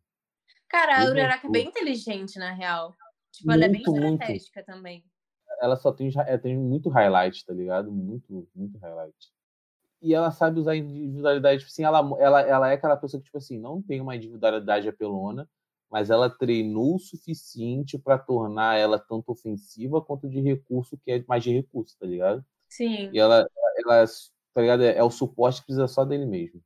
[0.68, 2.94] Cara, a Uraraka é bem inteligente, na real.
[3.32, 4.66] Tipo, ela é bem estratégica muito.
[4.66, 5.04] também.
[5.60, 7.90] Ela só tem, ela tem muito highlight, tá ligado?
[7.90, 9.37] Muito, muito highlight.
[10.00, 13.38] E ela sabe usar individualidade, tipo assim, ela, ela, ela é aquela pessoa que, tipo
[13.38, 15.48] assim, não tem uma individualidade apelona,
[15.90, 21.24] mas ela treinou o suficiente para tornar ela tanto ofensiva quanto de recurso, que é
[21.26, 22.44] mais de recurso, tá ligado?
[22.68, 23.10] Sim.
[23.12, 24.06] E ela, ela
[24.54, 24.82] tá ligado?
[24.82, 26.62] É, é o suporte que precisa só dele mesmo.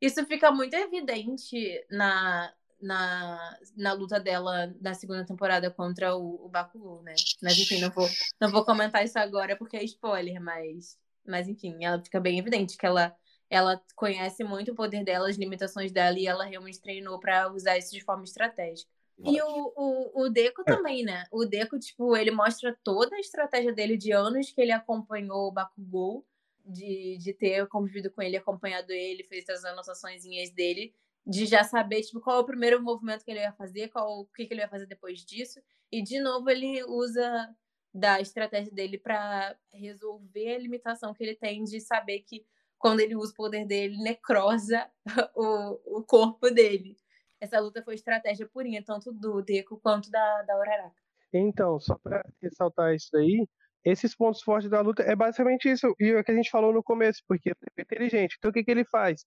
[0.00, 6.48] Isso fica muito evidente na, na, na luta dela na segunda temporada contra o, o
[6.48, 7.14] Bakugou, né?
[7.42, 8.06] Mas enfim, não vou,
[8.40, 10.98] não vou comentar isso agora porque é spoiler, mas,
[11.30, 13.14] mas enfim, ela fica bem evidente que ela
[13.48, 17.78] ela conhece muito o poder dela, as limitações dela, e ela realmente treinou para usar
[17.78, 18.90] isso de forma estratégica.
[19.24, 20.64] E o, o, o Deco é.
[20.64, 21.24] também, né?
[21.30, 25.52] O Deco, tipo, ele mostra toda a estratégia dele de anos que ele acompanhou o
[25.52, 26.26] Bakugou,
[26.64, 30.22] de, de ter convivido com ele, acompanhado ele, fez as anotações
[30.52, 30.92] dele,
[31.24, 34.26] de já saber, tipo, qual é o primeiro movimento que ele ia fazer, qual, o
[34.26, 35.60] que, que ele ia fazer depois disso.
[35.90, 37.48] E, de novo, ele usa
[37.96, 42.44] da estratégia dele para resolver a limitação que ele tem de saber que
[42.78, 44.88] quando ele usa o poder dele, necrosa
[45.34, 46.96] o, o corpo dele.
[47.40, 50.94] Essa luta foi estratégia purinha, tanto do Deco quanto da, da Uraraka.
[51.32, 53.46] Então, só para ressaltar isso daí,
[53.84, 56.72] esses pontos fortes da luta é basicamente isso, e é o que a gente falou
[56.72, 58.36] no começo, porque é inteligente.
[58.38, 59.24] Então, o que, que ele faz?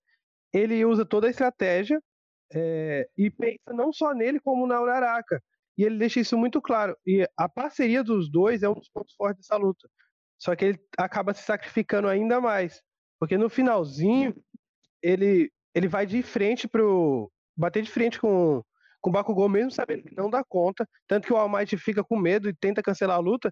[0.53, 2.01] Ele usa toda a estratégia
[2.53, 5.41] é, e pensa não só nele, como na Uraraka.
[5.79, 6.93] E ele deixa isso muito claro.
[7.07, 9.89] E a parceria dos dois é um dos pontos fortes dessa luta.
[10.37, 12.81] Só que ele acaba se sacrificando ainda mais.
[13.17, 14.35] Porque no finalzinho,
[15.01, 17.31] ele, ele vai de frente pro.
[17.57, 18.61] bater de frente com,
[18.99, 20.85] com o Bakugou, mesmo sabendo que não dá conta.
[21.07, 23.49] Tanto que o All Might fica com medo e tenta cancelar a luta.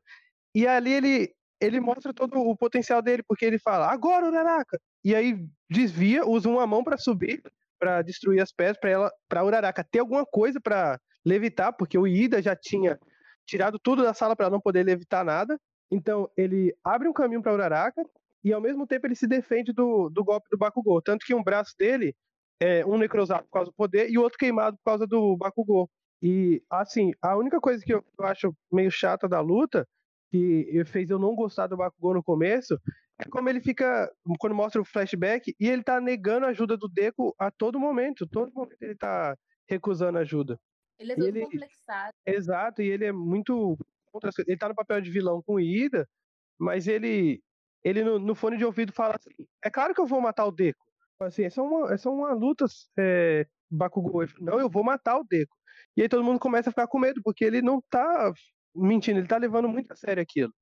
[0.54, 4.78] E ali ele, ele mostra todo o potencial dele, porque ele fala, agora, Uraraka!
[5.02, 7.42] E aí desvia, usa uma mão para subir,
[7.80, 12.08] para destruir as pedras, para ela, para Uraraka ter alguma coisa para levitar, porque o
[12.08, 12.98] Ida já tinha
[13.46, 15.60] tirado tudo da sala para não poder levitar nada.
[15.92, 18.04] Então ele abre um caminho para Uraraka,
[18.44, 21.02] e ao mesmo tempo ele se defende do, do golpe do Bakugou.
[21.02, 22.16] Tanto que um braço dele
[22.60, 25.90] é um necrosado por causa do poder e o outro queimado por causa do Bakugou.
[26.22, 29.88] E, assim, a única coisa que eu, acho meio chata da luta,
[30.32, 32.80] que fez eu não gostar do Bakugou no começo,
[33.20, 34.10] é como ele fica,
[34.40, 38.28] quando mostra o flashback, e ele tá negando a ajuda do Deco a todo momento.
[38.28, 39.36] Todo momento ele tá
[39.68, 40.60] recusando ajuda.
[41.00, 41.42] Ele é todo ele...
[41.42, 42.14] complexado.
[42.26, 43.78] Exato, e ele é muito.
[44.48, 46.08] Ele tá no papel de vilão com Ida,
[46.58, 47.42] mas ele
[47.84, 50.52] ele no, no, fone de ouvido fala assim: é claro que eu vou matar o
[50.52, 50.86] Deco.
[51.20, 52.66] Assim, essa é uma, essa é uma luta
[52.98, 54.26] é, Bakugou.
[54.40, 55.56] Não, eu vou matar o Deco.
[55.96, 58.32] E aí todo mundo começa a ficar com medo, porque ele não tá
[58.76, 60.54] mentindo, ele tá levando muito a sério aquilo.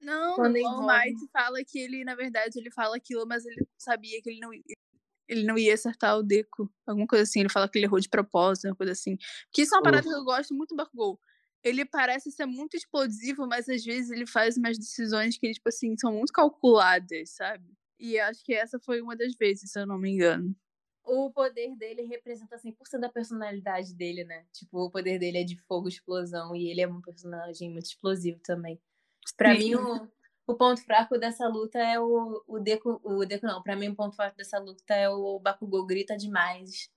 [0.00, 3.66] Não, Quando o All Might fala que ele, na verdade, ele fala aquilo, mas ele
[3.78, 4.50] sabia que ele não,
[5.28, 6.72] ele não ia acertar o Deco.
[6.86, 9.16] Alguma coisa assim, ele fala que ele errou de propósito, uma coisa assim.
[9.52, 11.18] Que isso é uma parada que eu gosto muito do Bakugou
[11.66, 15.96] ele parece ser muito explosivo, mas às vezes ele faz umas decisões que, tipo assim,
[15.98, 17.66] são muito calculadas, sabe?
[17.98, 20.54] E acho que essa foi uma das vezes, se eu não me engano.
[21.02, 24.44] O poder dele representa 100% da personalidade dele, né?
[24.52, 28.38] Tipo, o poder dele é de fogo, explosão, e ele é um personagem muito explosivo
[28.44, 28.80] também.
[29.36, 30.08] Para mim, o,
[30.46, 33.00] o ponto fraco dessa luta é o, o Deco.
[33.02, 36.90] O Deco não, pra mim o ponto fraco dessa luta é o Bakugou grita demais.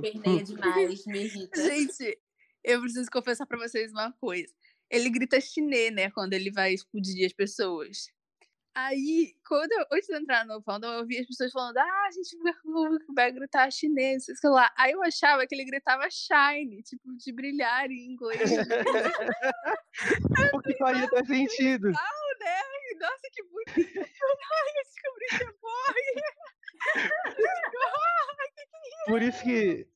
[0.00, 1.62] Perneia demais, me irrita.
[1.62, 2.18] Gente,
[2.64, 4.52] eu preciso confessar para vocês uma coisa.
[4.90, 8.08] Ele grita chinê, né, quando ele vai explodir as pessoas.
[8.74, 12.10] Aí, quando eu, antes de entrar no fandom, eu ouvi as pessoas falando, ah, a
[12.10, 12.36] gente
[13.14, 14.70] vai gritar chinês, sei lá.
[14.76, 18.50] Aí eu achava que ele gritava shine, tipo, de brilhar em inglês.
[20.52, 21.86] Porque faria ter sentido.
[21.86, 22.04] Legal,
[22.40, 22.75] né?
[23.00, 23.66] Nossa, que bonito.
[24.56, 25.94] Ai, eu descobri que é boy.
[29.06, 29.86] Por isso que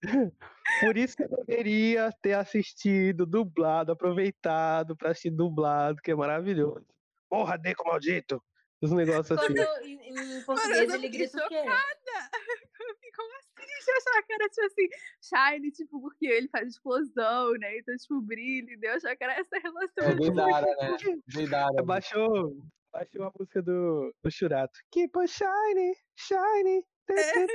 [0.81, 6.86] por isso que eu deveria ter assistido dublado, aproveitado para assistir dublado, que é maravilhoso.
[7.28, 8.43] Porra, Deco maldito!
[8.81, 9.55] Os negócios assim.
[9.55, 11.62] Quando em, em português ele grita o quê?
[13.16, 13.51] Como assim?
[13.86, 14.89] Eu achava que era tipo assim,
[15.20, 17.78] Shine, tipo, porque ele faz explosão, né?
[17.78, 20.05] Então, tipo, brilho, eu achava que era essa relação.
[20.05, 20.97] É Vidara, né?
[21.27, 21.82] Vidara.
[21.82, 22.56] Baixou,
[22.93, 24.79] baixou a música do, do Churato.
[24.91, 26.85] Keep on shine, shine.
[27.11, 27.47] É.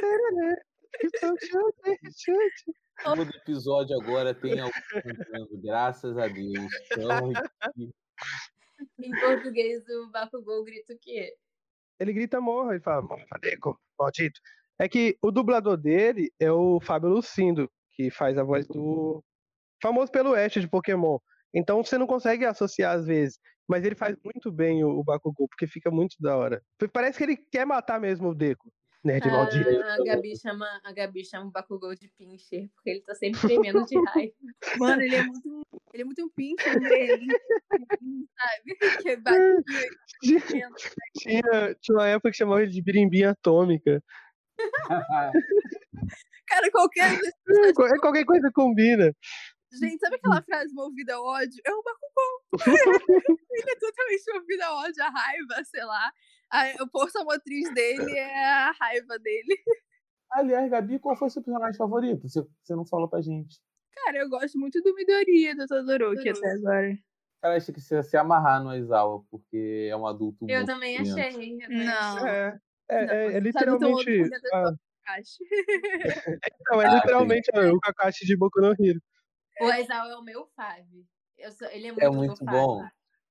[3.04, 6.74] Todo episódio agora tem algum cantando, graças a Deus.
[6.92, 7.32] Então,
[9.00, 11.34] em português, o Bakugou grita o quê?
[12.00, 14.40] Ele grita morra, ele fala, morra, Deco, maldito.
[14.80, 19.24] É que o dublador dele é o Fábio Lucindo, que faz a voz do.
[19.82, 21.18] famoso pelo Ash de Pokémon.
[21.54, 23.40] Então você não consegue associar às vezes.
[23.68, 26.62] Mas ele faz muito bem o, o Bakugou, porque fica muito da hora.
[26.94, 28.72] Parece que ele quer matar mesmo o Deco.
[29.06, 29.70] Nerd maldito.
[29.70, 33.86] A Gabi chama, a Gabi chama o Bakugou de Pincher, porque ele tá sempre tremendo
[33.86, 34.34] de raiva.
[34.80, 35.62] Mano, ele é muito,
[35.94, 37.28] ele é muito um Pincher dele.
[38.36, 38.78] sabe?
[39.06, 39.18] Que é
[40.42, 40.70] tinha,
[41.16, 44.02] tinha, tinha uma época que chamava ele de birimbinha atômica.
[46.48, 47.20] Cara, qualquer
[48.02, 49.14] qualquer coisa combina.
[49.80, 51.62] Gente, sabe aquela frase movida ao ódio?
[51.66, 52.35] É o Bakugou.
[53.52, 56.12] ele é totalmente movido ao ódio, a raiva, sei lá.
[56.52, 59.58] A, a força motriz dele é a raiva dele.
[60.32, 62.28] Aliás, Gabi, qual foi seu personagem favorito?
[62.28, 63.60] Você, você não falou pra gente.
[63.94, 66.98] Cara, eu gosto muito do Midoriya, do Todoroki até agora.
[67.42, 70.98] Cara, achei que você ia se amarrar no Aizawa, porque é um adulto Eu também
[70.98, 71.22] criança.
[71.28, 71.54] achei.
[71.56, 71.94] eu também Não.
[71.94, 72.30] achei.
[72.30, 72.60] É,
[72.90, 74.10] é, Não, é, é sabe, literalmente.
[74.12, 74.74] eu tô ah,
[75.06, 75.44] Kakashi.
[76.72, 79.00] não, é Ah, literalmente é, o Kakashi de Boku no Hero.
[79.62, 81.06] O Aizawa é o meu fave.
[81.38, 82.84] Eu sou, ele é muito, É muito bom.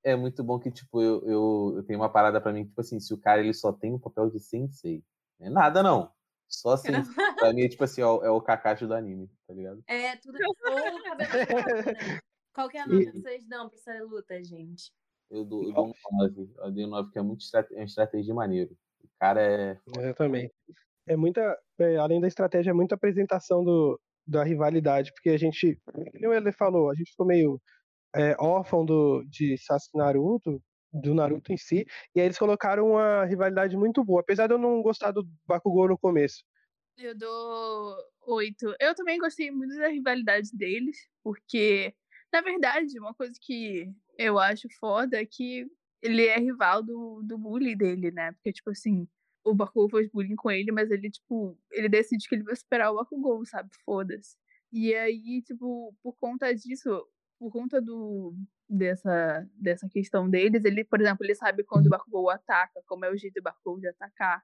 [0.02, 3.00] É muito bom que, tipo, eu, eu, eu tenho uma parada pra mim, tipo assim,
[3.00, 5.02] se o cara ele só tem o papel de sensei,
[5.40, 6.12] não é nada não.
[6.46, 6.76] Só
[7.08, 7.14] sensei.
[7.38, 9.82] pra mim é tipo assim, ó, é o Kakashi do anime, tá ligado?
[9.86, 10.38] É, tudo.
[10.44, 12.20] Ou o cabelo branco, né?
[12.54, 14.92] Qual que é a nota que vocês dão pra essa luta, gente?
[15.30, 16.50] Eu dou, eu dou um 9.
[16.58, 18.76] Eu dei um 9, que é muito estrate- é uma estratégia maneiro.
[19.02, 19.80] O cara é.
[19.98, 20.54] Exatamente.
[21.06, 25.78] É muita, é, além da estratégia, é muita apresentação do, da rivalidade, porque a gente,
[25.84, 27.60] como ele falou, a gente ficou meio
[28.14, 30.62] é, órfão do, de Sasuke Naruto,
[30.92, 31.84] do Naruto em si,
[32.14, 35.88] e aí eles colocaram uma rivalidade muito boa, apesar de eu não gostar do Bakugou
[35.88, 36.44] no começo.
[36.96, 37.96] Eu dou
[38.26, 38.74] oito.
[38.80, 41.92] Eu também gostei muito da rivalidade deles, porque,
[42.32, 45.66] na verdade, uma coisa que eu acho foda é que
[46.00, 48.30] ele é rival do, do bully dele, né?
[48.32, 49.08] Porque, tipo assim,
[49.42, 52.92] o Bakugou faz bullying com ele, mas ele, tipo, ele decide que ele vai superar
[52.92, 53.70] o Bakugou, sabe?
[53.84, 54.36] Foda-se.
[54.72, 57.06] E aí, tipo, por conta disso,
[57.38, 58.34] por conta do
[58.68, 63.10] dessa, dessa questão deles, ele, por exemplo, ele sabe quando o Bakugou ataca, como é
[63.10, 64.42] o jeito do Bakugou de atacar.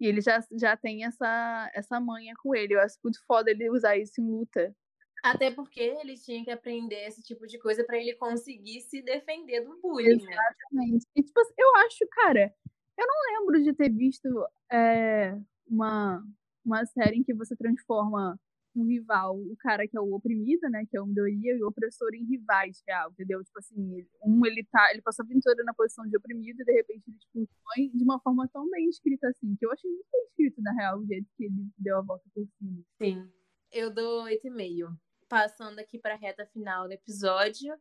[0.00, 2.74] E ele já, já tem essa, essa manha com ele.
[2.74, 4.74] Eu acho muito foda ele usar isso em luta.
[5.22, 9.60] Até porque ele tinha que aprender esse tipo de coisa pra ele conseguir se defender
[9.60, 10.32] do bullying, né?
[10.32, 11.06] Exatamente.
[11.14, 12.52] E, tipo, eu acho, cara,
[12.98, 14.28] eu não lembro de ter visto
[14.70, 15.38] é,
[15.68, 16.20] uma,
[16.64, 18.36] uma série em que você transforma
[18.74, 21.68] um rival, o cara que é o oprimido, né, que é o Midoriya, e o
[21.68, 23.42] opressor em rivais, real, entendeu?
[23.44, 26.72] Tipo assim, um, ele tá, ele passou a toda na posição de oprimido e de
[26.72, 30.08] repente ele, tipo, põe de uma forma tão bem escrita assim, que eu achei muito
[30.10, 32.82] bem escrito, na real, o jeito que ele deu a volta por cima.
[33.00, 33.30] Sim.
[33.70, 34.96] Eu dou 8,5.
[35.28, 37.74] Passando aqui pra reta final do episódio,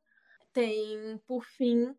[0.54, 1.94] tem, por fim,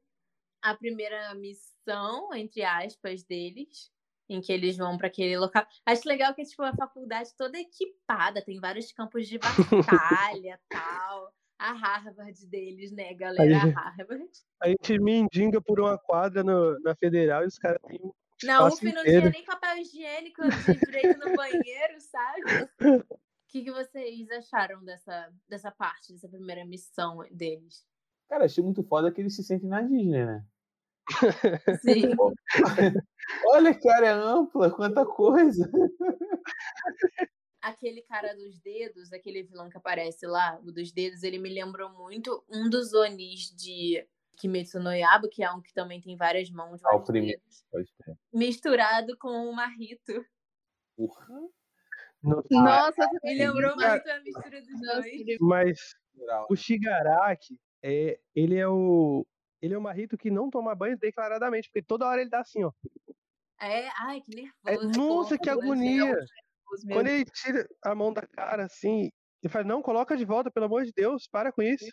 [0.63, 3.91] a primeira missão, entre aspas, deles,
[4.35, 5.67] em que eles vão para aquele local.
[5.87, 11.33] Acho legal que tipo, a faculdade toda equipada, tem vários campos de batalha tal.
[11.59, 13.43] A Harvard deles, né, galera?
[13.45, 14.29] Aí- A Harvard.
[14.61, 18.11] A gente mendiga por uma quadra no- na federal e os caras têm um
[18.43, 19.21] Na espaço UF não inteiro.
[19.21, 22.43] tinha nem papel higiênico de direito no banheiro, sabe?
[22.43, 22.69] O
[23.49, 27.85] que, que vocês acharam dessa, dessa parte, dessa primeira missão deles?
[28.29, 30.45] Cara, achei muito foda que eles se sentem na Disney, né?
[31.83, 32.11] Sim.
[33.47, 35.71] Olha que área ampla, quanta coisa.
[37.61, 41.91] aquele cara dos dedos, aquele vilão que aparece lá, o dos dedos, ele me lembrou
[41.91, 44.07] muito um dos Onis de
[44.37, 47.41] Kimetsu no Yaiba, que é um que também tem várias mãos, Ah, vários primeiro.
[47.73, 47.93] dedos,
[48.33, 50.25] misturado com o Marrito.
[50.97, 51.27] Porra.
[52.23, 55.39] no- Nossa, Me lembrou muito a mistura dos dois.
[55.41, 55.95] Mas
[56.51, 59.27] o Shigaraki, é, ele é o.
[59.63, 62.65] Ele é o Marrito que não toma banho declaradamente, porque toda hora ele tá assim,
[62.65, 62.73] ó.
[63.61, 64.59] É, ai, que nervoso.
[64.67, 66.19] É, nossa, que agonia!
[66.93, 69.09] Quando ele tira a mão da cara assim,
[69.41, 71.87] ele fala, não, coloca de volta, pelo amor de Deus, para com isso.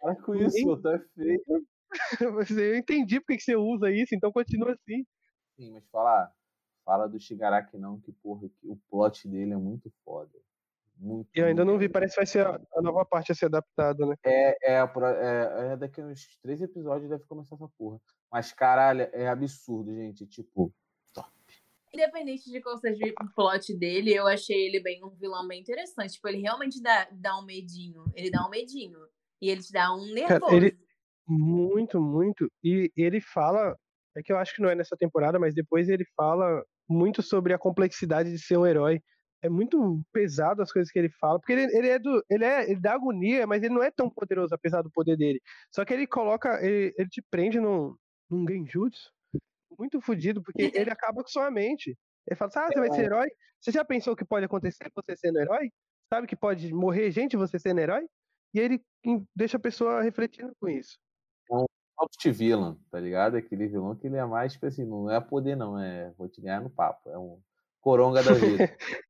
[0.00, 1.42] Para com isso, tá feio.
[2.60, 5.06] Eu entendi porque que você usa isso, então continua assim.
[5.56, 6.30] Sim, mas fala,
[6.84, 10.38] fala do Shigaraki não, que porra, que o plot dele é muito foda.
[10.98, 13.34] Muito, Eu ainda muito não vi, parece que vai ser a, a nova parte a
[13.34, 14.14] ser adaptada, né?
[14.24, 18.00] É, é, é, é daqui a uns três episódios deve começar essa porra.
[18.32, 20.26] Mas, caralho, é absurdo, gente.
[20.26, 20.72] Tipo,
[21.94, 26.14] Independente de qual seja o plot dele, eu achei ele bem um vilão bem interessante.
[26.14, 28.04] Tipo, ele realmente dá, dá um medinho.
[28.14, 28.98] Ele dá um medinho.
[29.40, 30.54] E ele te dá um nervoso.
[30.54, 30.78] ele-
[31.26, 32.50] Muito, muito.
[32.62, 33.76] E ele fala,
[34.16, 37.52] é que eu acho que não é nessa temporada, mas depois ele fala muito sobre
[37.54, 39.00] a complexidade de ser um herói.
[39.46, 42.24] É muito pesado as coisas que ele fala, porque ele, ele é do.
[42.28, 45.40] Ele é ele dá agonia, mas ele não é tão poderoso, apesar do poder dele.
[45.70, 46.60] Só que ele coloca.
[46.64, 47.96] Ele, ele te prende num,
[48.30, 49.10] num genjutsu
[49.78, 51.96] muito fodido, porque ele acaba com sua mente.
[52.26, 53.28] Ele fala assim, ah, você vai ser herói?
[53.60, 55.70] Você já pensou o que pode acontecer você sendo herói?
[56.12, 58.06] Sabe que pode morrer gente você sendo herói?
[58.54, 58.80] E ele
[59.34, 60.98] deixa a pessoa refletindo com isso.
[61.98, 63.36] soft villain, tá ligado?
[63.36, 65.78] Aquele vilão que ele é mais, tipo assim, não é poder, não.
[65.78, 67.08] É vou te ganhar no papo.
[67.10, 67.40] É um
[67.80, 68.76] coronga da vida.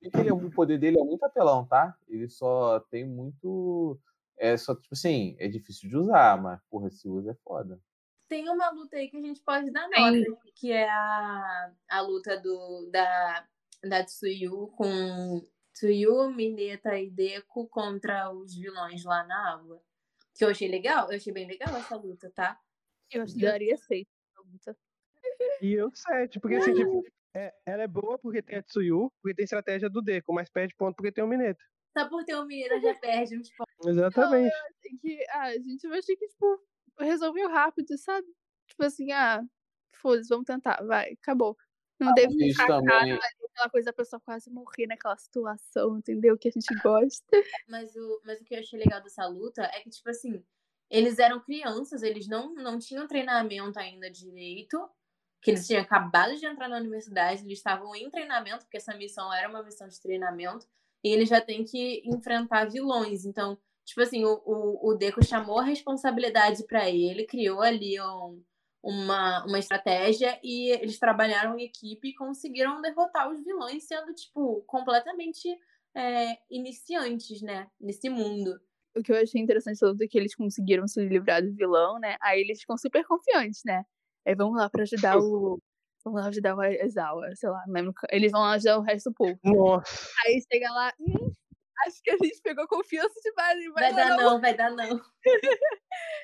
[0.00, 1.96] E ele é- o poder dele é muito apelão, tá?
[2.08, 3.98] Ele só tem muito.
[4.36, 7.80] É só, tipo assim, é difícil de usar, mas, porra, se usa é foda.
[8.28, 12.38] Tem uma luta aí que a gente pode dar nota, que é a, a luta
[12.38, 13.44] do, da,
[13.82, 19.82] da Tsuyu com Tsuyu, Mineta e Deku contra os vilões lá na água.
[20.36, 22.60] Que eu achei legal, eu achei bem legal essa luta, tá?
[23.10, 24.76] Eu acho que daria seis essa luta.
[25.62, 27.04] E eu sete, porque assim, tipo,
[27.38, 30.74] é, ela é boa porque tem a Tsuyu, porque tem estratégia do Deku, mas perde
[30.74, 31.62] ponto porque tem o Mineta.
[31.96, 33.86] Só por ter o Mineta já perde uns pontos.
[33.86, 34.54] Exatamente.
[35.00, 36.60] Que, ah, a gente vai achei que, tipo,
[36.98, 38.26] resolveu rápido, sabe?
[38.66, 39.42] Tipo assim, ah,
[39.94, 41.56] foda-se, vamos tentar, vai, acabou.
[42.00, 43.12] Não Isso sacada também.
[43.12, 43.20] ali,
[43.52, 46.38] aquela coisa da pessoa quase morrer naquela situação, entendeu?
[46.38, 47.42] Que a gente gosta.
[47.68, 50.44] Mas o, mas o que eu achei legal dessa luta é que, tipo assim,
[50.88, 54.88] eles eram crianças, eles não, não tinham treinamento ainda direito,
[55.40, 59.32] que eles tinham acabado de entrar na universidade, eles estavam em treinamento, porque essa missão
[59.32, 60.66] era uma missão de treinamento,
[61.02, 63.24] e eles já têm que enfrentar vilões.
[63.24, 68.42] Então, tipo assim, o, o, o Deco chamou a responsabilidade para ele, criou ali um,
[68.82, 74.62] uma, uma estratégia e eles trabalharam em equipe e conseguiram derrotar os vilões, sendo, tipo,
[74.66, 75.48] completamente
[75.94, 78.60] é, iniciantes, né, nesse mundo.
[78.96, 82.16] O que eu achei interessante é que eles conseguiram se livrar do vilão, né?
[82.20, 83.84] Aí eles ficam super confiantes, né?
[84.28, 85.58] Aí vamos lá pra ajudar o.
[86.04, 87.94] Vamos lá ajudar o Aizawa, sei lá, não lembro.
[88.10, 89.38] Eles vão lá ajudar o resto do povo.
[89.42, 90.10] Nossa.
[90.24, 91.32] Aí chega lá, hum,
[91.86, 93.58] acho que a gente pegou confiança demais.
[93.58, 95.00] e Vai dar não, vai dar não.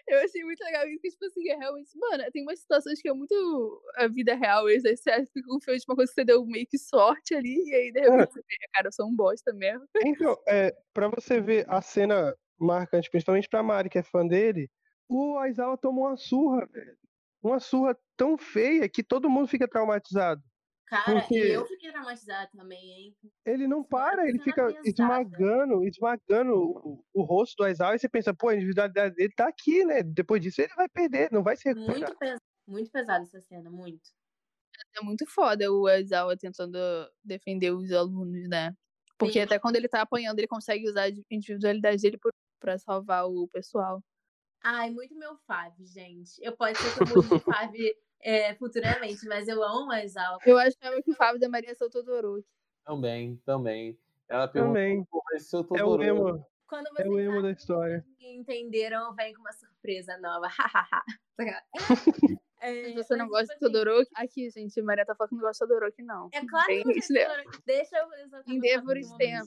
[0.06, 3.09] Eu achei muito legal isso, que, tipo assim, é realmente, mano, tem umas situações que
[3.09, 6.24] é muito a vida real, e aí você fica confiante de uma coisa que você
[6.24, 9.16] deu meio que sorte ali, e aí de repente você vê, cara, eu sou um
[9.16, 9.86] bosta mesmo.
[10.05, 14.70] Então, é, pra você ver a cena marcante, principalmente pra Mari, que é fã dele,
[15.09, 16.97] o Aizawa tomou uma surra, velho.
[17.45, 20.43] Uma surra tão feia que todo mundo fica traumatizado.
[20.87, 23.16] Cara, Porque- e eu fiquei traumatizada também, hein?
[23.45, 24.89] Ele não para, ele fica pesada.
[24.89, 29.49] esmagando, esmagando o, o rosto do Aizawa e você pensa, pô, a individualidade dele tá
[29.49, 30.03] aqui, né?
[30.03, 31.99] Depois disso ele vai perder, não vai se recuperar.
[32.01, 34.01] Muito pesado, muito pesada essa cena, muito.
[34.99, 36.79] É muito foda o Aizawa tentando
[37.23, 38.73] defender os alunos, né?
[39.19, 39.41] Porque Sim.
[39.41, 42.19] até quando ele tá apanhando, ele consegue usar a individualidade dele
[42.61, 44.03] pra salvar o pessoal.
[44.66, 46.43] Ai, muito meu Fave, gente.
[46.43, 50.49] Eu pode ser que eu mude de Fave é, futuramente, mas eu amo a Exalta.
[50.49, 52.49] Eu achava que o Fábio da Maria sou Todoroki.
[52.85, 53.99] Também, também.
[54.27, 55.07] Ela perguntou Também.
[55.32, 58.07] mas eu tô É o emo, Quando é vocês o emo acham da história.
[58.16, 60.49] que entenderam, vem com uma surpresa nova.
[62.62, 65.36] é, Se você não gosta de tipo assim, Todoroki, aqui, gente, Maria tá falando que
[65.36, 66.28] não gosta de Todoroki, não.
[66.32, 67.36] É claro que Tem eu não isso, quero né?
[67.36, 67.62] Todoroki.
[67.66, 69.45] Deixa eu exaltar meu Endeavor Fave no Stem, momento.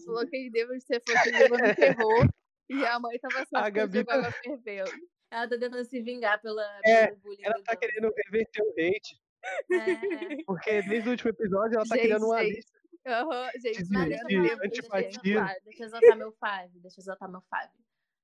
[2.70, 4.92] E a mãe tava só A Gabi tá- água fervendo.
[5.30, 7.44] Ela tá tentando se vingar pela, É, pelo bullying.
[7.44, 7.80] Ela do tá Dom.
[7.80, 9.66] querendo reverter o hate, É,
[10.46, 12.56] porque desde o último episódio ela tá Gente, criando uma gente.
[12.56, 12.78] lista.
[13.06, 15.34] Aham, gente, De- Mas deixa de eu falar, antipatia.
[15.34, 16.80] exaltar, deixa eu exaltar meu Fave.
[16.80, 17.72] Deixa eu exaltar meu Fave.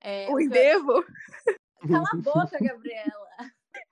[0.01, 1.05] É, O o que eu- Endeavor?
[1.87, 3.27] Cala a boca, Gabriela.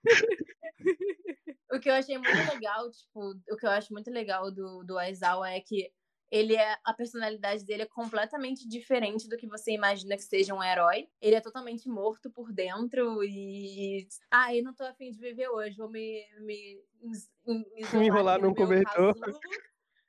[1.71, 4.97] o que eu achei muito legal, tipo, o que eu acho muito legal do, do
[4.97, 5.91] Aizawa é que
[6.31, 10.63] ele é a personalidade dele é completamente diferente do que você imagina que seja um
[10.63, 11.09] herói.
[11.21, 15.75] Ele é totalmente morto por dentro e ah, eu não tô afim de viver hoje,
[15.75, 16.81] vou me me,
[17.45, 19.13] in- isolar enrolar num cobertor.
[19.13, 19.39] casulo,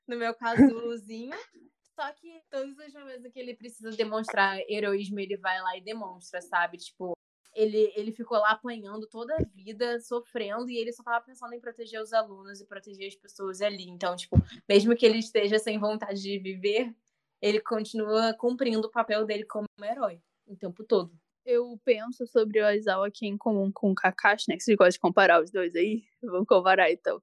[0.07, 0.33] no meu
[0.95, 1.37] casulozinho.
[1.95, 6.41] Só que todos os momentos que ele precisa demonstrar heroísmo, ele vai lá e demonstra,
[6.41, 6.79] sabe?
[6.79, 7.13] Tipo,
[7.55, 11.61] ele, ele ficou lá apanhando toda a vida, sofrendo, e ele só tava pensando em
[11.61, 13.89] proteger os alunos e proteger as pessoas ali.
[13.89, 14.37] Então, tipo,
[14.69, 16.95] mesmo que ele esteja sem vontade de viver,
[17.41, 21.13] ele continua cumprindo o papel dele como um herói o tempo todo.
[21.45, 24.57] Eu penso sobre o Aizawa aqui em comum com o Kakashi, né?
[24.57, 26.05] Que vocês gostam de comparar os dois aí.
[26.23, 27.21] Vamos comparar, então.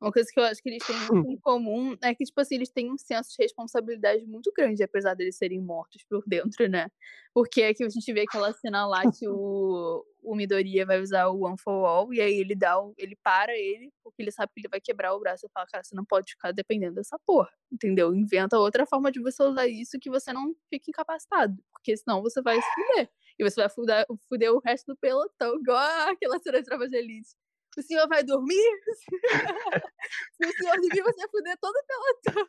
[0.00, 2.54] Uma coisa que eu acho que eles têm muito em comum é que, tipo assim,
[2.54, 6.90] eles têm um senso de responsabilidade muito grande, apesar deles serem mortos por dentro, né?
[7.34, 11.28] Porque é que a gente vê aquela cena lá que o, o Midoriya vai usar
[11.28, 14.50] o One for All, e aí ele dá o, ele para ele, porque ele sabe
[14.54, 17.18] que ele vai quebrar o braço e fala, cara, você não pode ficar dependendo dessa
[17.26, 18.14] porra, entendeu?
[18.14, 22.40] Inventa outra forma de você usar isso que você não fique incapacitado, porque senão você
[22.40, 23.10] vai se fuder.
[23.38, 26.96] E você vai fuder, fuder o resto do pelotão, igual aquela cena de Tropa de
[26.96, 27.30] Elite.
[27.78, 28.80] O senhor vai dormir?
[30.34, 32.48] Se o senhor dormir, você vai fuder todo o pelotão.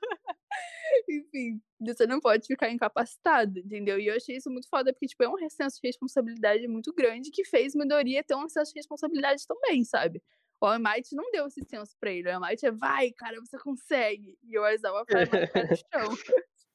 [1.10, 4.00] Enfim, você não pode ficar incapacitado, entendeu?
[4.00, 7.32] E eu achei isso muito foda, porque, tipo, é um senso de responsabilidade muito grande
[7.32, 10.22] que fez Midoriya ter um senso de responsabilidade também, sabe?
[10.60, 12.30] O All Might não deu esse senso pra ele.
[12.30, 14.38] O All Might é, vai, cara, você consegue.
[14.44, 16.18] E o Aizawa faz mais pé no chão.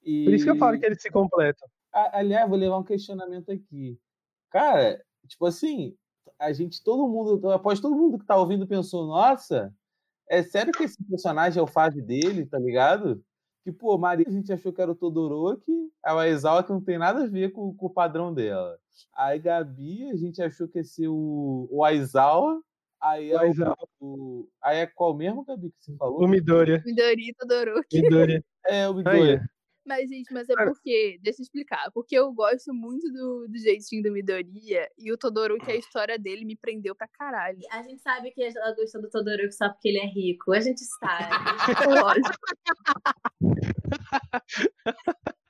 [0.02, 0.24] E...
[0.24, 1.68] Por isso que eu falo que eles se completam.
[1.92, 3.98] Aliás, vou levar um questionamento aqui.
[4.50, 5.96] Cara, tipo assim,
[6.38, 9.72] a gente, todo mundo, após todo mundo que tá ouvindo pensou, nossa,
[10.28, 13.22] é sério que esse personagem é o Fave dele, tá ligado?
[13.64, 15.72] Que, pô, Maria a gente achou que era o Todoroki,
[16.04, 18.78] a Aizawa que não tem nada a ver com, com o padrão dela.
[19.14, 22.60] Aí Gabi, a gente achou que ia ser o, o Aizawa,
[23.00, 26.22] aí é O o, aí é qual mesmo, Gabi, que você falou?
[26.22, 26.82] O Midoriya.
[26.84, 28.02] Midori e Todoroki.
[28.02, 28.44] Midoriya.
[28.66, 29.50] É, o Aí, Midoriya.
[29.86, 34.02] Mas, gente, mas é porque, deixa eu explicar, porque eu gosto muito do, do jeitinho
[34.02, 37.60] do Midoriya e o Todoroki, a história dele me prendeu pra caralho.
[37.70, 40.52] A gente sabe que ela gostou do Todoroki só porque ele é rico.
[40.52, 41.30] A gente sabe.
[42.02, 42.36] Lógico.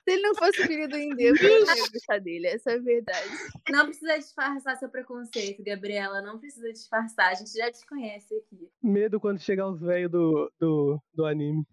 [0.07, 2.47] Se ele não fosse filho do Endeavor, eu não ia gostar dele.
[2.47, 3.29] Essa é a verdade.
[3.69, 6.21] Não precisa disfarçar seu preconceito, Gabriela.
[6.21, 7.31] Não precisa disfarçar.
[7.31, 8.69] A gente já te conhece aqui.
[8.81, 11.65] Medo quando chegar os velhos do, do, do anime.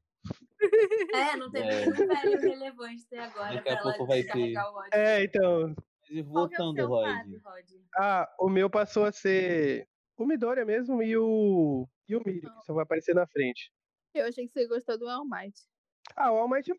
[1.12, 1.80] É, não teve É.
[1.86, 4.90] nenhum velho relevante até agora Daqui a pra pouco ela vai descarregar o ódio.
[4.94, 5.74] É, então.
[6.04, 7.06] Que é o Voltando, seu Rod.
[7.44, 7.64] Rod?
[7.96, 9.86] Ah, o meu passou a ser
[10.16, 11.88] o Midoriya mesmo e o.
[12.08, 13.70] E o Miri, que só vai aparecer na frente.
[14.14, 15.58] Eu achei que você gostou do All Might.
[16.16, 16.70] Ah, o All Might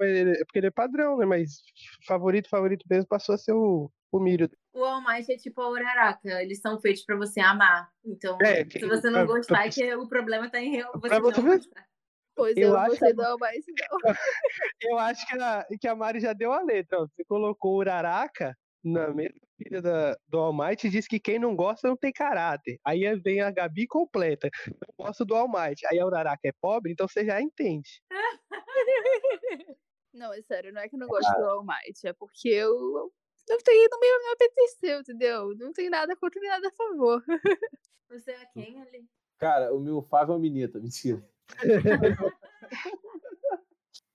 [0.00, 1.26] ele- é porque ele é padrão, né?
[1.26, 1.62] Mas
[2.06, 4.50] favorito, favorito mesmo passou a ser o, o Mirio.
[4.72, 6.42] O All Might é tipo a Uraraka.
[6.42, 7.90] Eles são feitos pra você amar.
[8.04, 11.20] Então, É, se você não gostar, é que o problema tá em real- você Pra
[11.20, 11.86] não você gostar.
[12.36, 13.98] Pois Eu eu, não acho gostei que- do All Might, não.
[14.82, 16.98] Eu acho que a, que a Mari já deu a letra.
[16.98, 21.38] Você colocou o Uraraka na mesma filha da, do All Might e disse que quem
[21.38, 22.78] não gosta não tem caráter.
[22.84, 24.50] Aí vem a Gabi completa.
[24.66, 25.86] Eu gosto do All Might.
[25.86, 28.02] Aí a Uraraka é pobre, então você já entende.
[30.12, 33.10] Não, é sério, não é que eu não gosto do All Might, é porque eu
[33.48, 35.54] não tenho, não me, não me apeteceu, entendeu?
[35.56, 37.20] Não tem nada contra nem nada a favor.
[38.10, 39.08] Você é quem ali?
[39.38, 41.20] Cara, o meu Fábio é o Minita, mentira.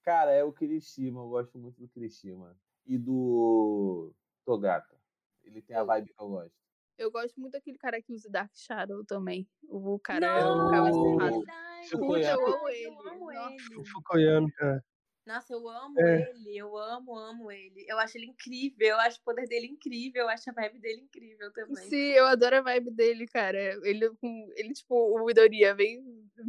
[0.03, 2.57] Cara, é o Kirishima, eu gosto muito do Kirishima.
[2.85, 4.13] E do
[4.45, 4.97] Togata.
[5.43, 6.53] Ele tem a vibe que eu gosto.
[6.97, 9.47] Eu gosto muito daquele cara que usa Dark Shadow também.
[9.63, 11.89] O cara Não, o cara é verdade.
[11.89, 12.31] Fukuya.
[12.33, 12.85] eu amo ele.
[12.85, 13.53] Eu amo Nossa.
[13.53, 13.75] ele.
[13.77, 14.83] O Fukuyami, cara.
[15.29, 16.27] Nossa, eu amo É.
[16.31, 16.57] ele.
[16.57, 17.85] Eu amo, amo ele.
[17.87, 18.87] Eu acho ele incrível.
[18.87, 20.23] Eu acho o poder dele incrível.
[20.23, 21.75] Eu acho a vibe dele incrível também.
[21.87, 23.59] Sim, eu adoro a vibe dele, cara.
[23.83, 26.03] Ele, com- ele tipo, o Midoriya, vem,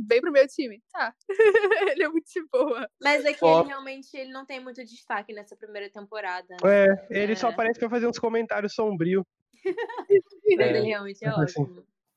[0.09, 0.83] vem pro meu time.
[0.91, 1.15] Tá.
[1.95, 2.89] ele é muito de boa.
[3.03, 6.49] Mas é que ele realmente ele não tem muito destaque nessa primeira temporada.
[6.63, 6.87] né?
[7.11, 7.53] É, ele só É.
[7.53, 9.25] aparece pra fazer uns comentários sombrios.
[10.09, 10.71] Mas É.
[10.79, 11.67] ele realmente é Assim.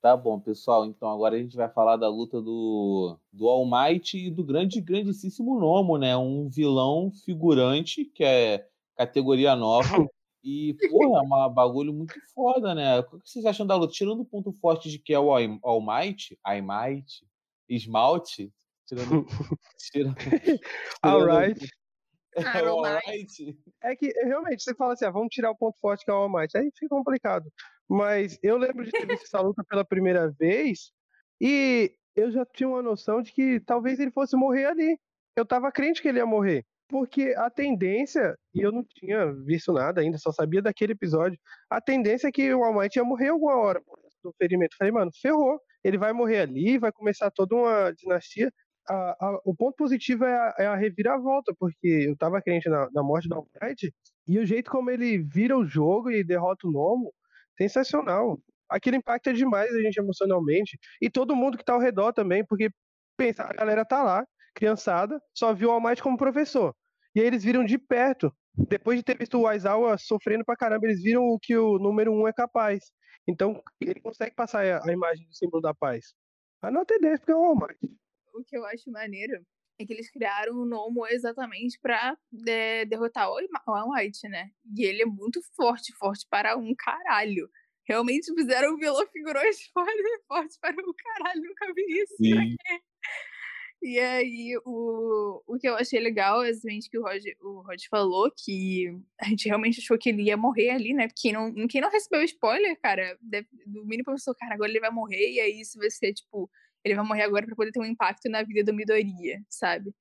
[0.03, 0.85] Tá bom, pessoal.
[0.85, 4.81] Então agora a gente vai falar da luta do, do All Might e do grande,
[4.81, 6.17] grandíssimo Nomo, né?
[6.17, 8.67] Um vilão figurante, que é
[8.97, 9.87] categoria nova.
[10.45, 12.99] E, porra, é um bagulho muito foda, né?
[12.99, 13.93] O que vocês acham da luta?
[13.93, 17.25] Tirando o ponto forte de que é o All All Might, All Might,
[17.69, 18.51] Esmalte,
[18.85, 19.25] tirando.
[19.79, 20.59] tirando, tirando
[21.01, 21.65] Alright.
[22.37, 23.05] Ah, o All Might.
[23.07, 23.57] Might.
[23.83, 26.17] É que realmente você fala assim, ah, vamos tirar o ponto forte que é o
[26.17, 26.57] All Might.
[26.57, 27.51] Aí fica complicado.
[27.89, 30.91] Mas eu lembro de ter visto essa luta pela primeira vez
[31.41, 34.97] e eu já tinha uma noção de que talvez ele fosse morrer ali.
[35.35, 36.65] Eu tava crente que ele ia morrer.
[36.87, 41.39] Porque a tendência, e eu não tinha visto nada ainda, só sabia daquele episódio,
[41.69, 43.81] a tendência é que o All Might ia morrer alguma hora
[44.23, 44.75] do ferimento.
[44.77, 45.59] Falei, mano, ferrou.
[45.83, 48.51] Ele vai morrer ali, vai começar toda uma dinastia.
[48.89, 52.89] A- a- o ponto positivo é a, é a reviravolta, porque eu tava crente na,
[52.91, 53.93] na morte do All Might,
[54.27, 57.13] e o jeito como ele vira o jogo e derrota o Nomo,
[57.57, 58.39] sensacional.
[58.69, 60.77] Aquilo impacta demais a gente emocionalmente.
[61.01, 62.69] E todo mundo que tá ao redor também, porque
[63.17, 66.75] pensa, a galera tá lá, criançada, só viu o All Might como professor.
[67.15, 68.33] E aí eles viram de perto.
[68.55, 72.11] Depois de ter visto o Aizawa sofrendo pra caramba, eles viram o que o número
[72.13, 72.91] um é capaz.
[73.27, 76.13] Então, ele consegue passar a, imagem do símbolo da paz.
[76.61, 78.02] A nota é 10, porque é o All Might.
[78.33, 79.45] O que eu acho maneiro
[79.79, 83.37] é que eles criaram o Nomo exatamente pra é, derrotar o
[83.67, 84.49] All- o Might, né?
[84.77, 87.49] E ele é muito forte, forte para um caralho.
[87.87, 92.15] Realmente fizeram um vilão figurante forte, forte para um caralho, nunca vi isso.
[92.17, 92.55] Sim.
[93.81, 97.81] E aí, o, o que eu achei legal é exatamente que o Rod, o Rod
[97.89, 98.87] falou, que
[99.19, 101.09] a gente realmente achou que ele ia morrer ali, né?
[101.13, 104.89] Quem não, quem não recebeu spoiler, cara, deve, do mínimo pensou, cara, agora ele vai
[104.89, 106.49] morrer, e aí isso vai ser, tipo,
[106.83, 109.93] ele vai morrer agora pra poder ter um impacto na vida do Midoriya, sabe?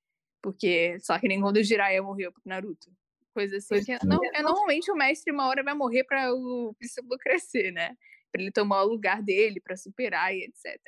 [0.42, 2.90] Porque, só que nem quando o Jiraiya morreu pro Naruto.
[3.32, 3.82] Coisa assim.
[3.84, 7.96] Que, não, é, normalmente o mestre uma hora vai morrer pra o discípulo crescer, né?
[8.30, 10.78] Pra ele tomar o lugar dele, pra superar e etc.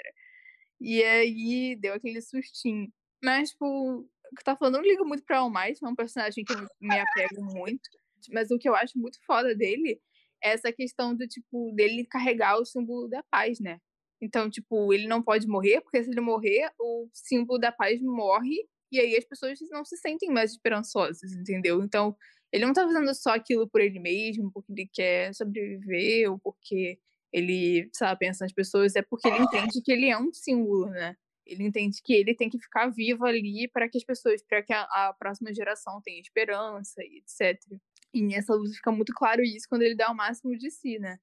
[0.81, 2.93] E aí deu aquele sustinho.
[3.23, 5.95] Mas, tipo, o que tava falando, eu não ligo muito pra All Might, é um
[5.95, 7.89] personagem que eu me apego muito.
[8.31, 10.01] Mas o que eu acho muito foda dele
[10.43, 13.81] é essa questão do, tipo, dele carregar o símbolo da paz, né?
[14.25, 18.57] Então, tipo, ele não pode morrer, porque se ele morrer, o símbolo da paz morre,
[18.91, 21.83] e aí as pessoas não se sentem mais esperançosas, entendeu?
[21.83, 22.17] Então,
[22.51, 26.99] ele não tá fazendo só aquilo por ele mesmo, porque ele quer sobreviver, ou porque
[27.31, 31.15] ele, sabe, pensa nas pessoas, é porque ele entende que ele é um símbolo, né?
[31.45, 34.73] Ele entende que ele tem que ficar vivo ali para que as pessoas, para que
[34.73, 37.61] a, a próxima geração tenha esperança e etc.
[38.15, 41.19] E nessa luta fica muito claro isso quando ele dá o máximo de si, né?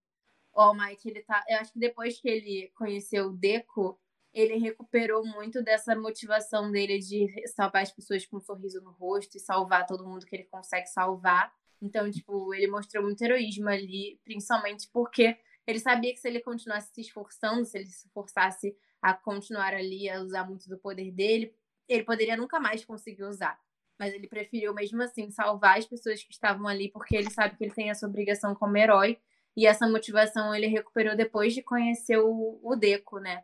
[0.54, 1.44] O Might, ele tá.
[1.48, 4.00] Eu acho que depois que ele conheceu o Deco,
[4.34, 9.38] ele recuperou muito dessa motivação dele de salvar as pessoas com um sorriso no rosto
[9.38, 11.54] e salvar todo mundo que ele consegue salvar.
[11.82, 16.94] Então, tipo, ele mostrou muito heroísmo ali, principalmente porque ele sabia que se ele continuasse
[16.94, 21.54] se esforçando, se ele se forçasse a continuar ali a usar muito do poder dele,
[21.88, 23.60] ele poderia nunca mais conseguir usar.
[24.00, 27.64] Mas ele preferiu mesmo assim salvar as pessoas que estavam ali porque ele sabe que
[27.64, 29.20] ele tem essa obrigação como herói
[29.56, 33.44] e essa motivação ele recuperou depois de conhecer o, o Deco, né?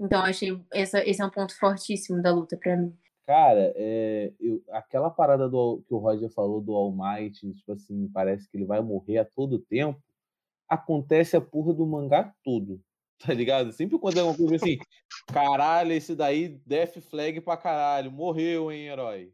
[0.00, 2.96] Então, achei essa, esse é um ponto fortíssimo da luta para mim.
[3.26, 8.08] Cara, é, eu, aquela parada do, que o Roger falou do All Might, tipo assim,
[8.08, 10.00] parece que ele vai morrer a todo tempo,
[10.68, 12.80] acontece a porra do mangá todo,
[13.20, 13.72] tá ligado?
[13.72, 14.78] Sempre quando é uma coisa assim,
[15.26, 19.32] caralho, esse daí, Death Flag pra caralho, morreu, hein, herói?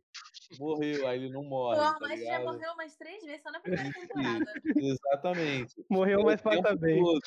[0.58, 1.78] Morreu, aí ele não morre.
[1.78, 2.42] Não, tá mas ligado?
[2.42, 4.52] já morreu umas três vezes só na primeira temporada.
[4.76, 5.84] Exatamente.
[5.88, 7.02] Morreu, mas passa bem.
[7.02, 7.20] Todo.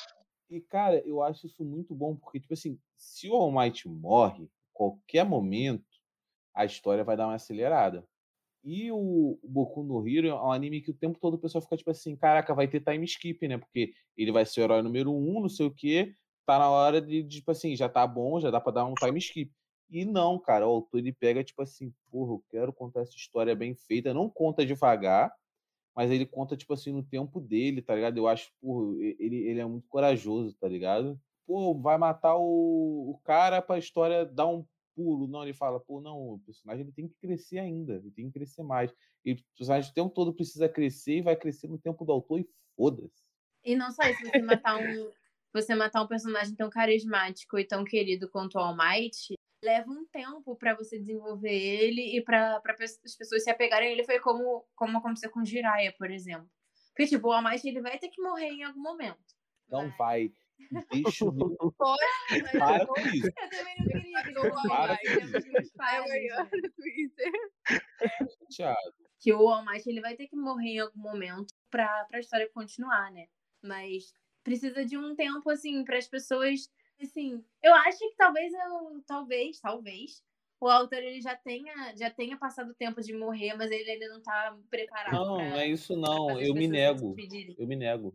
[0.50, 4.50] E, cara, eu acho isso muito bom, porque, tipo assim, se o All Might morre,
[4.72, 5.84] qualquer momento,
[6.54, 8.06] a história vai dar uma acelerada.
[8.64, 11.76] E o Boku no Hero é um anime que o tempo todo o pessoal fica
[11.76, 13.56] tipo assim, caraca, vai ter time skip, né?
[13.58, 16.12] Porque ele vai ser o herói número um, não sei o quê,
[16.44, 19.18] tá na hora de, tipo assim, já tá bom, já dá pra dar um time
[19.18, 19.52] skip.
[19.90, 23.54] E não, cara, o autor ele pega, tipo assim, porra, eu quero contar essa história
[23.54, 25.34] bem feita, não conta devagar,
[25.96, 28.18] mas ele conta, tipo assim, no tempo dele, tá ligado?
[28.18, 31.18] Eu acho, porra, ele, ele é muito corajoso, tá ligado?
[31.46, 35.26] Pô, vai matar o, o cara pra história dar um pulo.
[35.26, 38.38] Não, ele fala, pô, não, o personagem ele tem que crescer ainda, ele tem que
[38.38, 38.92] crescer mais.
[39.24, 42.40] E o personagem o tempo todo precisa crescer e vai crescer no tempo do autor
[42.40, 43.24] e foda-se.
[43.64, 45.10] E não só isso, você matar um,
[45.52, 50.06] você matar um personagem tão carismático e tão querido quanto o All Might, leva um
[50.06, 54.04] tempo para você desenvolver ele e para as pessoas se apegarem a ele.
[54.04, 56.48] Foi como, como aconteceu com Jiraiya, por exemplo.
[56.90, 59.18] Porque, tipo, o All Might, ele vai ter que morrer em algum momento.
[59.68, 59.96] Não mas...
[59.96, 60.32] vai.
[60.90, 61.56] Deixa eu ver.
[61.76, 63.28] Pode, mas Para com isso.
[63.28, 65.70] Eu também não queria que o All Might.
[65.76, 67.32] Para no Twitter.
[69.20, 72.50] Que o All Might, ele vai ter que morrer em algum momento para a história
[72.52, 73.26] continuar, né?
[73.62, 74.12] Mas
[74.42, 76.68] precisa de um tempo, assim, para as pessoas
[77.04, 80.22] assim, eu acho que talvez eu, talvez, talvez,
[80.60, 84.08] o autor ele já tenha, já tenha passado o tempo de morrer, mas ele ainda
[84.08, 85.12] não tá preparado.
[85.12, 86.40] Não, não é isso não.
[86.40, 87.14] Eu me nego.
[87.56, 88.14] Eu me nego.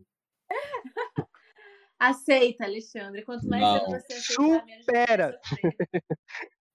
[1.98, 3.24] Aceita, Alexandre.
[3.24, 3.86] Quanto mais não.
[3.86, 5.40] você aceitar, Supera.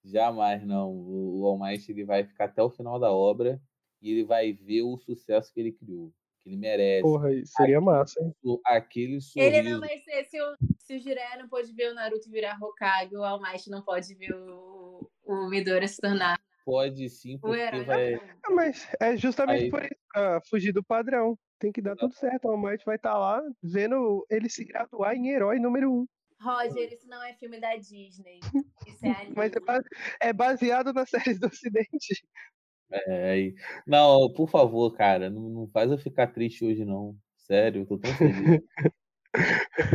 [0.03, 0.91] Jamais não.
[0.91, 3.61] O All Might, ele vai ficar até o final da obra
[4.01, 6.11] e ele vai ver o sucesso que ele criou
[6.49, 7.01] ele merece.
[7.01, 8.33] Porra, seria aquele, massa, hein?
[8.65, 9.55] Aquele sorriso.
[9.55, 12.57] Ele não vai ser, se o, se o Jiraiya não pode ver o Naruto virar
[12.61, 16.39] Hokage, o All Might não pode ver o, o Midora se tornar.
[16.65, 18.15] Pode sim, porque vai...
[18.15, 19.69] Ah, mas é justamente Aí...
[19.69, 21.37] por isso, pra fugir do padrão.
[21.59, 22.45] Tem que dar tudo certo.
[22.45, 26.07] O All Might vai estar tá lá vendo ele se graduar em herói número um.
[26.41, 28.39] Roger, isso não é filme da Disney.
[28.87, 29.33] Isso é anime.
[29.35, 29.51] Mas
[30.21, 32.23] é, baseado nas séries do Ocidente.
[32.91, 33.53] É,
[33.85, 37.15] não, por favor, cara, não, não faz eu ficar triste hoje, não.
[37.37, 38.61] Sério, eu tô tão feliz.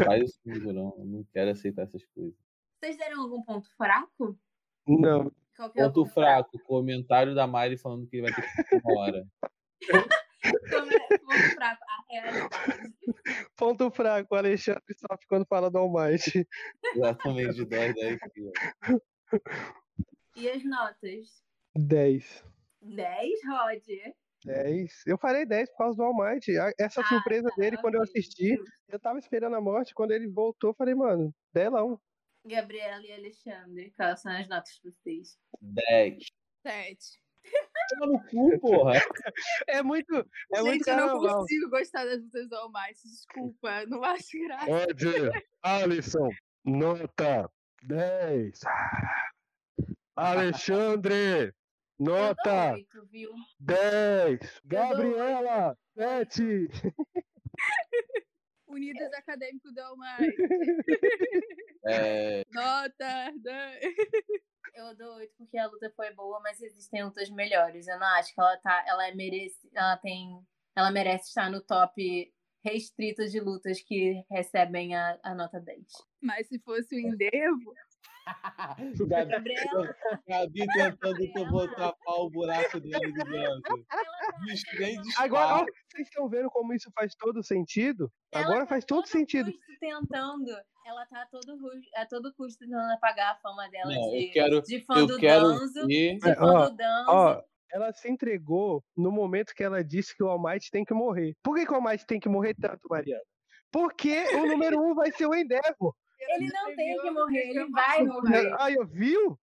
[0.05, 0.95] faz isso comigo, não.
[0.99, 2.35] Eu não quero aceitar essas coisas.
[2.81, 4.39] Vocês deram algum ponto fraco?
[4.87, 5.33] Não.
[5.57, 9.01] Qualquer é ponto fraco, fraco, comentário da Mari falando que ele vai ter que uma
[9.01, 9.27] hora.
[11.25, 12.95] ponto fraco, a realidade.
[13.57, 16.47] Ponto fraco, o Alexandre sofre quando fala do Almighty.
[16.95, 18.53] Exatamente, de 10, 10 aqui,
[20.37, 21.45] E as notas?
[21.77, 22.45] 10.
[22.85, 24.15] 10, Roger?
[24.45, 25.03] 10.
[25.07, 26.47] Eu falei 10 por causa do All Might.
[26.79, 28.57] Essa ah, surpresa tá, dele, quando eu assisti,
[28.89, 29.95] eu tava esperando a morte.
[29.95, 32.01] Quando ele voltou, eu falei, mano, delão.
[32.47, 35.39] Gabriela e Alexandre, quais são as notas pra vocês?
[35.63, 36.27] 10.
[36.67, 36.97] 7.
[37.89, 38.93] Toma no cu, porra.
[39.67, 40.15] É muito.
[40.53, 43.01] É Gente, muito eu não consigo gostar das lutas do All Might.
[43.03, 44.67] Desculpa, não acho graça.
[44.67, 46.29] Roger, Alisson,
[46.65, 47.51] nota
[47.83, 48.61] 10.
[50.17, 51.53] Alexandre,
[51.99, 53.31] Nota 8, viu?
[53.61, 54.61] 10.
[54.65, 56.69] Gabriela, 7.
[58.67, 60.19] Unidas Acadêmico do Almar.
[61.87, 62.47] É...
[62.51, 63.95] Nota 10.
[64.75, 67.87] Eu dou 8 porque a luta foi boa, mas existem lutas melhores.
[67.87, 68.83] Eu não acho que ela tá.
[68.89, 69.69] Ela é merece.
[69.75, 70.41] Ela tem.
[70.75, 72.33] Ela merece estar no top
[72.65, 75.79] restrito de lutas que recebem a, a nota 10.
[76.23, 77.75] Mas se fosse o Endevo,
[79.09, 79.55] Gabi,
[80.29, 83.87] Gabi tentando botar pau o buraco dele de dentro.
[85.19, 88.11] Agora, ó, vocês estão vendo como isso faz todo sentido?
[88.33, 89.53] Ela Agora tá faz todo, todo sentido.
[89.81, 90.51] tentando.
[90.87, 91.59] Ela tá a todo,
[91.97, 95.07] a todo custo tentando apagar a fama dela Não, de, eu quero, de fã eu
[95.07, 95.87] do quero Danzo.
[95.87, 97.11] De fã ó, do Danzo.
[97.11, 97.43] Ó,
[97.73, 101.35] ela se entregou no momento que ela disse que o Almighty tem que morrer.
[101.43, 103.23] Por que, que o Almighty tem que morrer tanto, Mariana?
[103.73, 105.95] Porque o número um vai ser o Endeavor.
[106.29, 108.57] Ele não tem que morrer, ele vai morrer.
[108.59, 109.39] Aí, eu viu?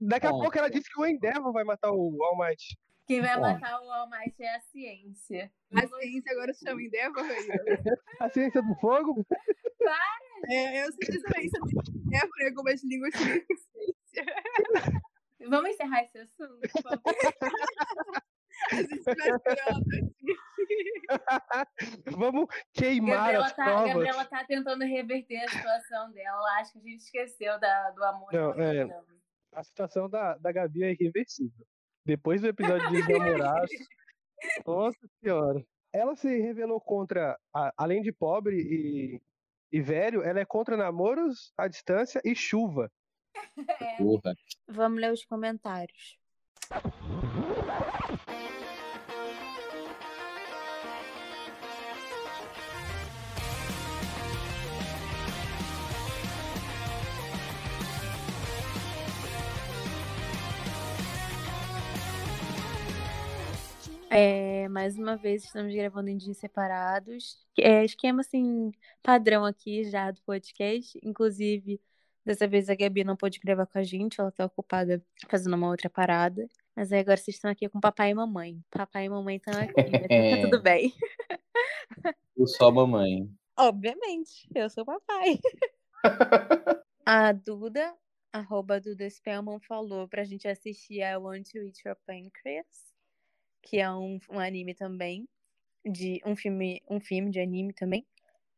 [0.00, 2.76] Daqui a pouco ela disse que o Endeavor vai matar o All Might.
[3.06, 5.52] Quem vai matar o All Might é a ciência.
[5.74, 7.24] A ciência agora se chama Endeavor,
[8.20, 9.24] A ciência do fogo?
[9.78, 10.26] Para!
[10.50, 14.34] É, eu sei a ciência do Endeavor, é como as línguas de ciência.
[15.48, 17.02] Vamos encerrar esse assunto, por favor.
[18.72, 18.76] A
[19.38, 19.66] vai
[22.16, 23.88] Vamos queimar Gabriela as tá, provas.
[23.92, 26.36] Gabriela tá tentando reverter a situação dela.
[26.38, 28.32] Ela acha que a gente esqueceu da, do amor.
[28.32, 28.84] Não, é.
[28.86, 29.16] dando.
[29.52, 31.66] A situação da, da Gabi é irreversível.
[32.04, 33.70] Depois do episódio de namorados,
[34.66, 35.64] nossa senhora.
[35.92, 39.20] Ela se revelou contra, a- além de pobre e,
[39.72, 42.90] e velho, ela é contra namoros à distância e chuva.
[43.98, 44.34] Porra.
[44.68, 46.18] Vamos ler os comentários.
[64.18, 67.38] É, mais uma vez estamos gravando em dias separados.
[67.58, 68.72] É esquema assim
[69.02, 70.98] padrão aqui já do podcast.
[71.02, 71.78] Inclusive,
[72.26, 75.68] dessa vez a Gabi não pôde gravar com a gente, ela tá ocupada fazendo uma
[75.68, 76.48] outra parada.
[76.74, 78.60] Mas aí agora vocês estão aqui com papai e mamãe.
[78.68, 80.92] Papai e mamãe estão aqui, mas tá tudo bem.
[82.36, 83.30] Eu sou a mamãe.
[83.56, 85.38] Obviamente, eu sou papai.
[87.06, 87.94] a Duda,
[88.32, 92.92] arroba Duda Spellman, falou pra gente assistir a Want to Eat Your Pancreas,
[93.62, 95.26] que é um, um anime também,
[95.84, 98.04] de um filme, um filme de anime também.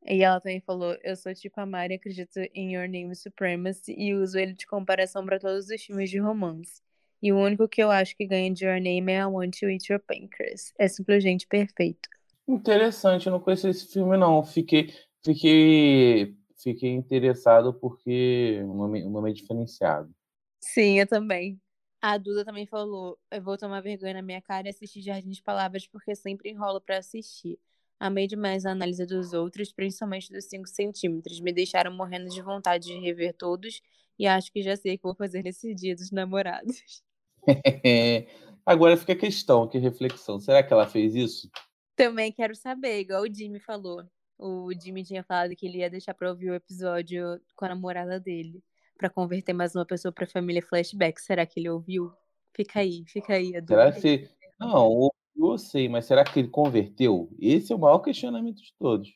[0.07, 4.15] E ela também falou, eu sou tipo a Mari, acredito em Your Name Supremacy e
[4.15, 6.81] uso ele de comparação pra todos os filmes de romance.
[7.23, 9.67] E o único que eu acho que ganha de Your Name é a Want to
[9.69, 10.73] Eat Your Pancreas.
[10.79, 12.09] É simplesmente perfeito.
[12.47, 14.43] Interessante, eu não conheço esse filme, não.
[14.43, 14.93] Fiquei,
[15.25, 20.13] fiquei, fiquei interessado porque o nome, o nome é diferenciado.
[20.61, 21.61] Sim, eu também.
[22.01, 25.43] A Duda também falou: eu vou tomar vergonha na minha cara e assistir Jardim de
[25.43, 27.59] Palavras porque sempre enrolo pra assistir.
[28.01, 31.41] Amei demais a análise dos outros, principalmente dos 5 centímetros.
[31.41, 33.81] Me deixaram morrendo de vontade de rever todos
[34.19, 37.03] e acho que já sei o que vou fazer nesse dia dos namorados.
[38.65, 40.39] Agora fica a questão, que reflexão.
[40.39, 41.51] Será que ela fez isso?
[41.97, 44.05] Também quero saber, igual o Jimmy falou.
[44.39, 48.21] O Jimmy tinha falado que ele ia deixar pra ouvir o episódio com a namorada
[48.21, 48.63] dele,
[48.97, 51.21] pra converter mais uma pessoa pra família flashback.
[51.21, 52.13] Será que ele ouviu?
[52.55, 54.29] Fica aí, fica aí, Será que.
[54.61, 57.31] Não, eu sei, mas será que ele converteu?
[57.39, 59.09] Esse é o maior questionamento de todos.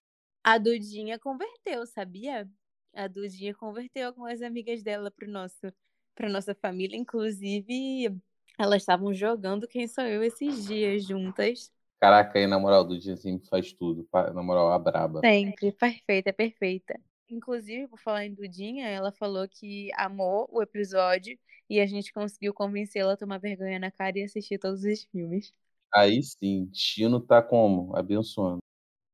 [0.45, 2.49] A Dudinha converteu, sabia?
[2.95, 5.73] A Dudinha converteu algumas amigas dela pro nosso,
[6.15, 6.97] pra nossa família.
[6.97, 8.17] Inclusive,
[8.59, 11.73] elas estavam jogando Quem Sou Eu esses dias juntas.
[12.01, 14.09] Caraca, aí na moral, do dia sempre faz tudo.
[14.35, 15.21] Na moral, a braba.
[15.21, 17.01] Sempre, perfeita, perfeita.
[17.31, 21.39] Inclusive, por falar em Dudinha, ela falou que amou o episódio
[21.71, 25.55] e a gente conseguiu convencê-la a tomar vergonha na cara e assistir todos os filmes.
[25.95, 27.95] Aí sim, Chino tá como?
[27.97, 28.59] Abençoando.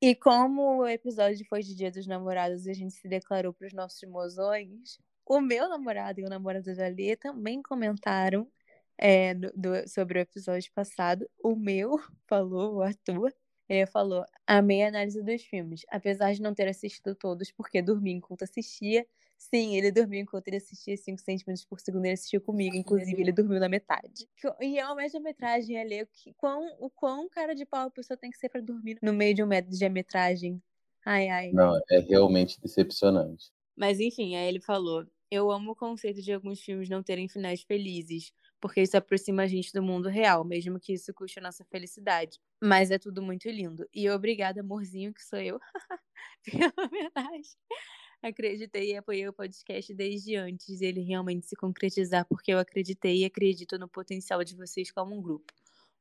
[0.01, 3.73] E como o episódio foi de Dia dos Namorados e a gente se declarou pros
[3.73, 8.49] nossos mozões, o meu namorado e o namorado da Lê também comentaram
[8.97, 11.29] é, do- sobre o episódio passado.
[11.43, 11.97] O meu
[12.29, 13.35] falou, o Arthur,
[13.69, 18.13] ele falou: Amei a análise dos filmes, apesar de não ter assistido todos, porque dormi
[18.13, 19.05] enquanto assistia.
[19.39, 23.33] Sim, ele dormiu enquanto ele assistia 5 centímetros por segundo, ele assistiu comigo, inclusive ele
[23.33, 24.29] dormiu na metade.
[24.61, 28.17] E é uma média-metragem ali, o, que- quão, o quão cara de pau a pessoa
[28.17, 30.61] tem que ser pra dormir no meio de um metro de metragem.
[31.07, 31.53] Ai, ai.
[31.53, 33.51] Não, é realmente decepcionante.
[33.77, 37.63] Mas enfim, aí ele falou: Eu amo o conceito de alguns filmes não terem finais
[37.63, 41.65] felizes, porque isso aproxima a gente do mundo real, mesmo que isso custe a nossa
[41.71, 42.39] felicidade.
[42.61, 43.89] Mas é tudo muito lindo.
[43.95, 45.61] E obrigada, amorzinho, que sou eu,
[46.73, 47.57] pela homenagem.
[48.23, 53.25] Acreditei e apoiei o podcast desde antes dele realmente se concretizar, porque eu acreditei e
[53.25, 55.53] acredito no potencial de vocês como um grupo.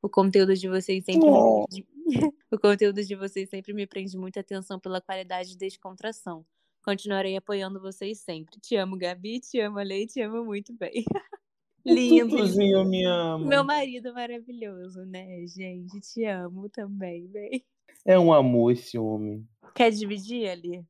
[0.01, 1.65] O conteúdo de vocês sempre Oh.
[1.71, 1.87] me prende...
[2.51, 6.45] o conteúdo de vocês sempre me prende muita atenção pela qualidade e descontração.
[6.83, 8.59] Continuarei apoiando vocês sempre.
[8.61, 11.03] Te amo, Gabi, te amo, Lei, te amo muito bem.
[11.85, 12.35] Lindo.
[12.35, 13.45] Tutuzinho me ama.
[13.45, 15.99] Meu marido maravilhoso, né, gente?
[16.01, 17.63] Te amo também, bem.
[18.05, 19.47] É um amor esse homem.
[19.75, 20.83] Quer dividir ali?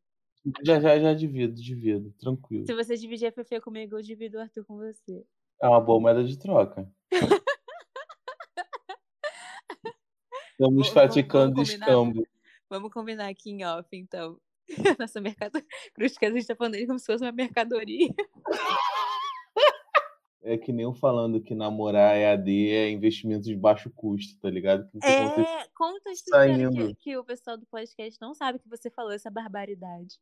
[0.64, 2.65] Já, já, já divido, divido, tranquilo.
[2.65, 5.26] Se você dividir a Fefe comigo, eu divido o Arthur com você.
[5.61, 6.90] É uma boa moeda de troca.
[10.52, 11.88] Estamos Vamos- praticando vamos combinar?
[11.88, 12.28] escambo.
[12.69, 14.40] Vamos combinar aqui em off, então.
[14.99, 15.64] Nossa mercado...
[15.94, 18.10] Cruz que a gente tá falando como se fosse uma mercadoria.
[20.41, 24.90] É que nem eu falando que namorar EAD é investimento de baixo custo, tá ligado?
[25.03, 29.11] É, conta isso sério que, que o pessoal do podcast não sabe que você falou
[29.11, 30.15] essa barbaridade.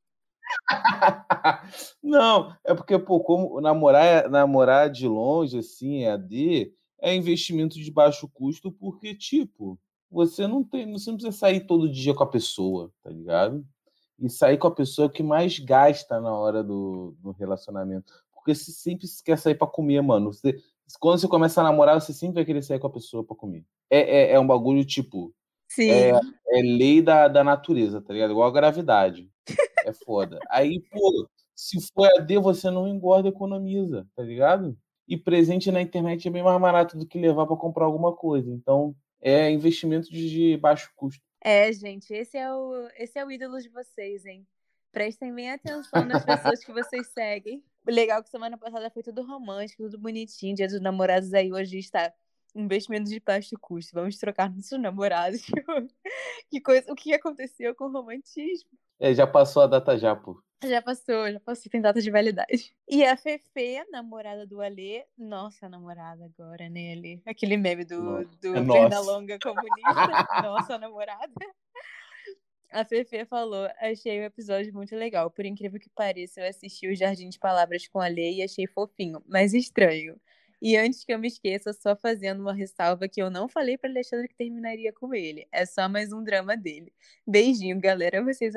[2.01, 8.27] Não, é porque, pô, como namorar, namorar de longe, assim, AD, é investimento de baixo
[8.27, 12.91] custo, porque, tipo, você não tem, você não precisa sair todo dia com a pessoa,
[13.03, 13.65] tá ligado?
[14.19, 18.13] E sair com a pessoa que mais gasta na hora do, do relacionamento.
[18.34, 20.31] Porque você sempre quer sair para comer, mano.
[20.31, 20.55] Você,
[20.99, 23.65] quando você começa a namorar, você sempre vai querer sair com a pessoa para comer.
[23.89, 25.34] É, é, é, um bagulho, tipo.
[25.67, 25.89] Sim.
[25.89, 28.31] É, é lei da, da natureza, tá ligado?
[28.31, 29.30] Igual a gravidade.
[29.85, 30.39] É foda.
[30.49, 34.77] Aí, pô, se for AD, você não engorda, economiza, tá ligado?
[35.07, 38.51] E presente na internet é bem mais barato do que levar para comprar alguma coisa.
[38.51, 41.23] Então, é investimento de baixo custo.
[41.39, 44.47] É, gente, esse é o, esse é o ídolo de vocês, hein?
[44.91, 47.63] Prestem bem atenção nas pessoas que vocês seguem.
[47.87, 50.55] O legal é que semana passada foi tudo romântico, tudo bonitinho.
[50.55, 52.11] Dia dos namorados aí hoje está
[52.55, 53.91] investimento de baixo custo.
[53.93, 55.41] Vamos trocar nossos namorados.
[56.49, 58.69] que coisa, o que aconteceu com o romantismo?
[58.99, 60.41] É, já passou a data já, pô.
[60.63, 62.73] Já passou, já passou, tem data de validade.
[62.88, 67.22] E a Fefe, namorada do Alê, nossa namorada agora, né, Alê?
[67.26, 71.34] Aquele meme do, do é Pernalonga comunista, nossa namorada.
[72.72, 75.30] A Fefe falou, achei o episódio muito legal.
[75.30, 78.65] Por incrível que pareça, eu assisti o Jardim de Palavras com a Lei e achei
[78.65, 80.19] fofinho, mas estranho.
[80.61, 83.90] E antes que eu me esqueça, só fazendo uma ressalva que eu não falei para
[83.90, 85.48] Alexandre que terminaria com ele.
[85.52, 86.94] É só mais um drama dele.
[87.27, 88.23] Beijinho, galera.
[88.23, 88.53] Vocês,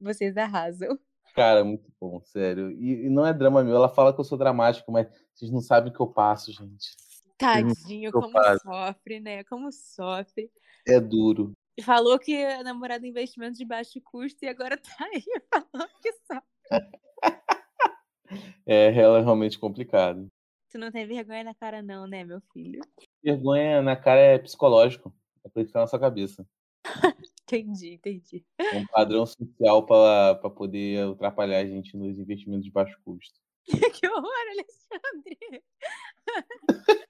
[0.00, 0.98] vocês arrasam.
[1.34, 2.70] Cara, muito bom, sério.
[2.72, 3.74] E, e, não é drama meu.
[3.74, 6.94] Ela fala que eu sou dramático, mas vocês não sabem o que eu passo, gente.
[7.38, 8.60] Tadinho, como passo.
[8.62, 9.42] sofre, né?
[9.44, 10.50] Como sofre.
[10.86, 11.52] É duro.
[11.82, 16.42] Falou que é namorado investimento de baixo custo e agora tá aí falando que sofre.
[18.66, 20.30] é, ela é realmente complicado.
[20.72, 22.80] Tu não tem vergonha na cara, não, né, meu filho?
[23.22, 25.14] Vergonha na cara é psicológico.
[25.44, 26.48] É pra ficar na sua cabeça.
[27.42, 28.42] entendi, entendi.
[28.58, 33.38] É um padrão social para poder atrapalhar a gente nos investimentos de baixo custo.
[34.00, 35.62] que horror, Alexandre!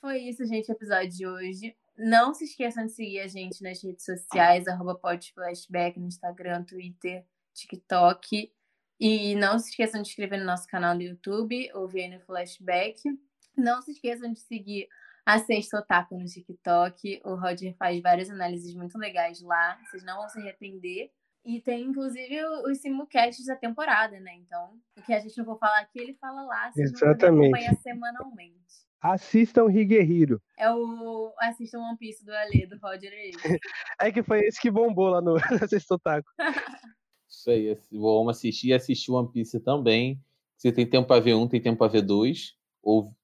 [0.00, 1.76] Foi isso, gente, o episódio de hoje.
[1.96, 7.24] Não se esqueçam de seguir a gente nas redes sociais, arroba podflashback no Instagram, Twitter,
[7.54, 8.52] TikTok.
[9.00, 13.00] E não se esqueçam de inscrever no nosso canal do YouTube, o VN Flashback.
[13.56, 14.88] Não se esqueçam de seguir
[15.24, 17.20] a Sexta Otaku no TikTok.
[17.24, 19.78] O Roger faz várias análises muito legais lá.
[19.84, 21.10] Vocês não vão se arrepender.
[21.44, 24.34] E tem, inclusive, os simulcasts da temporada, né?
[24.34, 26.70] Então, o que a gente não for falar aqui, ele fala lá.
[26.70, 27.46] Vocês Exatamente.
[27.46, 28.58] acompanhar semanalmente.
[29.00, 30.42] Assistam Higehiro.
[30.58, 31.32] É o.
[31.40, 33.30] Assistam One Piece do Ale, do Roger aí.
[34.00, 35.36] É que foi esse que bombou lá no
[35.68, 36.28] Sexto Otaku.
[37.28, 40.20] Isso aí, vamos assistir e assistir One Piece também.
[40.56, 43.14] Você tem tempo para ver um, tem tempo para ver dois, ou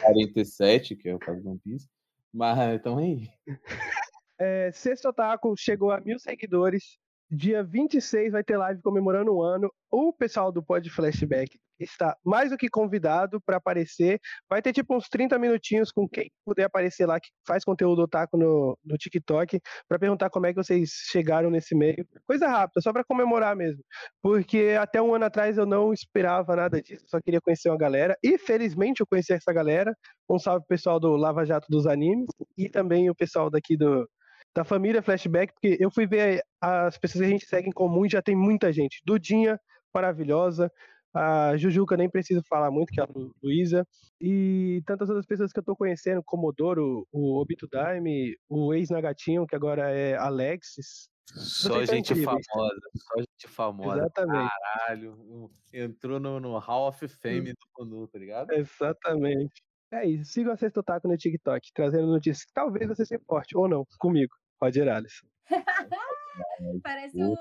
[0.00, 1.88] 47, que é o caso do One Piece.
[2.32, 3.28] Mas então aí.
[4.42, 6.98] É, Sexto Otaku chegou a mil seguidores.
[7.32, 9.72] Dia 26 vai ter live comemorando um ano.
[9.88, 14.18] O pessoal do Pod Flashback está mais do que convidado para aparecer.
[14.48, 18.36] Vai ter tipo uns 30 minutinhos com quem puder aparecer lá, que faz conteúdo otaku
[18.36, 22.04] no, no TikTok, para perguntar como é que vocês chegaram nesse meio.
[22.26, 23.82] Coisa rápida, só para comemorar mesmo.
[24.20, 28.16] Porque até um ano atrás eu não esperava nada disso, só queria conhecer uma galera.
[28.24, 29.94] E felizmente eu conheci essa galera.
[30.28, 32.26] Um salve pro pessoal do Lava Jato dos Animes
[32.58, 34.08] e também o pessoal daqui do,
[34.54, 38.04] da família Flashback, porque eu fui ver as pessoas que a gente segue em comum
[38.04, 39.00] e já tem muita gente.
[39.04, 39.60] Dudinha,
[39.94, 40.70] maravilhosa.
[41.12, 43.08] A Jujuca nem preciso falar muito, que é a
[43.42, 43.86] Luísa.
[44.20, 49.56] E tantas outras pessoas que eu tô conhecendo, Comodoro, o Obito Daime, o ex-Nagatinho, que
[49.56, 51.08] agora é Alexis.
[51.26, 53.98] Só gente famosa, só gente famosa.
[53.98, 54.50] Exatamente.
[54.50, 58.52] Caralho, entrou no, no Hall of Fame do Kono, tá ligado?
[58.52, 59.62] Exatamente.
[59.92, 63.56] É isso, sigam a Sexto Taco no TikTok, trazendo notícias que talvez você se importe
[63.56, 65.26] ou não, comigo, Roger Alisson.
[66.82, 67.34] Parece um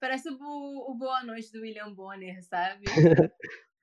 [0.00, 2.84] Parece o, o Boa Noite do William Bonner, sabe?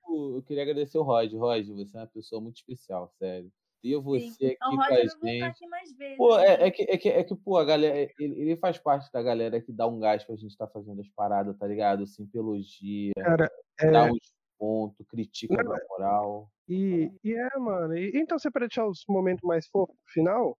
[0.06, 1.32] eu queria agradecer o Rod.
[1.32, 3.50] Rod, você é uma pessoa muito especial, sério.
[3.82, 4.46] Ter você Sim.
[4.48, 5.42] aqui com a gente.
[5.42, 6.66] Aqui mais vezes, pô, é, né?
[6.66, 9.62] é, que, é, que, é que, pô, a galera, ele, ele, faz parte da galera
[9.62, 12.02] que dá um gás pra gente estar tá fazendo as paradas, tá ligado?
[12.02, 13.50] Assim, elogia, Cara,
[13.80, 13.90] é...
[13.90, 16.50] dá uns pontos, critica Não, na moral.
[16.68, 17.96] E, e é, mano.
[17.96, 20.58] E, então, você para deixar os momentos mais fofos no final,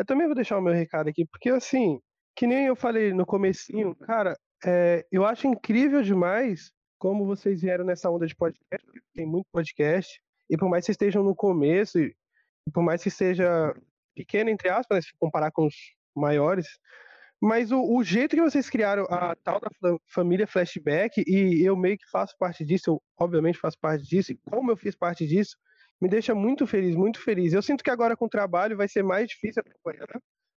[0.00, 2.00] eu também vou deixar o meu recado aqui, porque assim,
[2.34, 7.84] que nem eu falei no comecinho, cara, é, eu acho incrível demais como vocês vieram
[7.84, 10.18] nessa onda de podcast, tem muito podcast,
[10.48, 12.14] e por mais que vocês estejam no começo, e
[12.72, 13.74] por mais que seja
[14.14, 15.74] pequeno, entre aspas, né, se comparar com os
[16.16, 16.66] maiores,
[17.38, 19.68] mas o, o, jeito que vocês criaram a tal da
[20.06, 24.38] família Flashback, e eu meio que faço parte disso, eu obviamente faço parte disso, e
[24.50, 25.58] como eu fiz parte disso,
[26.00, 27.52] me deixa muito feliz, muito feliz.
[27.52, 30.06] Eu sinto que agora com o trabalho vai ser mais difícil acompanhar,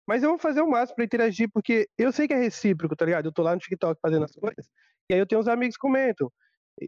[0.07, 3.05] Mas eu vou fazer o máximo pra interagir, porque eu sei que é recíproco, tá
[3.05, 3.25] ligado?
[3.25, 4.69] Eu tô lá no TikTok fazendo as coisas,
[5.09, 6.31] e aí eu tenho uns amigos que comentam.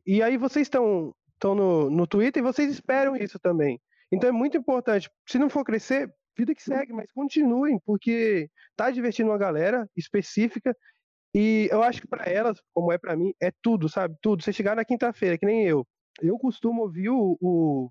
[0.05, 1.13] E aí vocês estão
[1.43, 3.79] no, no Twitter e vocês esperam isso também.
[4.11, 5.09] Então é muito importante.
[5.27, 10.75] Se não for crescer, vida que segue, mas continuem, porque tá divertindo uma galera específica.
[11.33, 14.15] E eu acho que para elas, como é para mim, é tudo, sabe?
[14.21, 14.43] Tudo.
[14.43, 15.85] Você chegar na quinta-feira, que nem eu.
[16.21, 17.89] Eu costumo ouvir o, o,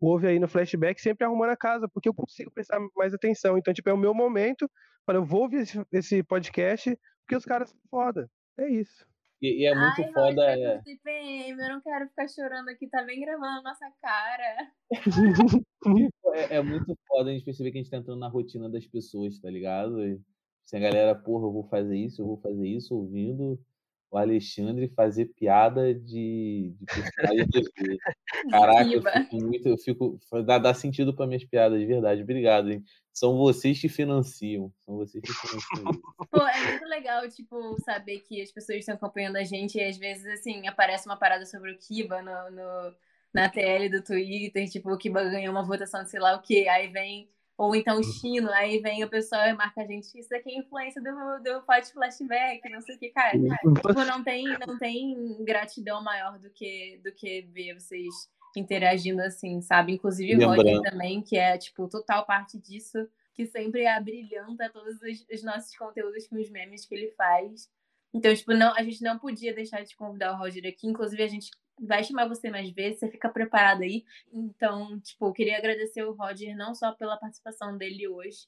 [0.00, 3.56] Ouve aí no flashback sempre arrumando a casa, porque eu consigo prestar mais atenção.
[3.56, 4.70] Então, tipo, é o meu momento.
[5.04, 8.30] para eu vou ouvir esse, esse podcast, porque os caras são foda.
[8.58, 9.06] É isso.
[9.40, 10.50] E, e é muito Ai, foda.
[10.50, 10.82] Roger, É...
[10.82, 14.72] TPM, eu não quero ficar chorando aqui, tá bem gravando a nossa cara.
[16.34, 18.86] É, é muito foda a gente perceber que a gente tá entrando na rotina das
[18.86, 20.04] pessoas, tá ligado?
[20.04, 20.20] E,
[20.64, 23.58] se a galera, porra, eu vou fazer isso, eu vou fazer isso, ouvindo
[24.16, 27.98] o Alexandre fazer piada de, de personagem TV.
[28.50, 30.18] Caraca, eu fico muito, eu fico.
[30.44, 32.22] Dá, dá sentido para minhas piadas, de verdade.
[32.22, 32.82] Obrigado, hein?
[33.12, 34.72] São vocês que financiam.
[34.84, 36.00] São vocês que financiam.
[36.30, 39.96] Pô, é muito legal, tipo, saber que as pessoas estão acompanhando a gente e às
[39.96, 42.94] vezes, assim, aparece uma parada sobre o Kiba no, no-
[43.34, 46.66] na TL do Twitter, tipo, o Kiba ganhou uma votação de sei lá o quê,
[46.70, 47.28] aí vem,
[47.58, 50.58] ou então o Chino, aí vem o pessoal e marca a gente, isso aqui é
[50.58, 51.10] influência do,
[51.42, 53.32] do Pod Flashback, não sei o que, cara.
[53.32, 59.60] Tipo, não tem, não tem gratidão maior do que, do que ver vocês interagindo assim,
[59.62, 59.92] sabe?
[59.92, 65.26] Inclusive o Roger também, que é, tipo, total parte disso, que sempre abrilhanta todos os,
[65.30, 67.70] os nossos conteúdos com os memes que ele faz.
[68.12, 70.86] Então, tipo, não, a gente não podia deixar de convidar o Roger aqui.
[70.86, 71.50] Inclusive, a gente
[71.80, 74.04] vai chamar você mais vezes, você fica preparado aí.
[74.32, 78.46] Então, tipo, eu queria agradecer o Roger não só pela participação dele hoje,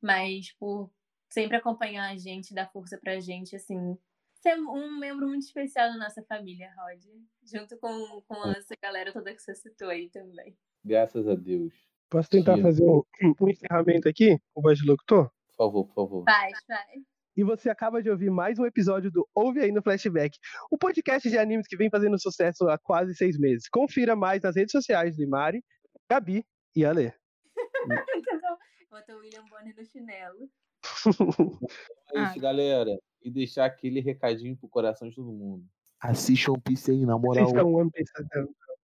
[0.00, 0.90] mas por
[1.28, 3.96] sempre acompanhar a gente, dar força pra gente, assim.
[4.42, 7.12] Ser um membro muito especial da nossa família, Roger.
[7.44, 10.56] Junto com, com essa galera toda que você citou aí também.
[10.82, 11.74] Graças a Deus.
[12.08, 12.62] Posso tentar Tia.
[12.62, 13.02] fazer um,
[13.40, 15.30] um encerramento aqui, o voz de locutor?
[15.48, 16.24] Por favor, por favor.
[16.24, 17.09] Faz, faz.
[17.36, 20.36] E você acaba de ouvir mais um episódio do Ouve aí no Flashback,
[20.70, 23.68] o podcast de animes que vem fazendo sucesso há quase seis meses.
[23.68, 25.64] Confira mais nas redes sociais do Imari,
[26.10, 26.44] Gabi
[26.74, 27.12] e Ale.
[28.90, 30.50] Botou o William Bonner no chinelo.
[32.12, 32.98] É isso, galera.
[33.22, 35.64] E deixar aquele recadinho pro coração de todo mundo.
[36.00, 37.44] Assista One Piece aí, na moral.
[37.44, 38.12] Assistam One Piece.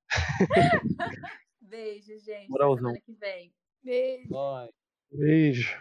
[1.60, 2.48] Beijo, gente.
[2.48, 2.94] Moralzão.
[2.94, 3.52] Semana que vem.
[3.82, 4.28] Beijo.
[5.10, 5.76] Beijo.